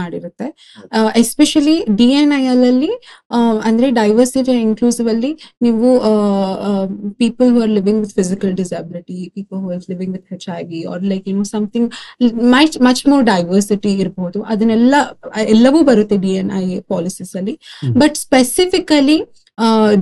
ಮಾಡಿರುತ್ತೆ. 0.00 0.46
ಎಸ್ಪೆಷಲಿ 1.22 1.76
ಡಿ 2.00 2.08
ಎನ್ 2.20 2.32
ಐ 2.38 2.42
ಅಲ್ಲಿ 2.54 2.92
ಅಂದ್ರೆ 3.68 3.88
ಡೈವರ್ಸಿಟಿ 4.00 4.56
ಇನ್ಕ್ಲೂಸಿವ್ 4.66 5.08
ಅಲ್ಲಿ 5.14 5.32
ನೀವು 5.66 5.88
people 7.22 7.50
who 7.54 7.60
are 7.66 7.72
living 7.78 8.00
with 8.04 8.14
physical 8.20 8.54
disability 8.62 9.18
people 9.36 9.60
who 9.64 9.70
are 9.76 9.86
living 9.92 10.12
with 10.16 10.28
H 10.34 10.48
I 10.58 10.60
V 10.72 10.82
are 10.94 11.06
like 11.12 11.28
ಏನು 11.34 11.46
something 11.54 11.88
much 12.56 12.76
much 12.88 13.04
more 13.12 13.24
diversity 13.32 13.92
ಇರಬಹುದು 14.04 14.40
ಅದನ್ನೆಲ್ಲ 14.54 14.94
ಎಲ್ಲವೂ 15.54 15.82
ಬರುತ್ತೆ 15.92 16.18
ಡಿ 16.26 16.34
ಎನ್ 16.42 16.52
ಐ 16.62 16.66
ಪಾಲಿಸೀಸ್ 16.94 17.34
ಅಲ್ಲಿ. 17.42 17.56
ಬಟ್ 18.02 18.16
ಸ್ಪೆಸಿಫಿಕಲಿ 18.26 19.18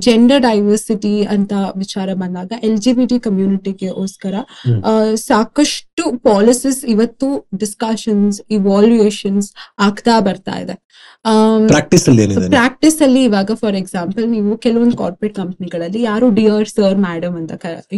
ಜೆಂಡರ್ 0.05 0.41
ಡೈವರ್ಸಿಟಿ 0.45 1.13
ಅಂತ 1.33 1.53
ವಿಚಾರ 1.81 2.09
ಬಂದಾಗ 2.21 2.51
ಎಲ್ 2.67 2.77
ಜಿ 2.85 2.91
ಬಿ 2.97 3.05
ಟಿ 3.11 3.17
ಕಮ್ಯುನಿಟಿಗೋಸ್ಕರ. 3.27 4.35
ಸಾಕಷ್ಟು 5.29 6.03
ಪಾಲಿಸಿಸ್ 6.27 6.79
ಇವತ್ತು 6.93 7.27
ಡಿಸ್ಕಷನ್ಸ್ 7.63 8.39
ಇವಾಲ್ಯೂಯೇಷನ್ಸ್ 8.57 9.49
ಆಗ್ತಾ 9.87 10.15
ಬರ್ತಾ 10.27 10.55
ಇದೆ. 10.63 10.75
ಪ್ರಾಕ್ಟೀಸ್ 11.73 12.05
ಅಲ್ಲಿ 12.09 12.23
ಏನಿದೆ? 12.23 12.47
ಪ್ರಾಕ್ಟೀಸ್ 12.55 12.99
ಅಲ್ಲಿ 13.07 13.21
ಇವಾಗ 13.29 13.51
ಫಾರ್ 13.63 13.77
ಎಕ್ಸಾಂಪಲ್ 13.81 14.25
ನೀವು 14.35 14.53
ಕೆಲವೊಂದು 14.65 14.97
ಕಾರ್ಪೊರೇಟ್ 15.03 15.35
ಕಂಪ್ನಿಗಳಲ್ಲಿ 15.41 16.01
ಯಾರು 16.11 16.29
ಡಿಯರ್ 16.39 16.69
ಸರ್ 16.75 16.97
ಮೇಡಮ್ 17.09 17.35
ಅಂತ 17.41 17.51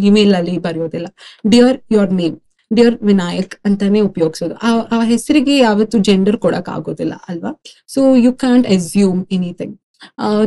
ಇಮೇಲ್ 0.09 0.35
ಅಲ್ಲಿ 0.39 0.57
ಬರೆಯೋದಿಲ್ಲ. 0.67 1.07
Dear 1.53 1.79
your 1.97 2.13
name 2.19 2.35
dear 2.71 2.95
Vinayak 3.09 3.55
ಅಂತಾನೆ 3.67 3.99
ಉಪಯೋಗಿಸೋದು. 4.09 4.55
ಆ 4.67 4.69
ಆ 4.95 4.99
ಹೆಸರಿಗೆ 5.13 5.55
ಯಾವತ್ತು 5.57 5.97
ಜೆಂಡರ್ 6.07 6.37
ಕೊಡಕ್ 6.45 6.69
ಆಗೋದಿಲ್ಲ 6.75 7.13
ಅಲ್ವಾ? 7.31 7.51
So 7.95 8.01
you 8.25 8.33
can't 8.43 8.67
assume 8.77 9.19
anything 9.37 9.75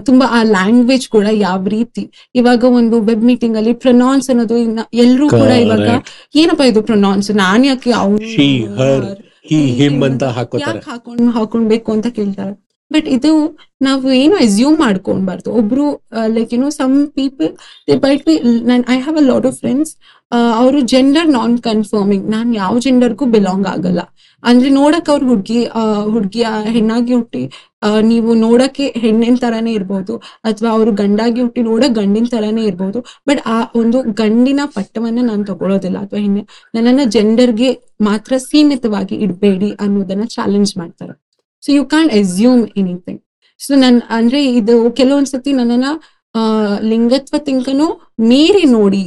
ತುಂಬಾ 0.04 0.26
ಆ 0.26 0.42
ಲ್ಯಾಂಗ್ವೇಜ್ 0.42 1.08
ಕೂಡ 1.08 1.26
ಯಾವ 1.32 1.66
ರೀತಿ? 1.66 2.10
ಇವಾಗ 2.34 2.64
ಒಂದು 2.64 3.00
ವೆಬ್ 3.00 3.24
ಮೀಟಿಂಗ್ 3.24 3.56
ಅಲ್ಲಿ 3.56 3.72
ಪ್ರೊನೌನ್ಸ್ 3.72 4.30
ಅನ್ನೋದು 4.30 4.58
ಎಲ್ಲರೂ 4.94 5.28
ಕೂಡ 5.28 5.50
ಇವಾಗ. 5.64 5.88
ಏನಪ್ಪಾ 6.36 6.64
ಇದು 6.64 6.82
ಪ್ರೊನೌನ್ಸ್ 6.82 7.30
ನಾನ್ 7.30 7.66
ಯಾಕೆ 7.66 7.92
ಅವ್ನು 7.92 8.18
him 9.78 10.04
ಅಂತ 10.04 10.24
ಹಾಕೊಂಡ್ 10.24 11.30
ಹಾಕೊಂಡ್ಬೇಕು 11.32 11.92
ಅಂತ 11.92 12.06
ಕೇಳ್ತಾರೆ? 12.06 12.67
ಬಟ್ 12.90 13.08
ಇದು 13.16 13.32
ನಾವು 13.86 14.06
ಏನು 14.22 14.36
ಅಸ್ಯೂಮ್ 14.44 14.76
ಮಾಡ್ಕೊಂಡ್ಬಾರ್ದು 14.84 15.48
ಒಬ್ರು 15.60 15.86
like 16.36 16.52
you 16.54 16.60
know 16.66 16.70
some 16.80 16.94
people 17.18 17.50
they 17.88 17.96
might 18.06 18.22
be 18.28 18.34
non 18.70 18.84
I 18.94 18.96
have 19.06 19.18
a 19.22 19.24
lot 19.30 19.46
of 19.50 19.58
friends 19.62 19.92
ಅವರು 20.60 20.78
ಜೆಂಡರ್ 20.92 21.28
ನಾನ್ 21.36 21.54
ಕನ್ಫರ್ಮಿಂಗ್ 21.66 22.24
ನಾನು 22.34 22.50
ಯಾವ 22.62 22.74
ಜೆಂಡರ್ಗೂ 22.86 23.26
ಬಿಲಾಂಗ್ 23.34 23.68
ಆಗಲ್ಲ. 23.74 24.00
ಅಂದ್ರೆ 24.42 24.68
ನೋಡಕ್ 24.80 25.08
ಅವ್ರ 25.12 25.22
ಹುಡ್ಗಿ 25.30 25.60
ಹುಡ್ಗಿ 26.14 26.42
ಹೆಣ್ಣಾಗಿ 26.74 27.12
ಹುಟ್ಟಿ 27.18 27.42
ನೀವು 28.10 28.30
ನೋಡಕ್ಕೆ 28.44 28.86
ಹೆಣ್ಣಿನ 29.02 29.36
ತರಾನೇ 29.44 29.72
ಇರ್ಬೋದು, 29.78 30.14
ಅಥವಾ 30.48 30.68
ಅವರು 30.76 30.90
ಗಂಡಾಗಿ 31.00 31.40
ಹುಟ್ಟಿ 31.44 31.62
ನೋಡಕ್ 31.70 31.94
ಗಂಡಿನ 32.00 32.26
ತರಾನೇ 32.34 32.62
ಇರ್ಬೋದು 32.70 33.00
ಬಟ್ 33.28 33.40
ಆ 33.54 33.58
ಒಂದು 33.80 34.00
ಗಂಡಿನ 34.22 34.60
ಪಟ್ಟವನ್ನ 34.76 35.24
ನಾನು 35.30 35.44
ತಗೊಳ್ಳೋದಿಲ್ಲ 35.50 35.98
ಅಥವಾ 36.06 36.20
ಹೆಣ್ಣೆ, 36.24 36.42
ನನ್ನನ್ನ 36.76 37.04
ಜೆಂಡರ್ಗೆ 37.16 37.70
ಮಾತ್ರ 38.08 38.32
ಸೀಮಿತವಾಗಿ 38.50 39.16
ಇಡಬೇಡಿ 39.26 39.70
ಅನ್ನೋದನ್ನ 39.86 40.26
ಚಾಲೆಂಜ್ 40.36 40.74
ಮಾಡ್ತಾರೆ. 40.82 41.14
So 41.62 41.72
you 41.72 41.84
can 41.84 42.10
assume 42.10 42.66
anything 42.76 43.22
so 43.60 43.74
non 43.74 44.00
ಅಂದ್ರೆ 44.08 44.40
ಇದು 44.44 44.90
ಕೆಲವೊಂದ್ಸತಿ 44.90 45.52
ನನ್ನನ್ನ 45.52 45.88
ಲಿಂಗತ್ವ 46.80 47.38
ತಿಂಕನು 47.38 47.86
ಮೀರಿ 48.18 48.64
ನೋಡಿ 48.70 49.06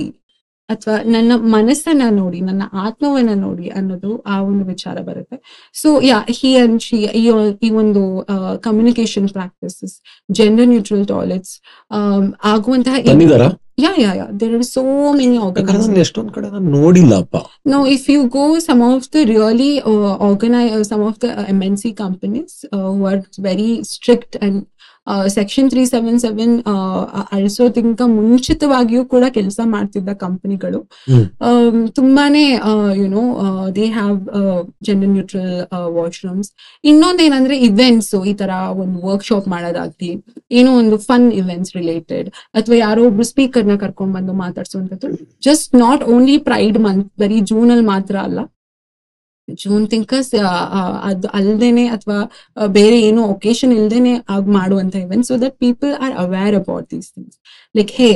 ಅಥವಾ 0.69 0.97
ನನ್ನ 1.13 1.31
ಮನಸ್ಸನ್ನ 1.35 2.03
ನೋಡಿ, 2.09 2.41
ನನ್ನ 2.41 2.63
ಆತ್ಮವನ್ನ 2.73 3.33
ನೋಡಿ 3.33 3.67
ಅನ್ನೋದು 3.69 4.11
ಆ 4.27 4.41
ಒಂದು 4.41 4.63
ವಿಚಾರ 4.65 4.97
ಬರುತ್ತೆ. 5.01 5.37
So 5.75 5.89
yeah 6.01 6.19
he 6.37 6.51
and 6.55 6.81
she 6.81 6.97
ಈ 7.61 7.69
ಒಂದು 7.81 8.01
communication 8.61 9.29
practices 9.29 9.95
gender 10.31 10.67
neutral 10.67 11.05
toilets 11.05 11.53
ಆಗುವಂತಹ 12.43 12.95
yeah 13.83 13.91
yeah 14.03 14.11
yeah 14.19 14.25
there 14.39 14.53
are 14.57 14.65
so 14.73 14.81
many 15.17 15.35
ಯಾಕಂದ್ರೆ 15.37 15.77
ನಾನು 15.81 15.99
ಎಷ್ಟೊಂದ್ 16.05 16.31
ಕಡೆ 16.37 16.49
ನಾನು 16.55 16.69
ನೋಡಿಲ್ಲಪ್ಪ 16.77 17.35
No, 17.65 17.79
if 17.87 18.03
you 18.09 18.21
go 18.29 18.43
some 18.59 18.81
of 18.83 19.03
the 19.13 19.21
really 19.27 19.71
uh, 19.83 20.13
organized, 20.29 20.87
some 20.87 21.01
of 21.01 21.15
the 21.19 21.29
uh, 21.31 21.45
MNC 21.55 21.83
companies 21.95 22.53
uh, 22.67 22.87
who 22.93 23.03
are 23.05 23.19
very 23.39 23.83
strict 23.85 24.33
and 24.45 24.55
uh, 24.57 24.80
section 25.27 25.69
three 25.69 25.83
seven 25.85 26.19
seven 26.19 26.53
ಅಳಿಸೋದಕ್ಕಿಂತ 27.31 28.01
ಮುಂಚಿತವಾಗಿಯೂ 28.07 29.05
ಕೂಡ 29.05 29.23
ಕೆಲಸ 29.29 29.59
ಮಾಡ್ತಿದ್ದ 29.65 30.09
ಕಂಪನಿಗಳು. 30.13 30.79
ತುಂಬಾನೇ 31.89 32.43
you know 32.95 33.23
they 33.75 33.85
have 33.87 34.17
gender 34.83 35.09
neutral 35.09 35.53
washrooms 35.97 36.51
ಇನ್ನೊಂದೇನಂದ್ರೆ 36.83 37.57
events 37.59 38.15
ಈ 38.25 38.33
ತರ 38.33 38.51
ಒಂದು 38.75 38.99
workshop 39.07 39.47
ಮಾಡೋದಾಗ್ಲಿ 39.47 40.11
ಏನೋ 40.51 40.71
ಒಂದು 40.73 40.97
ಫನ್ 40.97 41.27
ಇವೆಂಟ್ಸ್ 41.33 41.75
ರಿಲೇಟೆಡ್ 41.75 42.29
ಅಥವಾ 42.53 42.75
ಯಾರೋ 42.75 43.03
ಒಬ್ರು 43.05 43.23
ಸ್ಪೀಕರ್ನ 43.23 43.75
ಕರ್ಕೊಂಡ್ 43.75 44.15
ಬಂದು 44.15 44.33
ಮಾತಾಡ್ಸುವಂಥದ್ದು 44.33 45.09
just 45.41 45.75
not 45.75 46.03
only 46.03 46.37
pride 46.37 46.79
month 46.79 47.07
ಬರೀ 47.19 47.39
ಜೂನ್ 47.41 47.71
ಅಲ್ಲಿ 47.71 47.85
ಮಾತ್ರ 47.85 48.17
ಅಲ್ಲ 48.19 48.39
ಜೂನ್ 49.55 49.85
ತಿಂಕಸ್ 49.87 50.31
ಅದು 51.03 51.27
ಅಲ್ದೇನೆ 51.33 51.87
ಅಥವಾ 51.87 52.17
ಬೇರೆ 52.67 52.97
ಏನೋ 53.01 53.23
ಒಕೇಶನ್ 53.27 53.73
ಇಲ್ದೇನೆ 53.73 54.13
ಆಗ್ 54.29 54.47
ಮಾಡುವಂತ 54.47 54.95
event 54.95 55.25
so 55.25 55.37
that 55.37 55.57
people 55.59 55.93
are 55.95 56.13
aware 56.17 56.55
about 56.55 56.87
these 56.91 57.09
things 57.13 57.39
like 57.75 57.91
hey 57.91 58.11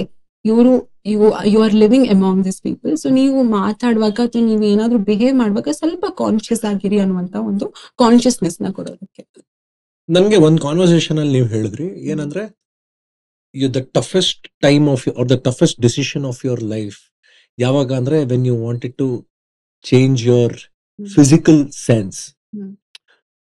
ಇವರು 0.45 0.73
you 1.05 1.19
you 1.45 1.59
are 1.61 1.73
living 1.73 2.07
among 2.07 2.41
this 2.45 2.61
people 2.61 2.97
so 2.97 3.09
ನೀವು 3.09 3.43
ಮಾತಾಡುವಾಗ 3.43 4.19
ಅಥವಾ 4.21 4.41
ನೀವು 4.41 4.63
ಏನಾದ್ರೂ 4.63 4.99
ಬಿಹೇವ್ 4.99 5.35
ಮಾಡುವಾಗ 5.37 5.69
ಸ್ವಲ್ಪ 5.71 6.05
ಕಾನ್ಶಿಯಸ್ 6.17 6.63
ಆಗಿರಿ 6.65 6.99
ಅನ್ನುವಂತ 6.99 7.35
ಒಂದು 7.49 7.65
ಕಾನ್ಶಿಯಸ್ನೆಸ್ನ 7.99 8.71
ಕೊಡೋದಕ್ಕೆ. 8.71 9.23
ನನಗೆ 10.09 10.37
ಒಂದು 10.37 10.61
ಕಾನ್ವರ್ಸೇಷನ್ 10.61 11.19
ಅಲ್ಲಿ 11.19 11.33
ನೀವು 11.33 11.47
ಹೇಳಿದ್ರಿ. 11.47 11.87
ಏನಂದ್ರೆ 12.11 12.43
you 13.55 13.67
the 13.73 13.81
toughest 13.97 14.47
time 14.61 14.89
of 14.89 15.03
or 15.19 15.29
the 15.29 15.35
toughest 15.37 15.81
decision 15.81 16.25
of 16.25 16.45
your 16.45 16.63
life 16.63 16.97
ಯಾವಾಗ 17.57 17.91
ಅಂದ್ರೆ 17.93 18.25
when 18.25 18.45
you 18.45 18.55
wanted 18.57 18.95
to 18.97 19.07
change 19.85 20.19
your 20.27 20.55
physical 20.99 21.61
sense. 21.87 22.19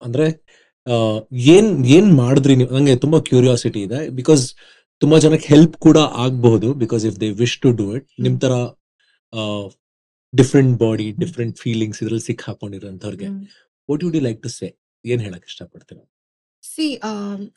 ಅಂದ್ರೆ 0.03 0.27
ಏನ್ 1.57 1.69
ಏನ್ 1.97 2.09
ಮಾಡಿದ್ರಿ 2.23 2.55
ನೀವು? 2.61 2.71
ನಂಗೆ 2.77 2.95
ತುಂಬಾ 3.05 3.19
ಕ್ಯೂರಿಯಾಸಿಟಿ 3.29 3.81
ಇದೆ 3.89 4.01
ಬಿಕಾಸ್ 4.21 4.45
ತುಂಬಾ 5.03 5.17
ಜನಕ್ಕೆ 5.25 5.49
ಹೆಲ್ಪ್ 5.55 5.77
ಕೂಡ 5.87 5.99
ಆಗ್ಬಹುದು 6.25 6.69
because 6.83 7.05
if 7.11 7.19
they 7.23 7.29
wish 7.43 7.59
to 7.65 7.71
do 7.81 7.87
it 7.97 8.07
ನಿಮ್ 8.27 8.37
ತರ 8.45 8.55
ಡಿಫ್ರೆಂಟ್ 10.33 10.75
ಬಾಡಿ 10.83 11.07
ಡಿಫ್ರೆಂಟ್ 11.23 11.55
ಫೀಲಿಂಗ್ಸ್ 11.59 12.01
ಇದ್ರಲ್ಲಿ 12.03 12.27
ಸಿಕ್ 12.29 12.43
ಹಾಕೊಂಡಿರೋಂಥವ್ರಿಗೆ 12.49 13.29
what 13.89 14.03
you 14.05 14.11
you 14.11 14.23
like 14.29 14.41
to 14.43 14.51
say 14.59 14.69
ಏನ್ 15.05 15.21
ಹೇಳಕ್ 15.21 15.45
ಇಷ್ಟಪಡ್ತೀರಾ? 15.51 16.03
See 16.65 16.87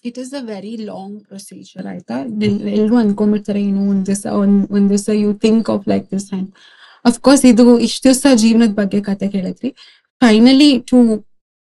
it 0.09 0.17
is 0.23 0.33
a 0.33 0.43
very 0.53 0.75
long 0.91 1.17
procedure 1.27 1.87
ಆಯ್ತಾ? 1.91 2.15
ಎಲ್ರು 2.77 2.97
ಅನ್ಕೊಂಡ್ಬಿಡ್ತಾರೆ 3.03 3.61
ಏನು 3.61 3.83
ಒಂದ್ 3.91 4.05
ದಿವಸ 4.07 4.25
ಒಂದ್ 4.41 4.61
ಒಂದ್ 4.77 4.89
ದಿವಸ 4.89 5.09
you 5.23 5.31
think 5.45 5.69
of 5.75 5.85
like 5.93 6.07
this 6.13 6.29
and 6.37 6.49
of course 7.09 7.43
ಇದು 7.51 7.63
ಇಷ್ಟು 7.87 8.03
ದಿವಸ 8.07 8.25
ಜೀವನದ 8.43 8.73
ಬಗ್ಗೆ 8.81 8.99
ಕತೆ 9.09 9.27
ಕೇಳಿದ್ರಿ 9.35 9.69
ಫೈನಲಿ 10.21 10.69
ಟು 10.89 10.97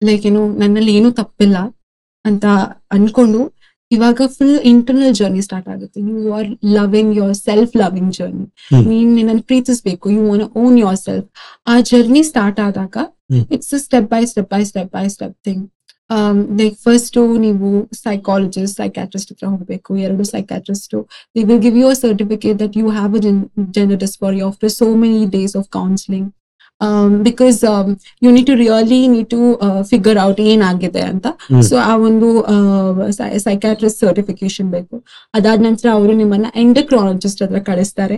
ಲೈಕ್ 0.01 0.23
ಏನು 0.29 0.43
ನನ್ನಲ್ಲಿ 0.61 0.93
ಏನು 0.99 1.09
ತಪ್ಪಿಲ್ಲ 1.21 1.57
ಅಂತ 2.25 2.45
ಅನ್ಕೊಂಡು 2.97 3.41
ಇವಾಗ 3.95 4.25
ಫುಲ್ 4.35 4.59
ಇಂಟರ್ನಲ್ 4.71 5.13
ಜರ್ನಿ 5.19 5.41
ಸ್ಟಾರ್ಟ್ 5.45 5.69
ಆಗುತ್ತೆ. 5.73 5.99
You 6.09 6.33
are 6.37 6.49
loving 6.77 7.13
yourself 7.47 7.73
loving 7.81 8.11
journey. 8.17 8.45
ನೀನ್ 8.89 9.09
ನಿನ್ನನ್ನು 9.17 9.43
ಪ್ರೀತಿಸ್ಬೇಕು. 9.49 10.05
You 10.15 10.21
want 10.29 10.43
own 10.61 10.77
your 10.83 10.99
self 11.05 11.27
ಆ 11.71 11.75
ಜರ್ನಿ 11.91 12.21
ಸ್ಟಾರ್ಟ್ 12.29 12.59
ಆದಾಗ. 12.67 12.95
It's 13.55 13.75
step 13.85 14.07
by 14.13 14.21
step 14.31 14.49
by 14.53 14.61
step 14.69 14.91
by 14.95 15.05
step 15.15 15.35
thing 15.47 15.63
like 16.59 16.77
first 16.83 17.17
ನೀವು 17.37 17.69
ಸೈಕಾಲಜಿಸ್ಟ್ 18.01 18.77
ಸೈಕ್ಯಾಟ್ರಿಸ್ಟ್ 18.77 19.31
ಹತ್ರ 19.33 19.47
ಹೋಗ್ಬೇಕು 19.47 19.97
ಎರಡು 19.97 20.25
psychiatrist 20.31 20.95
they 21.35 21.43
will 21.43 21.61
give 21.61 21.77
you 21.77 21.87
a 21.87 21.97
certificate 22.01 22.59
that 22.59 22.77
you 22.77 22.87
have 22.89 23.15
a 23.15 23.23
gender 23.71 23.99
dysphoria 23.99 24.41
after 24.41 24.71
so 24.71 24.89
many 24.95 25.23
days 25.37 25.55
of 25.55 25.69
counselling 25.69 26.29
because 27.27 27.59
you 28.23 28.29
need 28.35 28.47
to 28.51 28.55
really 28.61 28.99
need 29.13 29.29
to 29.33 29.39
figure 29.91 30.19
out 30.25 30.41
ಏನಾಗಿದೆ 30.51 31.03
ಅಂತ. 31.11 31.27
So 31.69 31.75
ಆ 31.89 31.91
ಒಂದು 32.07 32.27
psychiatrist 33.47 33.99
certification 34.05 34.69
ಬೇಕು. 34.75 34.95
ಅದಾದ 35.37 35.59
ನಂತರ 35.67 35.87
ಅವರು 35.97 36.13
ನಿಮ್ಮನ್ನ 36.21 36.47
endocrinologist 36.63 37.43
ಹತ್ರ 37.45 37.61
ಕಳಿಸ್ತಾರೆ. 37.69 38.17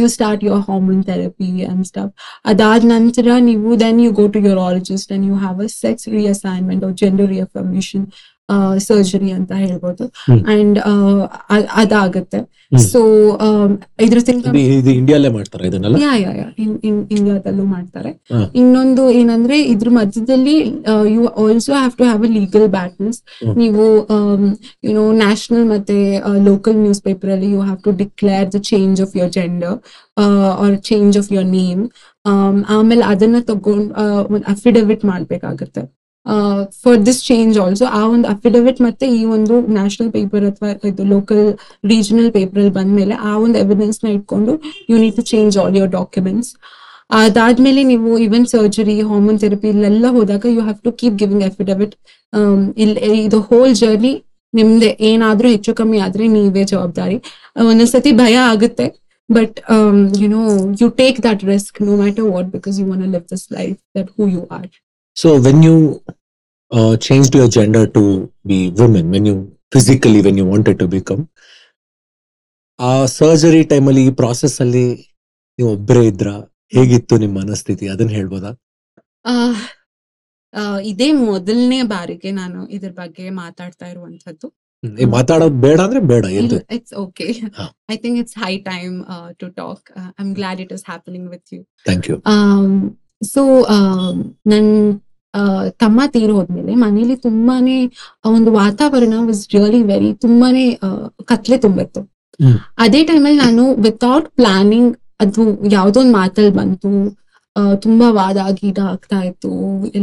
You 0.00 0.08
start 0.16 0.42
your 0.48 0.64
hormone 0.68 1.02
therapy 1.10 1.50
and 1.70 1.86
stuff 1.90 2.12
ಅದಾದ 2.52 2.82
ನಂತರ 2.94 3.36
ನೀವು 3.50 3.70
then 3.84 4.00
you 4.06 4.10
go 4.20 4.26
to 4.36 4.40
urologist 4.48 5.12
and 5.16 5.26
you 5.30 5.36
have 5.44 5.58
a 5.66 5.70
sex 5.82 6.06
reassignment 6.18 6.84
gender 7.02 7.30
reaffirmation 7.36 8.04
surgery 8.86 9.30
ಅಂತ 9.38 9.52
ಹೇಳ್ಬೋದು. 9.64 10.04
ಅಂಡ್ 10.54 10.78
ಅದಾಗುತ್ತೆ. 11.82 12.40
ಸೊ 12.90 13.00
ಇದ್ರ 14.04 14.18
ತಿಂಕ 14.26 14.44
ಇದು 14.60 14.74
ಇದು 14.80 14.90
ಇಂಡಿಯಾಲೇ 15.00 15.30
ಮಾಡ್ತಾರ 15.36 15.60
ಇದನ್ನೆಲ್ಲ? 15.70 15.96
ಯಾ 16.04 16.12
ಯಾ 16.22 16.30
ಯಾ 16.40 16.46
ಇನ್ 16.64 16.74
ಇನ್ 16.88 17.00
ಇಂಡಿಯಾದಲ್ಲೂ 17.16 17.64
ಮಾಡ್ತಾರೆ. 17.74 18.10
ಇನ್ನೊಂದು 18.60 19.02
ಏನಂದ್ರೆ 19.20 19.56
ಇದ್ರ 19.72 19.88
ಮಧ್ಯದಲ್ಲಿ 19.98 20.56
you 21.16 21.22
also 21.44 21.72
have 21.78 21.94
to 21.98 22.04
have 22.10 22.24
a 22.28 22.30
legal 22.38 22.68
battles 22.76 23.18
ನೀವು 23.62 23.84
ಯುನೋ 24.88 25.04
ನ್ಯಾಷನಲ್ 25.24 25.66
ಮತ್ತೆ 25.74 25.98
ಲೋಕಲ್ 26.50 26.78
ನ್ಯೂಸ್ 26.84 27.02
ಪೇಪರ್ 27.08 27.32
ಅಲ್ಲಿ 27.36 27.50
you 27.56 27.62
have 27.68 27.80
to 27.88 27.92
declare 28.02 28.46
the 28.56 28.60
change 28.72 29.00
of 29.06 29.16
your 29.22 29.32
gender 29.38 29.76
or 30.64 30.76
change 30.90 31.16
of 31.22 31.32
your 31.36 31.50
name 31.58 31.82
ಆಮೇಲೆ 32.76 33.04
ಅದನ್ನ 33.12 33.40
ತಗೊಂಡ್ 33.52 33.90
ಅಫಿಡವಿಟ್ 34.54 35.04
ಮಾಡ್ಬೇಕಾಗತ್ತೆ. 35.12 35.82
ಫಾರ್ 36.82 36.98
ದಿಸ್ 37.06 37.20
ಚೇಂಜ್ 37.24 37.56
ಆಲ್ಸೋ 37.58 37.86
ಆ 37.92 38.02
ಒಂದು 38.06 38.28
affidavit 38.28 38.80
ಮತ್ತೆ 38.80 39.06
ಈ 39.16 39.22
ಒಂದು 39.36 39.54
ನ್ಯಾಷನಲ್ 39.72 40.10
ಪೇಪರ್ 40.12 40.44
ಅಥವಾ 40.44 40.68
ಇದು 40.90 41.04
ಲೋಕಲ್ 41.04 41.44
ರೀಜನಲ್ 41.84 42.30
ಪೇಪರ್ 42.32 42.60
ಅಲ್ಲಿ 42.60 42.74
ಬಂದ್ಮೇಲೆ 42.74 43.16
ಆ 43.22 43.34
ಒಂದು 43.36 43.58
ಎವಿಡೆನ್ಸ್ನ 43.58 44.08
ಇಟ್ಕೊಂಡು 44.08 44.52
you 44.90 44.98
need 44.98 45.16
to 45.16 45.24
change 45.32 45.56
all 45.58 45.76
your 45.76 45.90
documents 45.90 46.52
ಅದಾದ್ಮೇಲೆ 47.20 47.82
ನೀವು 47.82 48.10
ಈವನ್ 48.18 48.46
ಸರ್ಜರಿ 48.46 48.94
ಹಾರ್ಮೋನ್ 49.00 49.38
ಥೆರಪಿ 49.38 49.68
ಇಲ್ಲೆಲ್ಲ 49.68 50.06
ಹೋದಾಗ 50.08 50.44
you 50.48 50.60
have 50.60 50.78
to 50.84 50.92
keep 50.92 51.16
giving 51.16 51.44
affidavit 51.44 51.94
ಇಲ್ಲಿ 52.76 53.18
ಇದು 53.24 53.40
ಹೋಲ್ 53.40 53.74
ಜರ್ನಿ 53.74 54.12
ನಿಮ್ದೆ 54.54 54.90
ಏನಾದ್ರೂ 55.00 55.48
ಹೆಚ್ಚು 55.48 55.72
ಕಮ್ಮಿ 55.74 55.98
ಆದ್ರೆ 55.98 56.24
ನೀವೇ 56.28 56.64
ಜವಾಬ್ದಾರಿ. 56.64 57.16
ಒಂದೊಂದ್ಸತಿ 57.66 58.12
ಭಯ 58.12 58.36
ಆಗುತ್ತೆ 58.52 58.86
but 59.28 59.58
you 60.22 60.28
know 60.28 60.42
you 60.80 60.88
take 60.98 61.18
that 61.24 61.42
risk 61.44 61.76
no 61.82 61.92
matter 61.96 62.26
what 62.26 62.48
because 62.48 62.78
you 62.80 62.86
want 62.86 63.04
live 63.06 63.26
this 63.30 63.46
life 63.52 63.76
that 63.98 64.10
who 64.18 64.26
you 64.28 64.42
are 64.50 64.68
So 65.16 65.38
when 65.38 65.62
you 65.62 66.02
uh, 66.70 66.96
changed 66.96 67.34
your 67.34 67.48
gender 67.48 67.86
to 67.88 68.32
be 68.44 68.70
women, 68.72 69.10
when 69.10 69.26
you 69.26 69.36
physically 69.72 70.22
when 70.22 70.36
you 70.36 70.46
wanted 70.46 70.78
to 70.78 70.88
become, 70.88 71.24
ಆ 72.78 72.92
surgery 73.14 73.60
ಟೈಮಲ್ಲಿ 73.72 74.02
ಈ 74.08 74.12
process 74.20 74.54
ಅಲ್ಲಿ 74.62 74.84
ನೀವು 75.58 75.68
ಒಬ್ಬರೇ 75.74 76.02
ಇದ್ರ 76.10 76.30
ಹೇಗಿತ್ತು 76.72 77.14
ನಿಮ್ಮ 77.22 77.34
ಮನಸ್ಥಿತಿ? 77.42 77.84
ಅದನ್ನ 77.92 78.12
ಹೇಳ್ಬೋದಾ? 78.18 78.50
ಇದೇ 80.90 81.08
ಮೊದಲನೇ 81.28 81.78
ಬಾರಿಗೆ 81.92 82.30
ನಾನು 82.40 82.60
ಇದ್ರ 82.76 82.90
ಬಗ್ಗೆ 82.98 83.26
ಮಾತಾಡ್ತಾ 83.42 83.86
ಇರುವಂತದ್ದು 83.92 84.48
ಮಾತಾಡೋದು 85.14 85.56
ಬೇಡ 85.64 85.78
ಅಂದ್ರೆ 85.86 86.00
ಬೇಡ 86.10 86.24
it's 86.76 86.94
okay 87.02 87.26
I 87.94 87.98
think 88.04 88.16
it's 88.22 88.36
high 88.44 88.52
time 88.72 88.96
to 89.42 89.48
talk 89.60 89.84
I 89.98 90.22
am 90.24 90.32
glad 90.40 90.60
it 90.64 90.72
is 90.78 90.84
happening 90.90 91.28
with 91.34 91.52
you 91.56 91.62
thank 91.88 92.08
you 92.10 92.16
um, 92.32 92.72
so 93.22 93.42
ನನ್ 94.46 94.70
ತಮ್ಮ 95.78 96.00
ತೀರ್ 96.06 96.32
ಹೋದ್ಮೇಲೆ 96.32 96.72
ಮನೇಲಿ 96.74 97.16
ತುಂಬಾನೇ 97.16 97.76
ಒಂದು 98.30 98.50
ವಾತಾವರಣ 98.52 99.14
ವಾಸ್ 99.28 99.42
ರಿಯಲಿ 99.54 99.82
ವೆರಿ 99.82 100.10
ತುಂಬಾನೇ 100.14 100.64
ಕತ್ಲೆ 101.24 101.56
ತುಂಬಿತ್ತು. 101.56 102.00
ಅದೇ 102.78 103.00
ಟೈಮಲ್ಲಿ 103.04 103.38
ನಾನು 103.38 103.64
ವಿತೌಟ್ 103.74 104.28
ಪ್ಲಾನಿಂಗ್ 104.30 104.92
ಅದು 105.20 105.42
ಯಾವ್ದೋ 105.70 106.00
ಒಂದ್ 106.00 106.12
ಮಾತಲ್ಲಿ 106.12 106.50
ಬಂತು. 106.50 106.90
ತುಂಬಾ 107.80 108.10
ವಾದ 108.10 108.36
ಗೀಡ 108.60 108.78
ಆಗ್ತಾ 108.92 109.18
ಇತ್ತು. 109.20 109.50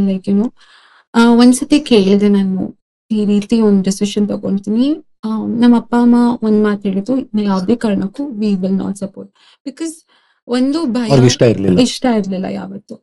ಲೈಕ್ 0.08 0.28
ಏನೋ 0.28 0.46
ಒಂದ್ಸತಿ 1.38 1.78
ಕೇಳಿದೆ 1.80 2.28
ನಾನು 2.28 2.64
ಈ 3.10 3.24
ರೀತಿ 3.24 3.60
ಒಂದ್ 3.60 3.82
ಡಿಸಿಷನ್ 3.84 4.26
ತಗೊಂತೀನಿ. 4.28 4.88
ನಮ್ಮ 5.62 5.74
ಅಪ್ಪ 5.76 5.94
ಅಮ್ಮ 5.98 6.16
ಒಂದ್ 6.42 6.60
ಮಾತು 6.66 6.82
ಹೇಳಿದ್ರು 6.88 7.14
ಯಾವುದೇ 7.16 7.42
ಯಾವ್ದೇ 7.44 7.74
ಕಾರಣಕ್ಕೂ 7.76 8.22
we 8.40 8.50
will 8.54 8.76
not 8.76 8.96
support 8.96 9.30
because 9.66 9.94
ಒಂದು 10.48 10.84
ಭಯ 10.92 11.18
ಇಷ್ಟ 11.26 11.42
ಇರ್ಲಿಲ್ಲ. 11.44 11.78
ಇಷ್ಟ 11.80 12.04
ಇರ್ಲಿಲ್ಲ 12.18 12.44
ಯಾವತ್ತು. 12.52 12.94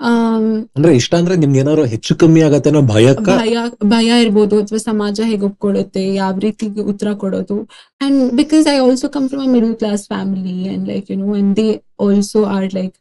ಆಮ್, 0.00 0.48
ಅಂದ್ರೆ 0.76 0.96
ಇಷ್ಟ 0.96 1.14
ಅಂದ್ರೆ 1.14 1.36
ನಿಮ್ಗೆ 1.36 1.58
ಏನಾದ್ರು 1.58 1.84
ಹೆಚ್ಚು 1.84 2.16
ಕಮ್ಮಿ 2.16 2.42
ಆಗತ್ತೆ 2.42 2.70
ಭಯಕ್ಕ? 2.90 3.28
ಭಯ 3.38 3.54
ಭಯ 3.84 4.20
ಇರ್ಬೋದು 4.20 4.58
ಅಥವಾ 4.58 4.78
ಸಮಾಜ 4.80 5.20
ಹೇಗೆ 5.22 5.44
ಒಪ್ಕೊಳ್ಳುತ್ತೆ 5.44 6.14
ಯಾವ 6.14 6.38
ರೀತಿ 6.38 6.66
ಉತ್ತರ 6.92 7.12
ಕೊಡೋದು. 7.14 7.56
And 8.00 8.32
because 8.32 8.66
I 8.68 8.78
also 8.78 9.08
come 9.08 9.28
from 9.28 9.42
a 9.42 9.52
middle 9.52 9.74
class 9.76 10.06
family 10.08 10.68
and 10.68 10.88
like 10.88 11.10
you 11.10 11.16
know 11.16 11.34
and 11.34 11.56
they 11.56 11.68
also 12.00 12.44
are 12.54 12.74
like 12.74 12.94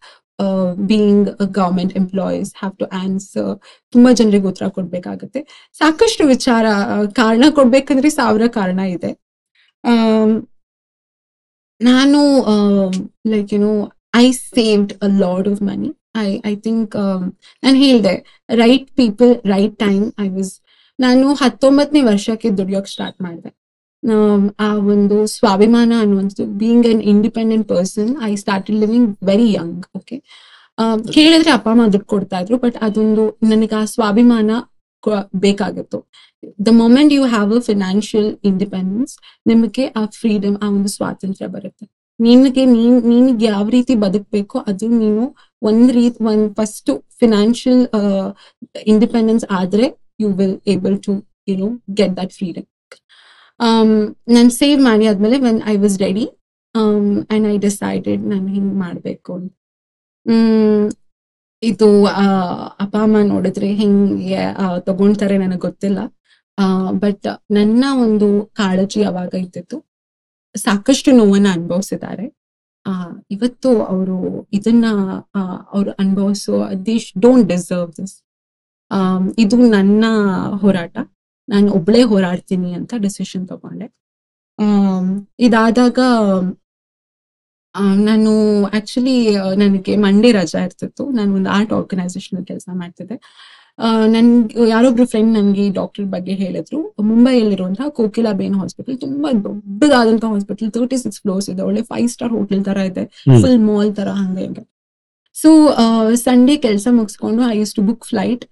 being 0.85 1.27
government 1.51 1.93
employees 1.97 2.53
have 2.57 2.75
to 2.77 2.85
answer 2.95 3.53
ತುಂಬಾ 3.93 4.11
ಜನರಿಗೆ 4.11 4.47
ಉತ್ತರ 4.47 4.67
ಕೊಡ್ಬೇಕಾಗತ್ತೆ. 4.69 5.39
ಸಾಕಷ್ಟು 5.79 6.25
ವಿಚಾರ 6.27 6.65
ಆ, 6.87 7.03
ಕಾರಣ 7.13 7.43
ಕೊಡ್ಬೇಕಂದ್ರೆ 7.49 8.09
ಸಾವಿರ 8.11 8.47
ಕಾರಣ 8.49 8.79
ಇದೆ. 8.89 9.11
ಆಮ್, 9.83 10.35
ನಾನು 11.81 12.19
like 13.33 13.51
you 13.53 13.59
know 13.59 13.73
I 14.15 14.25
saved 14.31 14.93
a 15.05 15.09
lot 15.23 15.47
of 15.49 15.61
money 15.61 15.89
I 16.17 16.29
I 16.45 16.53
think 16.55 16.95
ನಾನು 17.63 17.77
ಹೇಳಿದೆ 17.77 18.15
right 18.63 18.89
people 19.01 19.31
right 19.53 19.75
time 19.85 20.05
I 20.25 20.27
was 20.29 20.53
ನಾನು 20.99 21.33
ಹತ್ತೊಂಬತ್ತನೇ 21.33 22.01
ವರ್ಷಕ್ಕೆ 22.01 22.49
ದುಡಿಯೋಕೆ 22.59 22.91
ಸ್ಟಾರ್ಟ್ 22.93 23.17
ಮಾಡಿದೆ. 23.21 23.49
ಆ 24.65 24.67
ಒಂದು 24.93 25.17
ಸ್ವಾಭಿಮಾನ 25.35 25.91
ಅನ್ನುವಂಥದ್ದು 26.03 26.45
being 26.59 26.87
an 26.91 27.01
independent 27.13 27.67
person 27.67 28.09
I 28.29 28.31
start 28.35 28.69
living 28.81 29.09
very 29.29 29.49
young 29.53 29.85
okay 29.95 30.17
ಕೇಳಿದ್ರೆ 31.15 31.51
ಅಪ್ಪ 31.57 31.67
ಅಮ್ಮ 31.73 31.85
ದುಡ್ಡು 31.93 32.07
ಕೊಡ್ತಾ 32.13 32.39
ಇದ್ರು 32.43 32.57
ಬಟ್ 32.57 32.77
ಅದೊಂದು, 32.87 33.23
ನನಗೆ 33.51 33.75
ಆ 33.81 33.85
ಸ್ವಾಭಿಮಾನ 33.95 34.51
ಬೇಕಾಗಿತ್ತು 35.39 35.99
the 36.67 36.71
moment 36.75 37.13
you 37.13 37.23
have 37.25 37.51
a 37.55 37.61
financial 37.61 38.29
independence 38.43 39.13
ನಿಮಗೆ 39.45 39.85
ಆ 39.95 40.03
ಫ್ರೀಡಮ್ 40.19 40.57
ಆ 40.63 40.67
ಒಂದು 40.69 40.89
ಸ್ವಾತಂತ್ರ್ಯ 40.89 41.47
ಬರುತ್ತೆ. 41.47 41.85
ನಿಮಗೆ 42.19 42.63
ನೀನ್, 42.67 42.95
ನಿನಗೆ 43.05 43.45
ಯಾವ 43.45 43.65
ರೀತಿ 43.69 43.95
ಬದುಕಬೇಕು 43.95 44.57
ಅದು 44.69 44.87
ನೀನು 45.01 45.23
ಒಂದ್ 45.61 45.91
ರೀತಿ 45.91 46.23
ಒಂದ್ 46.23 46.47
ಫಸ್ಟ್ 46.55 46.89
ಫಿನಾನ್ಷಿಯಲ್ 47.19 47.83
ಇಂಡಿಪೆಂಡೆನ್ಸ್ 48.85 49.45
ಆದ್ರೆ 49.51 49.85
you 50.19 50.29
will 50.39 50.57
able 50.67 50.97
to 50.99 51.13
you 51.47 51.55
know 51.57 51.69
get 51.93 52.15
that 52.17 52.33
freedom 52.33 52.67
ನಾನು 54.29 54.49
ಸೇವ್ 54.61 54.79
ಮಾಡಿ 54.81 55.05
ಆದ್ಮೇಲೆ 55.07 55.37
when 55.39 55.59
I 55.65 55.75
was 55.77 55.97
ready 56.01 56.25
and 57.31 57.47
I 57.47 57.55
decided 57.57 58.23
ನಾನು 58.27 58.47
ಹಿಂಗ್ 58.47 58.73
ಮಾಡ್ಬೇಕು 58.79 59.35
ಹ್ಮ್ 60.25 60.85
ಇದು 61.63 61.87
ಆ, 62.05 62.25
ಅಪ್ಪ 62.79 62.97
ಅಮ್ಮ 62.97 63.17
ನೋಡಿದ್ರೆ 63.23 63.73
ಹೆಂಗೆ 63.73 64.35
ಆ, 64.57 64.79
ತಗೊಳ್ತಾರೆ 64.79 65.37
ನನಗೆ 65.37 65.59
ಗೊತ್ತಿಲ್ಲ. 65.59 65.99
ಬಟ್ 66.99 67.27
ನನ್ನ 67.51 67.85
ಒಂದು 68.01 68.27
ಕಾಳಜಿ 68.53 69.03
ಅವಾಗ 69.03 69.33
ಇದ್ದಿತ್ತು 69.35 69.77
ಸಾಕಷ್ಟು 70.55 71.11
ನೋವನ್ನ 71.11 71.47
ಅನುಭವಿಸಿದ್ದಾರೆ. 71.51 72.25
ಆ 72.85 72.93
ಇವತ್ತು 73.31 73.83
ಅವರು 73.83 74.17
ಇದನ್ನ 74.53 74.85
ಅವ್ರು 75.71 75.91
ಅನುಭವಿಸೋ 75.91 76.55
ದಿಶ್ 76.85 77.13
ಡೋಂಟ್ 77.19 77.49
ಡಿಸರ್ವ್ 77.49 77.91
ದಿಸ್ 77.97 78.15
ಇದು 79.37 79.57
ನನ್ನ 79.69 80.05
ಹೋರಾಟ. 80.55 80.95
ನಾನು 81.49 81.71
ಒಬ್ಳೇ 81.71 82.01
ಹೋರಾಡ್ತೀನಿ 82.03 82.73
ಅಂತ 82.73 82.93
ಡಿಸಿಷನ್ 82.97 83.47
ತಗೊಂಡೆ. 83.47 83.87
ಇದಾದಾಗ 85.39 85.99
ಆ, 86.21 86.41
ನಾನು 88.07 88.31
ಆಕ್ಚುಲಿ 88.77 89.15
ನನಗೆ 89.61 89.93
ಮಂಡೇ 90.05 90.29
ರಜಾ 90.39 90.61
ಇರ್ತಿತ್ತು. 90.67 91.03
ನಾನು 91.17 91.31
ಒಂದು 91.39 91.49
ಆರ್ಟ್ 91.57 91.73
ಆರ್ಗನೈಸೇಷನ್ 91.79 92.39
ಕೆಲಸ 92.49 92.67
ಮಾಡ್ತಿದ್ದೆ. 92.81 93.17
ನನ್ 94.13 94.29
ಯಾರೊಬ್ರು 94.71 95.05
ಫ್ರೆಂಡ್ 95.11 95.31
ನನಗೆ 95.37 95.61
ಈ 95.67 95.71
ಡಾಕ್ಟರ್ 95.79 96.05
ಬಗ್ಗೆ 96.13 96.33
ಹೇಳಿದ್ರು. 96.43 96.79
ಮುಂಬೈಯಲ್ಲಿರುವಂತಹ 97.09 97.87
ಕೋಕಿಲಾಬೇನ್ 97.99 98.55
ಹಾಸ್ಪಿಟಲ್ 98.61 98.97
ತುಂಬಾ 99.03 99.29
ದೊಡ್ಡದಾದಂತಹ 99.47 100.29
ಹಾಸ್ಪಿಟಲ್ 100.35 100.71
ತರ್ಟಿ 100.77 100.97
ಸಿಕ್ಸ್ 101.03 101.21
ಫ್ಲೋರ್ಸ್ 101.23 101.49
ಇದೆ. 101.53 101.61
ಒಳ್ಳೆ 101.69 101.83
ಫೈವ್ 101.91 102.07
ಸ್ಟಾರ್ 102.15 102.33
ಹೋಟೆಲ್ 102.37 102.63
ತರ 102.69 102.77
ಇದೆ. 102.91 103.03
ಫುಲ್ 103.43 103.59
ಮಾಲ್ 103.69 103.91
ತರ 103.99 104.09
ಹಂಗೆ 104.21 104.45
ಹಂಗೆ 104.47 104.63
ಸೊ 105.35 105.49
ಸಂಡೇ 106.27 106.55
ಕೆಲಸ 106.65 106.87
ಮುಗಿಸ್ಕೊಂಡು 106.99 107.41
I 107.51 107.55
use 107.59 107.73
to 107.79 107.83
book 107.89 108.05
flight 108.11 108.45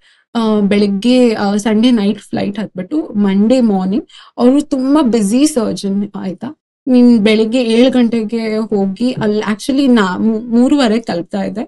ಬೆಳಿಗ್ಗೆ 0.72 1.18
ಸಂಡೇ 1.66 1.90
ನೈಟ್ 2.02 2.22
ಫ್ಲೈಟ್ 2.30 2.58
ಹತ್ಬಿಟ್ಟು 2.62 2.98
ಮಂಡೇ 3.26 3.58
ಮಾರ್ನಿಂಗ್ 3.74 4.06
ಅವರು 4.42 4.62
ತುಂಬಾ 4.74 5.02
ಬ್ಯುಸಿ 5.14 5.42
ಸರ್ಜನ್ 5.58 6.00
ಆಯ್ತಾ. 6.24 6.50
ನೀನ್ 6.88 7.12
ಬೆಳಿಗ್ಗೆ 7.28 7.62
ಏಳು 7.76 7.90
ಗಂಟೆಗೆ 7.98 8.42
ಹೋಗಿ 8.74 9.08
ಅಲ್ಲಿ 9.24 9.42
ಆಕ್ಚುಲಿ 9.52 9.86
ನಾ 10.00 10.06
ಮೂರುವರೆ 10.56 10.98
ತಲುಪ್ತಾ 11.10 11.42
ಇದೆ. 11.50 11.64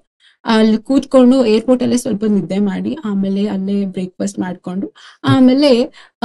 ಅಲ್ಲಿ 0.45 0.77
ಕೂತ್ಕೊಂಡು 0.89 1.37
ಏರ್ಪೋರ್ಟ್ 1.53 1.81
ಅಲ್ಲೇ 1.85 1.97
ಸ್ವಲ್ಪ 2.03 2.25
ನಿದ್ದೆ 2.35 2.59
ಮಾಡಿ 2.67 2.91
ಆಮೇಲೆ 3.09 3.41
ಅಲ್ಲೇ 3.53 3.77
ಬ್ರೇಕ್ಫಾಸ್ಟ್ 3.95 4.37
ಮಾಡ್ಕೊಂಡು 4.43 4.87
ಆಮೇಲೆ 5.33 5.71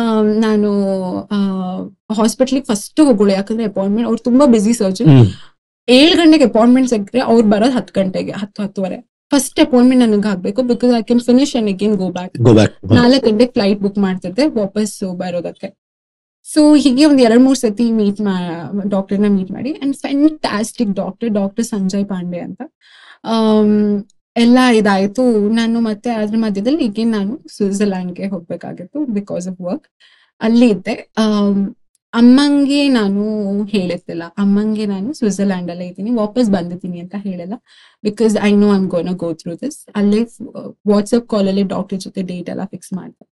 ಆಮ್, 0.03 0.29
ನಾನು 0.45 0.69
ಹಾಸ್ಪಿಟ್ಲಿಗೆ 2.19 2.67
ಫಸ್ಟ್ 2.71 3.01
ಹೋಗೋಳು. 3.09 3.33
ಯಾಕಂದ್ರೆ 3.39 3.67
ಅಪಾಯಿಂಟ್ಮೆಂಟ್ 3.73 4.09
ಅವ್ರು 4.11 4.23
ತುಂಬಾ 4.29 4.47
ಬಿಸಿ 4.55 4.75
ಸರ್ಜನ್. 4.83 5.11
ಏಳು 5.89 6.15
ಗಂಟೆಗೆ 6.21 6.47
ಅಪಾಯಿಂಟ್ಮೆಂಟ್ 6.51 6.91
ಸಿಕ್ಕರೆ 6.95 7.23
ಅವ್ರು 7.31 7.47
ಬರೋದು 7.55 7.75
ಹತ್ತು 7.79 7.95
ಗಂಟೆಗೆ 8.01 8.35
ಹತ್ತು 8.43 8.61
ಹತ್ತುವರೆ. 8.65 8.99
ಫಸ್ಟ್ 9.33 9.59
ಅಪಾಯಿಂಟ್ಮೆಂಟ್ 9.65 10.03
ನನಗೆ 10.05 10.29
ಆಗ್ಬೇಕು 10.33 10.61
because 10.71 10.93
I 10.99 11.03
can 11.09 11.23
finish 11.29 11.53
and 11.59 11.71
again 11.73 11.95
go 12.03 12.09
back 12.19 12.35
go 12.47 12.53
back 12.59 12.75
ನಾಲ್ಕು 12.99 13.23
ಗಂಟೆಗೆ 13.29 13.53
ಫ್ಲೈಟ್ 13.57 13.81
ಬುಕ್ 13.85 14.01
ಮಾಡ್ತಿದ್ದೆ 14.07 14.47
ವಾಪಸ್ 14.61 14.97
ಬರೋದಕ್ಕೆ. 15.23 15.69
ಸೊ 16.47 16.61
ಹೀಗೆ 16.85 17.05
ಒಂದ್ 17.11 17.21
ಎರಡ್ 17.27 17.43
ಮೂರ್ 17.47 17.59
ಸತಿ 17.65 17.87
ಮೀಟ್ 17.99 18.21
ಡಾಕ್ಟರ್ನ 18.95 19.29
ಮೀಟ್ 19.37 19.51
ಮಾಡಿ 19.57 19.71
and 19.83 19.95
fantastic 20.05 20.93
doctor 21.03 21.31
doctor 21.41 21.67
Sanjay 21.75 22.05
Pandey 22.13 22.41
ಅಂತ. 22.47 22.63
ಎಲ್ಲ 24.37 24.59
ಇದಾಯ್ತು. 24.81 25.25
ನಾನು 25.61 25.81
ಮತ್ತೆ 25.89 26.11
ಅದ್ರ 26.23 26.37
ಮಧ್ಯದಲ್ಲಿ 26.45 26.83
ಈಗ 26.89 27.07
ನಾನು 27.17 27.33
ಸ್ವಿಟ್ಜರ್ಲ್ಯಾಂಡ್ಗೆ 27.55 28.27
ಹೋಗ್ಬೇಕಾಗಿತ್ತು 28.35 29.01
ಬಿಕಾಸ್ 29.19 29.47
ಆಫ್ 29.51 29.61
ವರ್ಕ್ 29.69 29.87
ಅಲ್ಲಿ 30.41 30.69
ಇದ್ದೆ. 30.75 30.95
ಅಮ್ಮಂಗೆ 32.15 32.81
ನಾನು 32.97 33.23
ಹೇಳಿರ್ತಿಲ್ಲ 33.75 34.25
ಅಮ್ಮಂಗೆ 34.43 34.87
ನಾನು 34.87 35.09
ಸ್ವಿಟ್ಜರ್ಲ್ಯಾಂಡ್ 35.19 35.71
ಅಲ್ಲೇ 35.75 35.87
ಇದ್ದೀನಿ. 35.91 36.11
ವಾಪಸ್ 36.23 36.49
ಬಂದಿದ್ದೀನಿ 36.57 36.99
ಅಂತ 37.05 37.17
ಹೇಳಿಲ್ಲ. 37.27 37.55
Because 38.05 38.35
I 38.49 38.51
know 38.65 38.69
I'm 38.75 38.89
gonna 38.95 39.13
go 39.25 39.31
through 39.43 39.55
this 39.63 39.79
ಅಲ್ಲೇ, 40.01 40.21
ವಾಟ್ಸಪ್ 40.93 41.29
ಕಾಲಲ್ಲಿ 41.35 41.65
ಡಾಕ್ಟರ್ 41.75 42.01
ಜೊತೆ 42.07 42.23
ಡೇಟ್ 42.33 42.51
ಎಲ್ಲ 42.55 42.65
ಫಿಕ್ಸ್ 42.75 42.93
ಮಾಡ್ದೆ. 42.99 43.25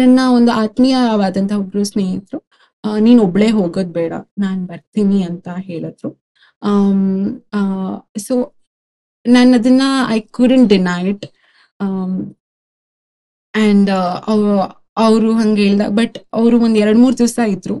ನನ್ನ 0.00 0.20
ಒಂದು 0.36 0.50
ಆತ್ಮೀಯವಾದಂತಹ 0.62 1.58
ಒಬ್ರು 1.58 1.82
ಸ್ನೇಹಿತರು 1.84 2.40
ನೀನ್ 3.00 3.20
ಒಬ್ಳೆ 3.20 3.48
ಹೋಗೋದ್ 3.50 3.92
ಬೇಡ, 3.92 4.12
ನಾನ್ 4.38 4.60
ಬರ್ತೀನಿ 4.68 5.18
ಅಂತ 5.22 5.48
ಹೇಳಿದ್ರು. 5.68 6.10
ಸೊ 8.26 8.34
ನಾನು 9.26 9.50
ಅದನ್ನ 9.58 9.82
ಐ 10.08 10.18
ಕುಡನ್ 10.36 10.66
ಡಿನೈಟ್ 10.68 11.24
ಅಂಡ್ 13.54 13.90
ಅವರು 14.96 15.30
ಹಂಗೆ 15.40 15.60
ಹೇಳ್ದ 15.66 15.86
ಬಟ್ 15.88 16.16
ಅವರು 16.32 16.56
ಒಂದ್ 16.60 16.78
ಎರಡ್ 16.78 16.98
ಮೂರ್ 16.98 17.16
ದಿವಸ 17.18 17.38
ಇದ್ರು. 17.48 17.76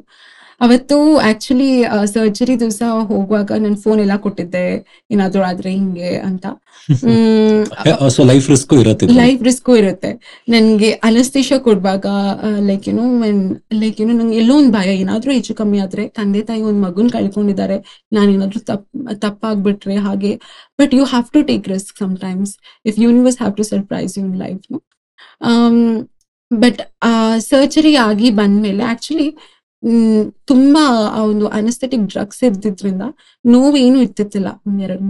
ಅವತ್ತು 0.60 0.96
ಆಕ್ಚುಲಿ 1.28 1.68
ಸರ್ಜರಿ 2.14 2.54
ದಿವಸ 2.60 2.80
ಹೋಗುವಾಗ 3.10 3.50
ನನ್ 3.64 3.76
ಫೋನ್ 3.76 4.00
ಎಲ್ಲ 4.04 4.14
ಕೊಟ್ಟಿದ್ದೆ 4.24 4.62
ಏನಾದ್ರು 5.10 5.42
ಆದ್ರೆ 5.48 5.70
ಹಿಂಗೆ 5.76 6.10
ಅಂತ. 6.28 6.46
ಲೈಫ್ 8.30 8.46
ರಿಸ್ಕ್ 8.52 8.72
ಇರುತ್ತೆ 8.80 9.06
ಲೈಫ್ 9.20 9.42
ರಿಸ್ಕ್ 9.48 9.70
ಇರುತ್ತೆ. 9.82 10.10
ನನ್ಗೆ 10.54 10.90
ಅನಸ್ತಿಷ 11.08 11.58
ಕೊಡುವಾಗ 11.66 12.06
ಲೈಕ್ 12.68 12.86
ಏನೋ 12.92 13.04
ಲೈಕ್ 13.82 14.00
ಏನೋ 14.00 14.14
ನಂಗೆ 14.20 14.38
ಎಲ್ಲೋ 14.42 14.56
ಒಂದ್ 14.60 14.72
ಭಯ 14.78 14.88
ಏನಾದ್ರೂ 15.02 15.32
ಹೆಚ್ಚು 15.32 15.54
ಕಮ್ಮಿ 15.60 15.80
ಆದ್ರೆ 15.86 16.06
ತಂದೆ 16.18 16.42
ತಾಯಿ 16.48 16.62
ಒಂದ್ 16.70 16.82
ಮಗುನ್ 16.86 17.10
ಕಳ್ಕೊಂಡಿದ್ದಾರೆ 17.16 17.78
ನಾನು 18.12 18.28
ಏನಾದ್ರು 18.36 18.62
ತಪ್ 18.70 18.86
ತಪ್ಪಾಗ್ಬಿಟ್ರೆ 19.24 19.98
ಹಾಗೆ. 20.06 20.32
But 20.78 20.94
you 20.98 21.04
have 21.04 21.28
to 21.36 21.42
take 21.52 21.68
risk 21.68 21.94
sometimes 21.98 22.54
if 22.84 22.98
universe 22.98 23.38
have 23.42 23.54
to 23.56 23.66
surprise 23.72 24.14
you 24.18 24.24
in 24.26 24.38
life 24.38 24.64
but 26.50 26.78
surgery 27.48 27.94
ಆಗಿ 28.08 28.28
ಬಂದ್ಮೇಲೆ 28.38 28.82
ಆಕ್ಚುಲಿ 28.84 29.28
ತುಂಬಾ 30.44 30.84
ಆ 31.08 31.22
ಒಂದು 31.22 31.46
ಅನಸ್ಥೆಟಿಕ್ 31.48 32.02
ಡ್ರಗ್ಸ್ 32.02 32.44
ಇದ್ದಿದ್ರಿಂದ 32.44 33.04
ನೋವೇನು 33.44 33.78
ಏನು 33.78 33.98
ಇರ್ತಿತ್ತಿಲ್ಲ 34.00 34.48
ಒಂದ್ 34.66 34.82
ಎರಡ್ 34.82 35.02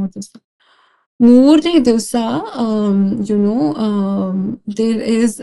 ಮೂರನೇ 1.20 1.78
ದಿವಸ 1.80 2.14
you know 3.28 3.54
there 4.76 5.00
is 5.14 5.36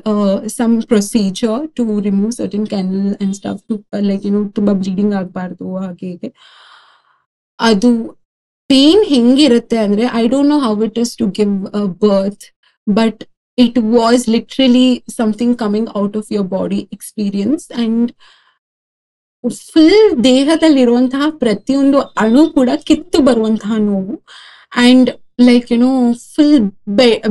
some 0.58 0.84
procedure 0.84 1.68
to 1.76 2.00
remove 2.00 2.32
certain 2.32 2.68
canal 2.68 3.16
and 3.22 3.36
stuff 3.36 3.64
to 3.70 3.76
like 4.02 4.26
you know 4.26 4.42
ತುಂಬಾ 4.50 4.74
ಬ್ಲೀಡಿಂಗ್ 4.74 5.14
ಆಗಬಾರ್ದು, 5.14 5.78
ಹಾಗೆ, 5.78 6.08
ಹೀಗೆ. 6.08 6.30
ಅದು 7.60 7.90
ಪೇನ್ 8.70 9.04
ಹೆಂಗಿರುತ್ತೆ 9.06 9.78
ಅಂದ್ರೆ 9.78 10.06
I 10.14 10.28
don't 10.28 10.50
know 10.50 10.60
how 10.60 10.84
it 10.84 11.00
is 11.00 11.18
to 11.18 11.28
give 11.28 11.54
birth 12.02 12.46
but 12.88 13.22
it 13.58 13.78
was 13.78 14.30
literally 14.30 14.88
something 15.10 15.60
coming 15.60 15.90
out 15.96 16.18
of 16.18 16.32
your 16.32 16.48
body 16.48 16.90
experience 16.94 17.66
and 17.78 18.10
full 19.72 20.24
ದೇಹದಲ್ಲಿರುವಂತಹ 20.24 21.26
ಪ್ರತಿಯೊಂದು 21.44 22.00
ಅಣು 22.24 22.42
ಕೂಡ 22.50 22.70
ಕಿತ್ತು 22.90 23.20
ಬರುವಂತಹ 23.20 23.78
ನೋವು. 23.90 24.16
ಅಂಡ್ 24.86 25.10
ಲೈಕ್ 25.42 25.72
ಏನೋ 25.72 25.90
full 26.34 26.60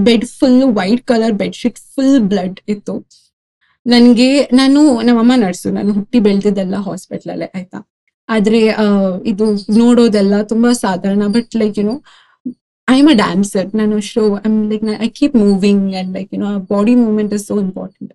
bed 0.06 0.26
full 0.38 0.62
white 0.78 1.02
colour 1.06 1.32
bedsheet 1.32 1.78
full 1.94 2.20
blood 2.20 2.60
ಇತ್ತು. 2.68 2.94
ನನ್ಗೆ, 3.86 4.28
ನಾನು, 4.52 4.80
ನಮ್ಮಮ್ಮ 5.02 5.32
ನರ್ಸು 5.36 5.70
ನಾನು 5.70 5.92
ಹುಟ್ಟಿ 5.92 6.20
ಬೆಳೆದಿದ್ದೆಲ್ಲ 6.20 6.76
ಹಾಸ್ಪಿಟಲ್ 6.86 7.32
ಅಲ್ಲೇ, 7.34 7.48
ಆಯ್ತಾ? 7.56 7.80
ಆದ್ರೆ 8.28 8.60
ಇದು 9.26 9.46
ನೋಡೋದೆಲ್ಲ 9.78 10.34
ತುಂಬಾ 10.42 10.72
ಸಾಧಾರಣ 10.72 11.22
but 11.26 11.56
like 11.62 11.78
you know 11.78 11.94
I 12.88 12.98
am 12.98 13.06
a 13.12 13.16
dancer 13.22 13.68
ನಾನು 13.76 14.00
so 14.00 14.22
I'm 14.46 14.70
like 14.70 14.84
I 15.00 15.08
keep 15.08 15.36
moving 15.36 15.94
and 15.94 16.12
like 16.16 16.30
you know 16.34 16.50
body 16.72 16.94
movement 16.94 17.34
is 17.34 17.46
so 17.46 17.60
important 17.60 18.12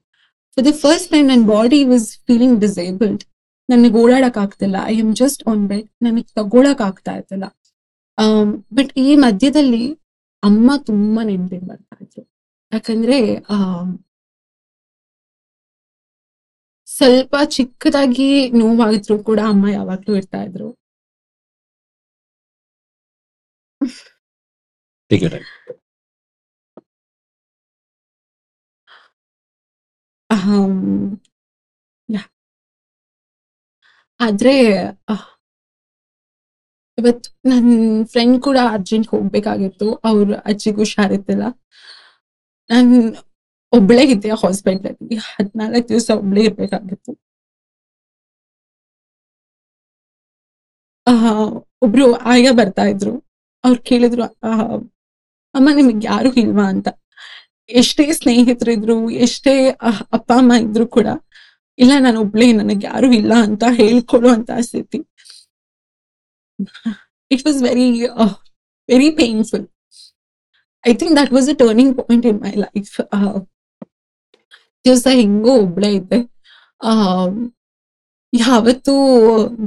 for 0.58 0.66
the 0.68 0.72
first 0.72 1.12
time 1.12 1.28
ನನ್ನ 1.28 1.46
ಬಾಡಿ 1.46 1.84
ವಾಸ್ 1.84 2.08
ಫೀಲಿಂಗ್ 2.28 2.60
ಡಿಸೇಬಲ್ಡ್ 2.60 3.24
ನನಗೆ 3.70 3.96
ಓಡಾಡಕ್ 4.04 4.40
ಆಗ್ತಿಲ್ಲ 4.44 4.78
I 4.94 4.96
am 5.04 5.14
just 5.22 5.42
on 5.52 5.64
bed 5.72 5.88
ನನಗೆ 6.06 6.30
ತಗೊಳಕ್ 6.40 6.84
ಆಗ್ತಾ 6.90 7.14
ಇರ್ತಿಲ್ಲ 7.20 7.46
but 8.78 8.92
ಈ 9.06 9.10
ಮಧ್ಯದಲ್ಲಿ 9.26 9.84
ಅಮ್ಮ 10.44 10.72
ತುಂಬಾ 10.90 11.22
ನೆನಪಿಗೆ 11.30 11.66
ಬರ್ತಾ 11.72 11.96
ಇದ್ರು. 12.04 12.24
ಯಾಕಂದ್ರೆ 12.72 13.18
ಆ 13.56 13.58
ಸ್ವಲ್ಪ 16.88 17.36
ಚಿಕ್ಕದಾಗಿ 17.56 18.30
ನೋವಾಗಿದ್ರು 18.62 19.18
ಕೂಡ 19.30 19.40
ಅಮ್ಮ 19.52 19.66
ಯಾವಾಗ್ಲೂ 19.78 20.14
ಇರ್ತಾ 20.22 20.40
ಇದ್ರು. 20.48 20.70
ಆದ್ರೆ 34.20 34.54
ಅಹ್, 35.08 35.26
ಇವತ್ತು 36.98 37.30
ನನ್ 37.50 37.70
ಫ್ರೆಂಡ್ 38.06 38.38
ಕೂಡ 38.42 38.58
ಅರ್ಜೆಂಟ್ 38.72 39.08
ಹೋಗ್ಬೇಕಾಗಿತ್ತು. 39.08 39.88
ಅವ್ರ 40.04 40.38
ಅಜ್ಜಿಗೂ 40.46 40.82
ಹುಷಾರಿದ್ದಿಲ್ಲ 40.84 41.46
ನಾನ್ 42.70 42.92
ಒಬ್ಳೇ 43.74 44.04
ಇದ್ದೆ 44.08 44.32
ಹಾಸ್ಪಿಟಲ್ 44.42 44.88
ಅಲ್ಲಿ 44.94 45.18
ಹದ್ನಾಲ್ಕು 45.30 45.90
ದಿವಸ 45.90 46.10
ಒಬ್ಳೇ 46.20 46.44
ಇರ್ಬೇಕಾಗಿತ್ತು. 46.50 47.12
ಆಹಾ! 51.08 51.32
ಒಬ್ರು 51.82 52.06
ಆಯ 52.26 52.48
ಬರ್ತಾ 52.52 52.84
ಇದ್ರು. 52.86 53.14
ಅವ್ರು 53.64 53.80
ಕೇಳಿದ್ರು 53.84 54.22
ಆಹಾ! 54.50 54.66
ಅಮ್ಮ 55.56 55.70
ನಿಮಗ್ 55.76 56.04
ಯಾರು 56.06 56.30
ಇಲ್ವಾ? 56.42 56.66
ಅಂತ. 56.74 56.88
ಎಷ್ಟೇ 57.70 58.06
ಸ್ನೇಹಿತರಿದ್ರು 58.18 58.96
ಎಷ್ಟೇ 59.26 59.54
ಅಪ್ಪ 60.18 60.30
ಅಮ್ಮ 60.38 60.54
ಇದ್ರು 60.66 60.86
ಕೂಡ 60.90 61.08
ಇಲ್ಲ 61.80 61.94
ನಾನು 62.00 62.22
ಒಬ್ಳೇ 62.22 62.52
ನನಗೆ 62.52 62.86
ಯಾರು 62.86 63.14
ಇಲ್ಲ 63.14 63.34
ಅಂತ 63.44 63.64
ಹೇಳ್ಕೊಳ್ಳುವಂತ 63.78 64.52
ಸ್ಥಿತಿ 64.62 65.00
it 67.32 67.46
was 67.46 67.64
very 67.64 67.88
very 68.90 69.10
painful 69.16 69.66
I 70.84 70.94
think 70.94 71.16
that 71.18 71.32
was 71.32 71.50
a 71.50 71.56
turning 71.56 71.98
point 71.98 72.26
in 72.26 72.42
my 72.42 72.54
life 72.58 72.96
ದಿವಸ 74.86 75.08
ಹೆಂಗೋ 75.14 75.54
ಒಬ್ಳೇ 75.58 75.92
ಇದ್ದೆ. 75.94 76.20
ಆ, 76.82 76.92
ಯಾವತ್ತೂ 78.34 78.94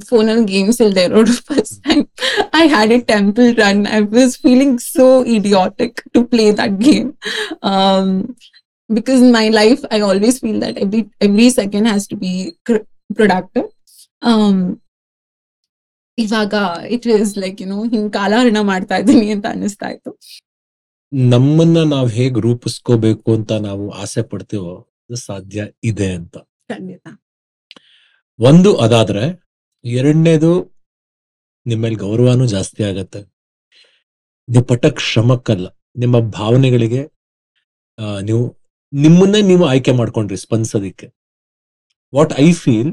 ಫೋನಲ್ಲಿ 0.00 0.44
ಗೇಮ್ಸ್ 0.44 0.80
ಇಲ್ದೆ 0.80 1.02
ಇರೋದು 1.04 1.32
first 1.46 1.84
time 1.84 2.04
I 2.54 2.68
had 2.68 2.92
a 2.92 3.00
Temple 3.08 3.56
Run 3.56 3.86
I 3.90 4.00
was 4.12 4.38
feeling 4.38 4.80
so 4.88 5.06
idiotic 5.28 6.12
to 6.12 6.24
play 6.24 6.52
that 6.52 6.78
game 6.80 7.10
because 8.90 9.20
in 9.22 9.30
my 9.32 9.48
life 9.48 9.82
i 9.90 10.00
always 10.00 10.36
feel 10.40 10.58
that 10.60 10.76
every 10.84 11.02
every 11.26 11.48
second 11.50 11.84
has 11.86 12.02
to 12.06 12.16
be 12.24 12.32
cr- 12.68 12.86
productive. 13.18 13.68
Um 14.22 14.56
ಇವಾಗ 16.18 16.54
it 16.88 17.06
is 17.06 17.38
like 17.38 17.60
you 17.62 17.68
know 17.68 17.84
ಹಿಂಗ್ 17.84 18.12
ಕಾಲಹರಣ 18.12 18.58
ಮಾಡ್ತಾ 18.60 18.96
ಇದ್ದೀನಿ 18.96 19.30
ಅಂತ 19.30 19.46
ಅನಿಸ್ತಾ 19.50 19.88
ಇತ್ತು. 19.88 20.10
ನಮ್ಮನ್ನ 21.12 21.78
ನಾವ್ 21.94 22.10
ಹೇಗ್ 22.10 22.38
ರೂಪಿಸ್ಕೋಬೇಕು 22.38 23.34
ಅಂತ 23.34 23.52
ನಾವು 23.52 23.90
ಆಸೆ 23.90 24.22
ಪಡ್ತೀವೋ 24.22 24.74
ಅದು 24.76 25.16
ಸಾಧ್ಯ 25.16 25.66
ಇದೆ 25.84 26.08
ಅಂತ. 26.12 26.36
ಖಂಡಿತ. 26.68 27.06
ಒಂದು 28.38 28.76
ಅದಾದ್ರೆ 28.76 29.24
ಎರಡನೇದು 29.84 30.52
ನಿಮ್ಮಲ್ಲಿ 31.66 31.98
ಗೌರವನೂ 31.98 32.46
ಜಾಸ್ತಿ 32.46 32.82
ಆಗತ್ತೆ. 32.82 33.20
ನೀವು 34.48 34.64
ಪಟ್ಟ 34.64 34.98
ಶ್ರಮಕ್ಕಲ್ಲ 34.98 35.66
ನಿಮ್ಮ 35.96 36.18
ಭಾವನೆಗಳಿಗೆ 36.30 37.02
ನೀವು 38.22 38.61
ನಿಮ್ಮನ್ನೇ 38.92 39.40
ನೀವು 39.50 39.64
ಆಯ್ಕೆ 39.72 39.92
ಮಾಡ್ಕೊಂಡ್ರಿ 40.00 40.38
ಸ್ಪಂದಿಸೋದಿಕ್ಕೆ. 40.44 41.06
ವಾಟ್ 42.12 42.32
ಐ 42.46 42.48
ಫೀಲ್ 42.62 42.90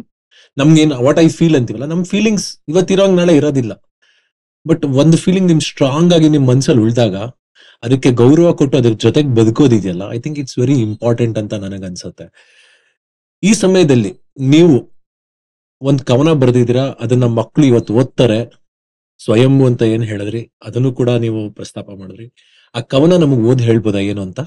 ನಮ್ಗೇನು 0.58 0.96
ವಾಟ್ 1.08 1.20
ಐ 1.26 1.28
ಫೀಲ್ 1.38 1.56
ಅಂತೀವಲ್ಲ, 1.58 1.88
ನಮ್ 1.94 2.04
ಫೀಲಿಂಗ್ಸ್ 2.12 2.48
ಇವತ್ತಿರೋಂಗ್ 2.72 3.16
ನಾಳೆ 3.20 3.34
ಇರೋದಿಲ್ಲ. 3.40 3.74
ಬಟ್ 4.66 4.84
ಒಂದು 5.02 5.18
ಫೀಲಿಂಗ್ 5.24 5.48
ನಿಮ್ 5.52 5.62
ಸ್ಟ್ರಾಂಗ್ 5.70 6.14
ಆಗಿ 6.16 6.30
ನಿಮ್ 6.36 6.46
ಮನ್ಸಲ್ಲಿ 6.52 6.82
ಉಳಿದಾಗ, 6.86 7.16
ಅದಕ್ಕೆ 7.84 8.10
ಗೌರವ 8.22 8.48
ಕೊಟ್ಟು 8.60 8.76
ಅದ್ರ 8.80 8.94
ಜೊತೆಗೆ 9.06 9.30
ಬದುಕೋದಿದೆಯಲ್ಲ 9.40 10.04
I 10.16 10.20
think 10.24 10.40
it's 10.42 10.58
very 10.62 10.78
important 10.88 11.38
ಅಂತ 11.42 11.54
ನನಗನ್ಸುತ್ತೆ 11.66 12.26
ಈ 13.44 13.52
ಸಮಯದಲ್ಲಿ 13.64 14.12
ನೀವು 14.54 14.78
ಒಂದ್ 15.82 16.02
ಕವನ 16.10 16.30
ಬರೆದಿದ್ದೀರಾ, 16.42 16.86
ಅದನ್ನ 17.04 17.26
ಮಕ್ಕಳು 17.40 17.66
ಇವತ್ತು 17.72 17.92
ಓದ್ತಾರೆ 18.02 18.40
ಸ್ವಯಂ 19.20 19.56
ಅಂತ 19.68 19.82
ಏನ್ 19.96 20.06
ಹೇಳಿದ್ರಿ, 20.12 20.42
ಅದನ್ನು 20.68 20.90
ಕೂಡ 21.00 21.10
ನೀವು 21.26 21.40
ಪ್ರಸ್ತಾಪ 21.58 21.88
ಮಾಡಿದ್ರಿ. 22.02 22.28
ಆ 22.76 22.80
ಕವನ 22.94 23.14
ನಮಗ್ 23.24 23.44
ಓದಿ 23.52 23.64
ಹೇಳ್ಬೋದಾ 23.70 24.02
ಏನು 24.12 24.22
ಅಂತ? 24.28 24.40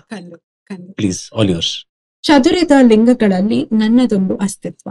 ಪ್ಲೀಸ್ 0.93 1.33
ಆಲ್ 1.33 1.51
ಯೋರ್ಸ್ 1.51 1.87
ಚದುರಿದ 2.23 2.71
ಲಿಂಗಗಳಲ್ಲಿ 2.89 3.65
ನನ್ನದೊಂದು 3.65 4.37
ಅಸ್ತಿತ್ವ. 4.37 4.91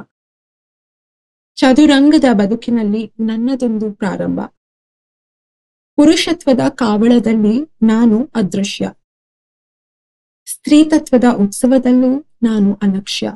ಚದುರಂಗದ 1.55 2.24
ಬದುಕಿನಲ್ಲಿ 2.34 3.13
ನನ್ನದೊಂದು 3.19 3.93
ಪ್ರಾರಂಭ. 3.93 4.39
ಪುರುಷತ್ವದ 5.95 6.59
ಕಾವಳದಲ್ಲಿ 6.69 7.86
ನಾನು 7.86 8.32
ಅದೃಶ್ಯ. 8.36 8.93
ಸ್ತ್ರೀತತ್ವದ 10.45 11.24
ಉತ್ಸವದಲ್ಲೂ 11.38 12.19
ನಾನು 12.43 12.74
ಅಲಕ್ಷ್ಯ. 12.74 13.32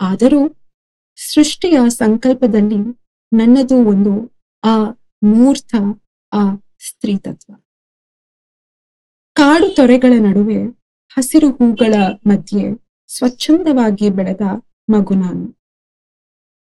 ಆದರೂ 0.00 0.56
ಸೃಷ್ಟಿಯ 1.16 1.78
ಸಂಕಲ್ಪದಲ್ಲಿ 1.88 2.98
ನನ್ನದು 3.32 3.74
ಒಂದು 3.74 4.32
ಆ 4.64 4.90
ಮೂರ್ತ 5.22 5.74
ಆ 6.32 6.54
ಸ್ತ್ರೀತತ್ವ 6.88 7.54
ಕಾಡು 9.32 9.74
ತೊರೆಗಳ 9.74 10.12
ನಡುವೆ 10.18 10.77
ಹಸಿರು 11.18 11.50
ಹೂಗಳ 11.50 11.94
ಮಧ್ಯೆ 12.26 12.86
ಸ್ವಚ್ಛಂದವಾಗಿ 13.08 14.10
ಬೆಳೆದ 14.10 14.40
ಮಗು 14.88 15.14
ನಾನು. 15.14 15.60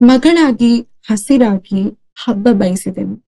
ಮಗಳಾಗಿ 0.02 0.80
ಹಸಿರಾಗಿ 0.80 1.98
ಹಬ್ಬ 2.14 2.48
ಬಯಸಿದೆನು. 2.52 3.28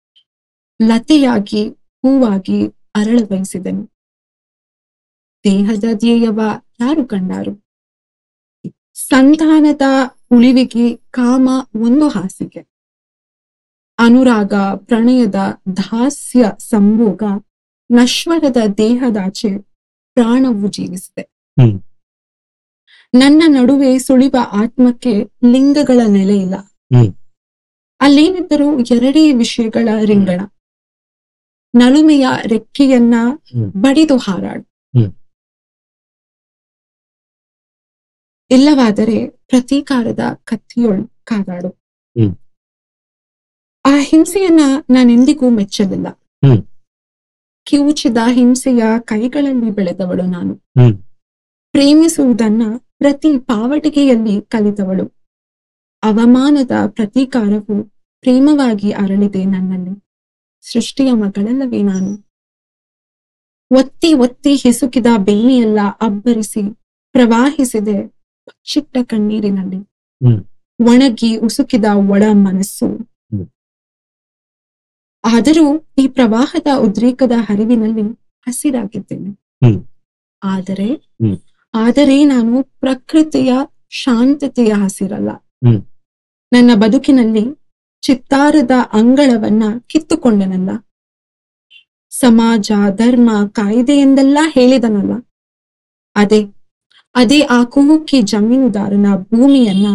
ಲತೆಯಾಗಿ 0.83 1.69
ಹೂವಾಗಿ 1.71 2.69
ಅರಳ 2.95 3.19
ಬಯಸಿದೆನು. 3.31 3.85
ದೇಹದ 5.45 5.85
ಧ್ಯೇಯವ 5.93 6.41
ಯಾರು 6.81 7.05
ಕಂಡಾರು 7.05 7.67
ಸಂತಾನದ 8.95 9.83
ಉಳಿವಿಗೆ 10.31 10.97
ಕಾಮ 10.97 11.49
ಒಂದು 11.77 12.09
ಹಾಸಿಗೆ. 12.09 12.69
ಅನುರಾಗ 13.99 14.55
ಪ್ರಣಯದ 14.77 15.35
ದಾಸ್ಯ 15.77 16.53
ಸಂಭೋಗ 16.59 17.23
ನಶ್ವರದ 17.91 18.57
ದೇಹದಾಚೆ 18.79 19.74
ಪ್ರಾಣವು 20.15 20.69
ಜೀವಿಸಿದೆ. 20.69 21.23
ನನ್ನ 23.15 23.43
ನಡುವೆ 23.47 23.99
ಸುಳಿವ 23.99 24.37
ಆತ್ಮಕ್ಕೆ 24.53 25.11
ಲಿಂಗಗಳ 25.53 26.01
ನೆಲೆ 26.09 26.37
ಇಲ್ಲ. 26.39 26.55
ಅಲ್ಲೇನಿದ್ದರೂ 28.01 28.81
ಎರಡೇ 28.81 29.33
ವಿಷಯಗಳ 29.33 29.89
ರಿಂಗಣ 30.05 30.41
ನಲುಮೆಯ 31.75 32.27
ರೆಕ್ಕೆಯನ್ನ. 32.47 33.15
ಬಡಿದು 33.77 34.17
ಹಾರಾಡು. 34.19 34.67
ಇಲ್ಲವಾದರೆ 38.51 39.31
ಪ್ರತೀಕಾರದ 39.31 40.21
ಕತ್ತಿಯೊಳು 40.45 41.25
ಕಾದಾಡು. 41.25 41.71
ಆ 43.85 43.91
ಹಿಂಸೆಯನ್ನ 43.99 44.61
ನಾನೆಂದಿಗೂ 44.91 45.51
ಮೆಚ್ಚಲಿಲ್ಲ. 45.51 46.07
ಕಿವುಚಿದ 47.65 48.17
ಹಿಂಸೆಯ 48.31 48.83
ಕೈಗಳಲ್ಲಿ 48.99 49.71
ಬೆಳೆದವಳು 49.71 50.23
ನಾನು. 50.23 50.55
ಪ್ರೇಮಿಸುವುದನ್ನ 51.73 52.63
ಪ್ರತಿ 52.79 53.39
ಪಾವಟಿಗೆಯಲ್ಲಿ 53.39 54.43
ಕಲಿತವಳು. 54.43 55.07
ಅವಮಾನದ 56.03 56.71
ಪ್ರತೀಕಾರವು 56.87 57.85
ಪ್ರೇಮವಾಗಿ 58.21 58.91
ಅರಳಿದೆ 58.93 59.45
ನನ್ನಲ್ಲಿ. 59.45 60.05
ಸೃಷ್ಟಿಯ 60.73 61.13
ಮಗಳಲ್ಲವೇ 61.13 61.83
ನಾನು. 61.83 62.31
ಒತ್ತಿ 63.71 64.15
ಒತ್ತಿ 64.15 64.55
ಹಿಸುಕಿದ 64.55 65.07
ಬೆನ್ನಿಯೆಲ್ಲ 65.19 65.79
ಅಬ್ಬರಿಸಿ 66.01 66.75
ಪ್ರವಾಹಿಸಿದೆ 67.13 68.15
ಚಿಟ್ಟ 68.65 68.99
ಕಣ್ಣೀರಿನಲ್ಲಿ. 69.03 69.77
ಒಣಗಿ 70.81 71.37
ಉಸುಕಿದ 71.37 71.85
ಒಳ 71.93 72.23
ಮನಸ್ಸು. 72.33 72.87
ಆದರೂ 75.25 75.93
ಈ 75.99 76.09
ಪ್ರವಾಹದ 76.09 76.67
ಉದ್ರೇಕದ 76.79 77.33
ಹರಿವಿನಲ್ಲಿ 77.37 78.03
ಹಸಿರಾಗಿದ್ದೇನೆ. 78.47 79.31
ಆದರೆ. 80.43 80.89
ಆದರೆ 81.75 82.25
ನಾನು 82.25 82.63
ಪ್ರಕೃತಿಯ 82.63 83.53
ಶಾಂತತೆಯ 83.89 84.73
ಹಸಿರಲ್ಲ. 84.73 85.31
ನನ್ನ 86.53 86.71
ಬದುಕಿನಲ್ಲಿ 86.75 87.45
ಚಿತ್ತಾರದ 88.01 88.71
ಅಂಗಳವನ್ನ 88.93 89.63
ಕಿತ್ತುಕೊಂಡನಲ್ಲ 89.87 90.71
ಸಮಾಜ 92.11 92.73
ಧರ್ಮ 92.97 93.31
ಕಾಯ್ದೆ 93.53 93.93
ಎಂದೆಲ್ಲ 93.93 94.39
ಹೇಳಿದನಲ್ಲ 94.47 95.13
ಅದೇ 96.17 96.47
ಅದೇ 97.15 97.41
ಆ 97.41 97.65
ಕುಹುಕಿ 97.65 98.23
ಜಮೀನುದಾರನ 98.23 99.07
ಭೂಮಿಯನ್ನ 99.17 99.87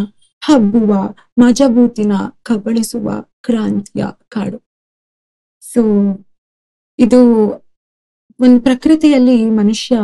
ಹಬ್ಬುವ 0.42 1.16
ಮಜಬೂತಿನ 1.38 2.14
ಕಬಳಿಸುವ 2.44 3.10
ಕ್ರಾಂತಿಯ 3.42 4.06
ಕಾಡು 4.28 4.69
ಸೊ 5.64 5.82
ಇದು 7.00 7.20
ಒಂದು 8.40 8.60
ಪ್ರಕೃತಿಯಲ್ಲಿ 8.62 9.50
ಮನುಷ್ಯ 9.50 9.96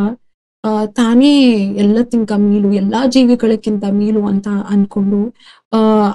ತಾನೇ 0.94 1.32
ಎಲ್ಲಕ್ಕಿಂತ 1.76 2.32
ಮೀಲು 2.36 2.72
ಎಲ್ಲಾ 2.72 3.06
ಜೀವಿಗಳಕ್ಕಿಂತ 3.06 3.84
ಮೀಲು 3.90 4.26
ಅಂತ 4.26 4.48
ಅನ್ಕೊಂಡು 4.68 5.20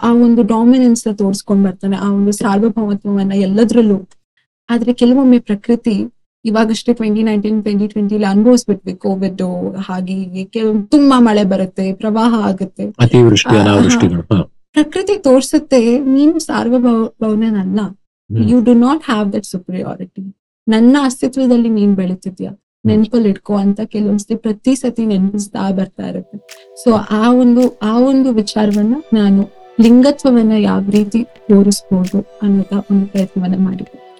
ಆ 0.01 0.11
ಒಂದು 0.13 0.43
ಡಾಮಿನೆನ್ಸ್ 0.43 1.17
ತೋರಿಸ್ಕೊಂಡ್ 1.17 1.63
ಬರ್ತಾನೆ 1.67 1.97
ಆ 1.97 2.09
ಒಂದು 2.11 2.31
ಸಾರ್ವಭೌಮತ್ವವನ್ನ 2.31 3.31
ಎಲ್ಲದ್ರಲ್ಲೂ. 3.31 3.97
ಆದ್ರೆ 4.69 4.93
ಕೆಲವೊಮ್ಮೆ 4.93 5.39
ಪ್ರಕೃತಿ 5.39 5.95
ಇವಾಗಷ್ಟೇ 6.45 6.93
ಟ್ವೆಂಟಿ 6.93 7.23
ನೈನ್ಟೀನ್ 7.23 7.63
ಟ್ವೆಂಟಿ 7.63 7.87
ಟ್ವೆಂಟಿಲಿ 7.87 8.25
ಅನುಭವಿಸ್ಬಿಟ್ವಿ 8.25 8.93
ಕೋವಿಡ್ 8.95 9.41
ಹಾಗೆ 9.87 10.13
ಹೀಗೆ 10.13 10.43
ಕೆಲವು 10.45 10.75
ತುಂಬಾ 10.87 11.19
ಮಳೆ 11.19 11.43
ಬರುತ್ತೆ 11.43 11.93
ಪ್ರವಾಹ 11.93 12.33
ಆಗುತ್ತೆ. 12.49 12.83
ಪ್ರಕೃತಿ 14.71 15.15
ತೋರ್ಸುತ್ತೆ 15.17 15.81
ನೀನು 15.99 16.39
ಸಾರ್ವಭೌಮನಲ್ಲ. 16.39 17.79
You 18.37 18.61
do 18.61 18.73
not 18.73 19.03
have 19.05 19.33
that 19.33 19.45
superiority 19.45 20.35
ನನ್ನ 20.67 20.97
ಅಸ್ತಿತ್ವದಲ್ಲಿ 21.03 21.69
ನೀನ್ 21.69 21.95
ಬೆಳಿತಿದ್ಯಾ? 21.95 22.51
ನೆನಪಲ್ಲಿ 22.85 23.29
ಇಟ್ಕೋ 23.29 23.53
ಅಂತ 23.57 23.81
ಕೆಲವೊಂದ್ಸತಿ 23.81 24.35
ಪ್ರತಿ 24.35 24.75
ಸತಿ 24.75 25.05
ನೆನಪಿಸ್ತಾ 25.05 25.71
ಬರ್ತಾ 25.71 26.07
ಇರುತ್ತೆ. 26.07 26.37
ಸೊ 26.83 26.91
ಆ 26.91 27.31
ಒಂದು 27.31 27.79
ಆ 27.81 27.99
ಒಂದು 27.99 28.31
ವಿಚಾರವನ್ನ 28.31 28.93
ನಾನು 29.13 29.51
ಲಿಂಗತ್ವವನ್ನ 29.81 30.51
ಯಾವ 30.51 30.83
ರೀತಿ 30.89 31.23
ತೋರಿಸ್ಬೋದು 31.23 32.39
ಅನ್ನೋದ 32.41 32.73
ಒಂದು 32.91 33.05
ಪ್ರಯತ್ನವನ್ನ 33.05 33.55
ಮಾಡಿದ್ದೆ 33.59 34.10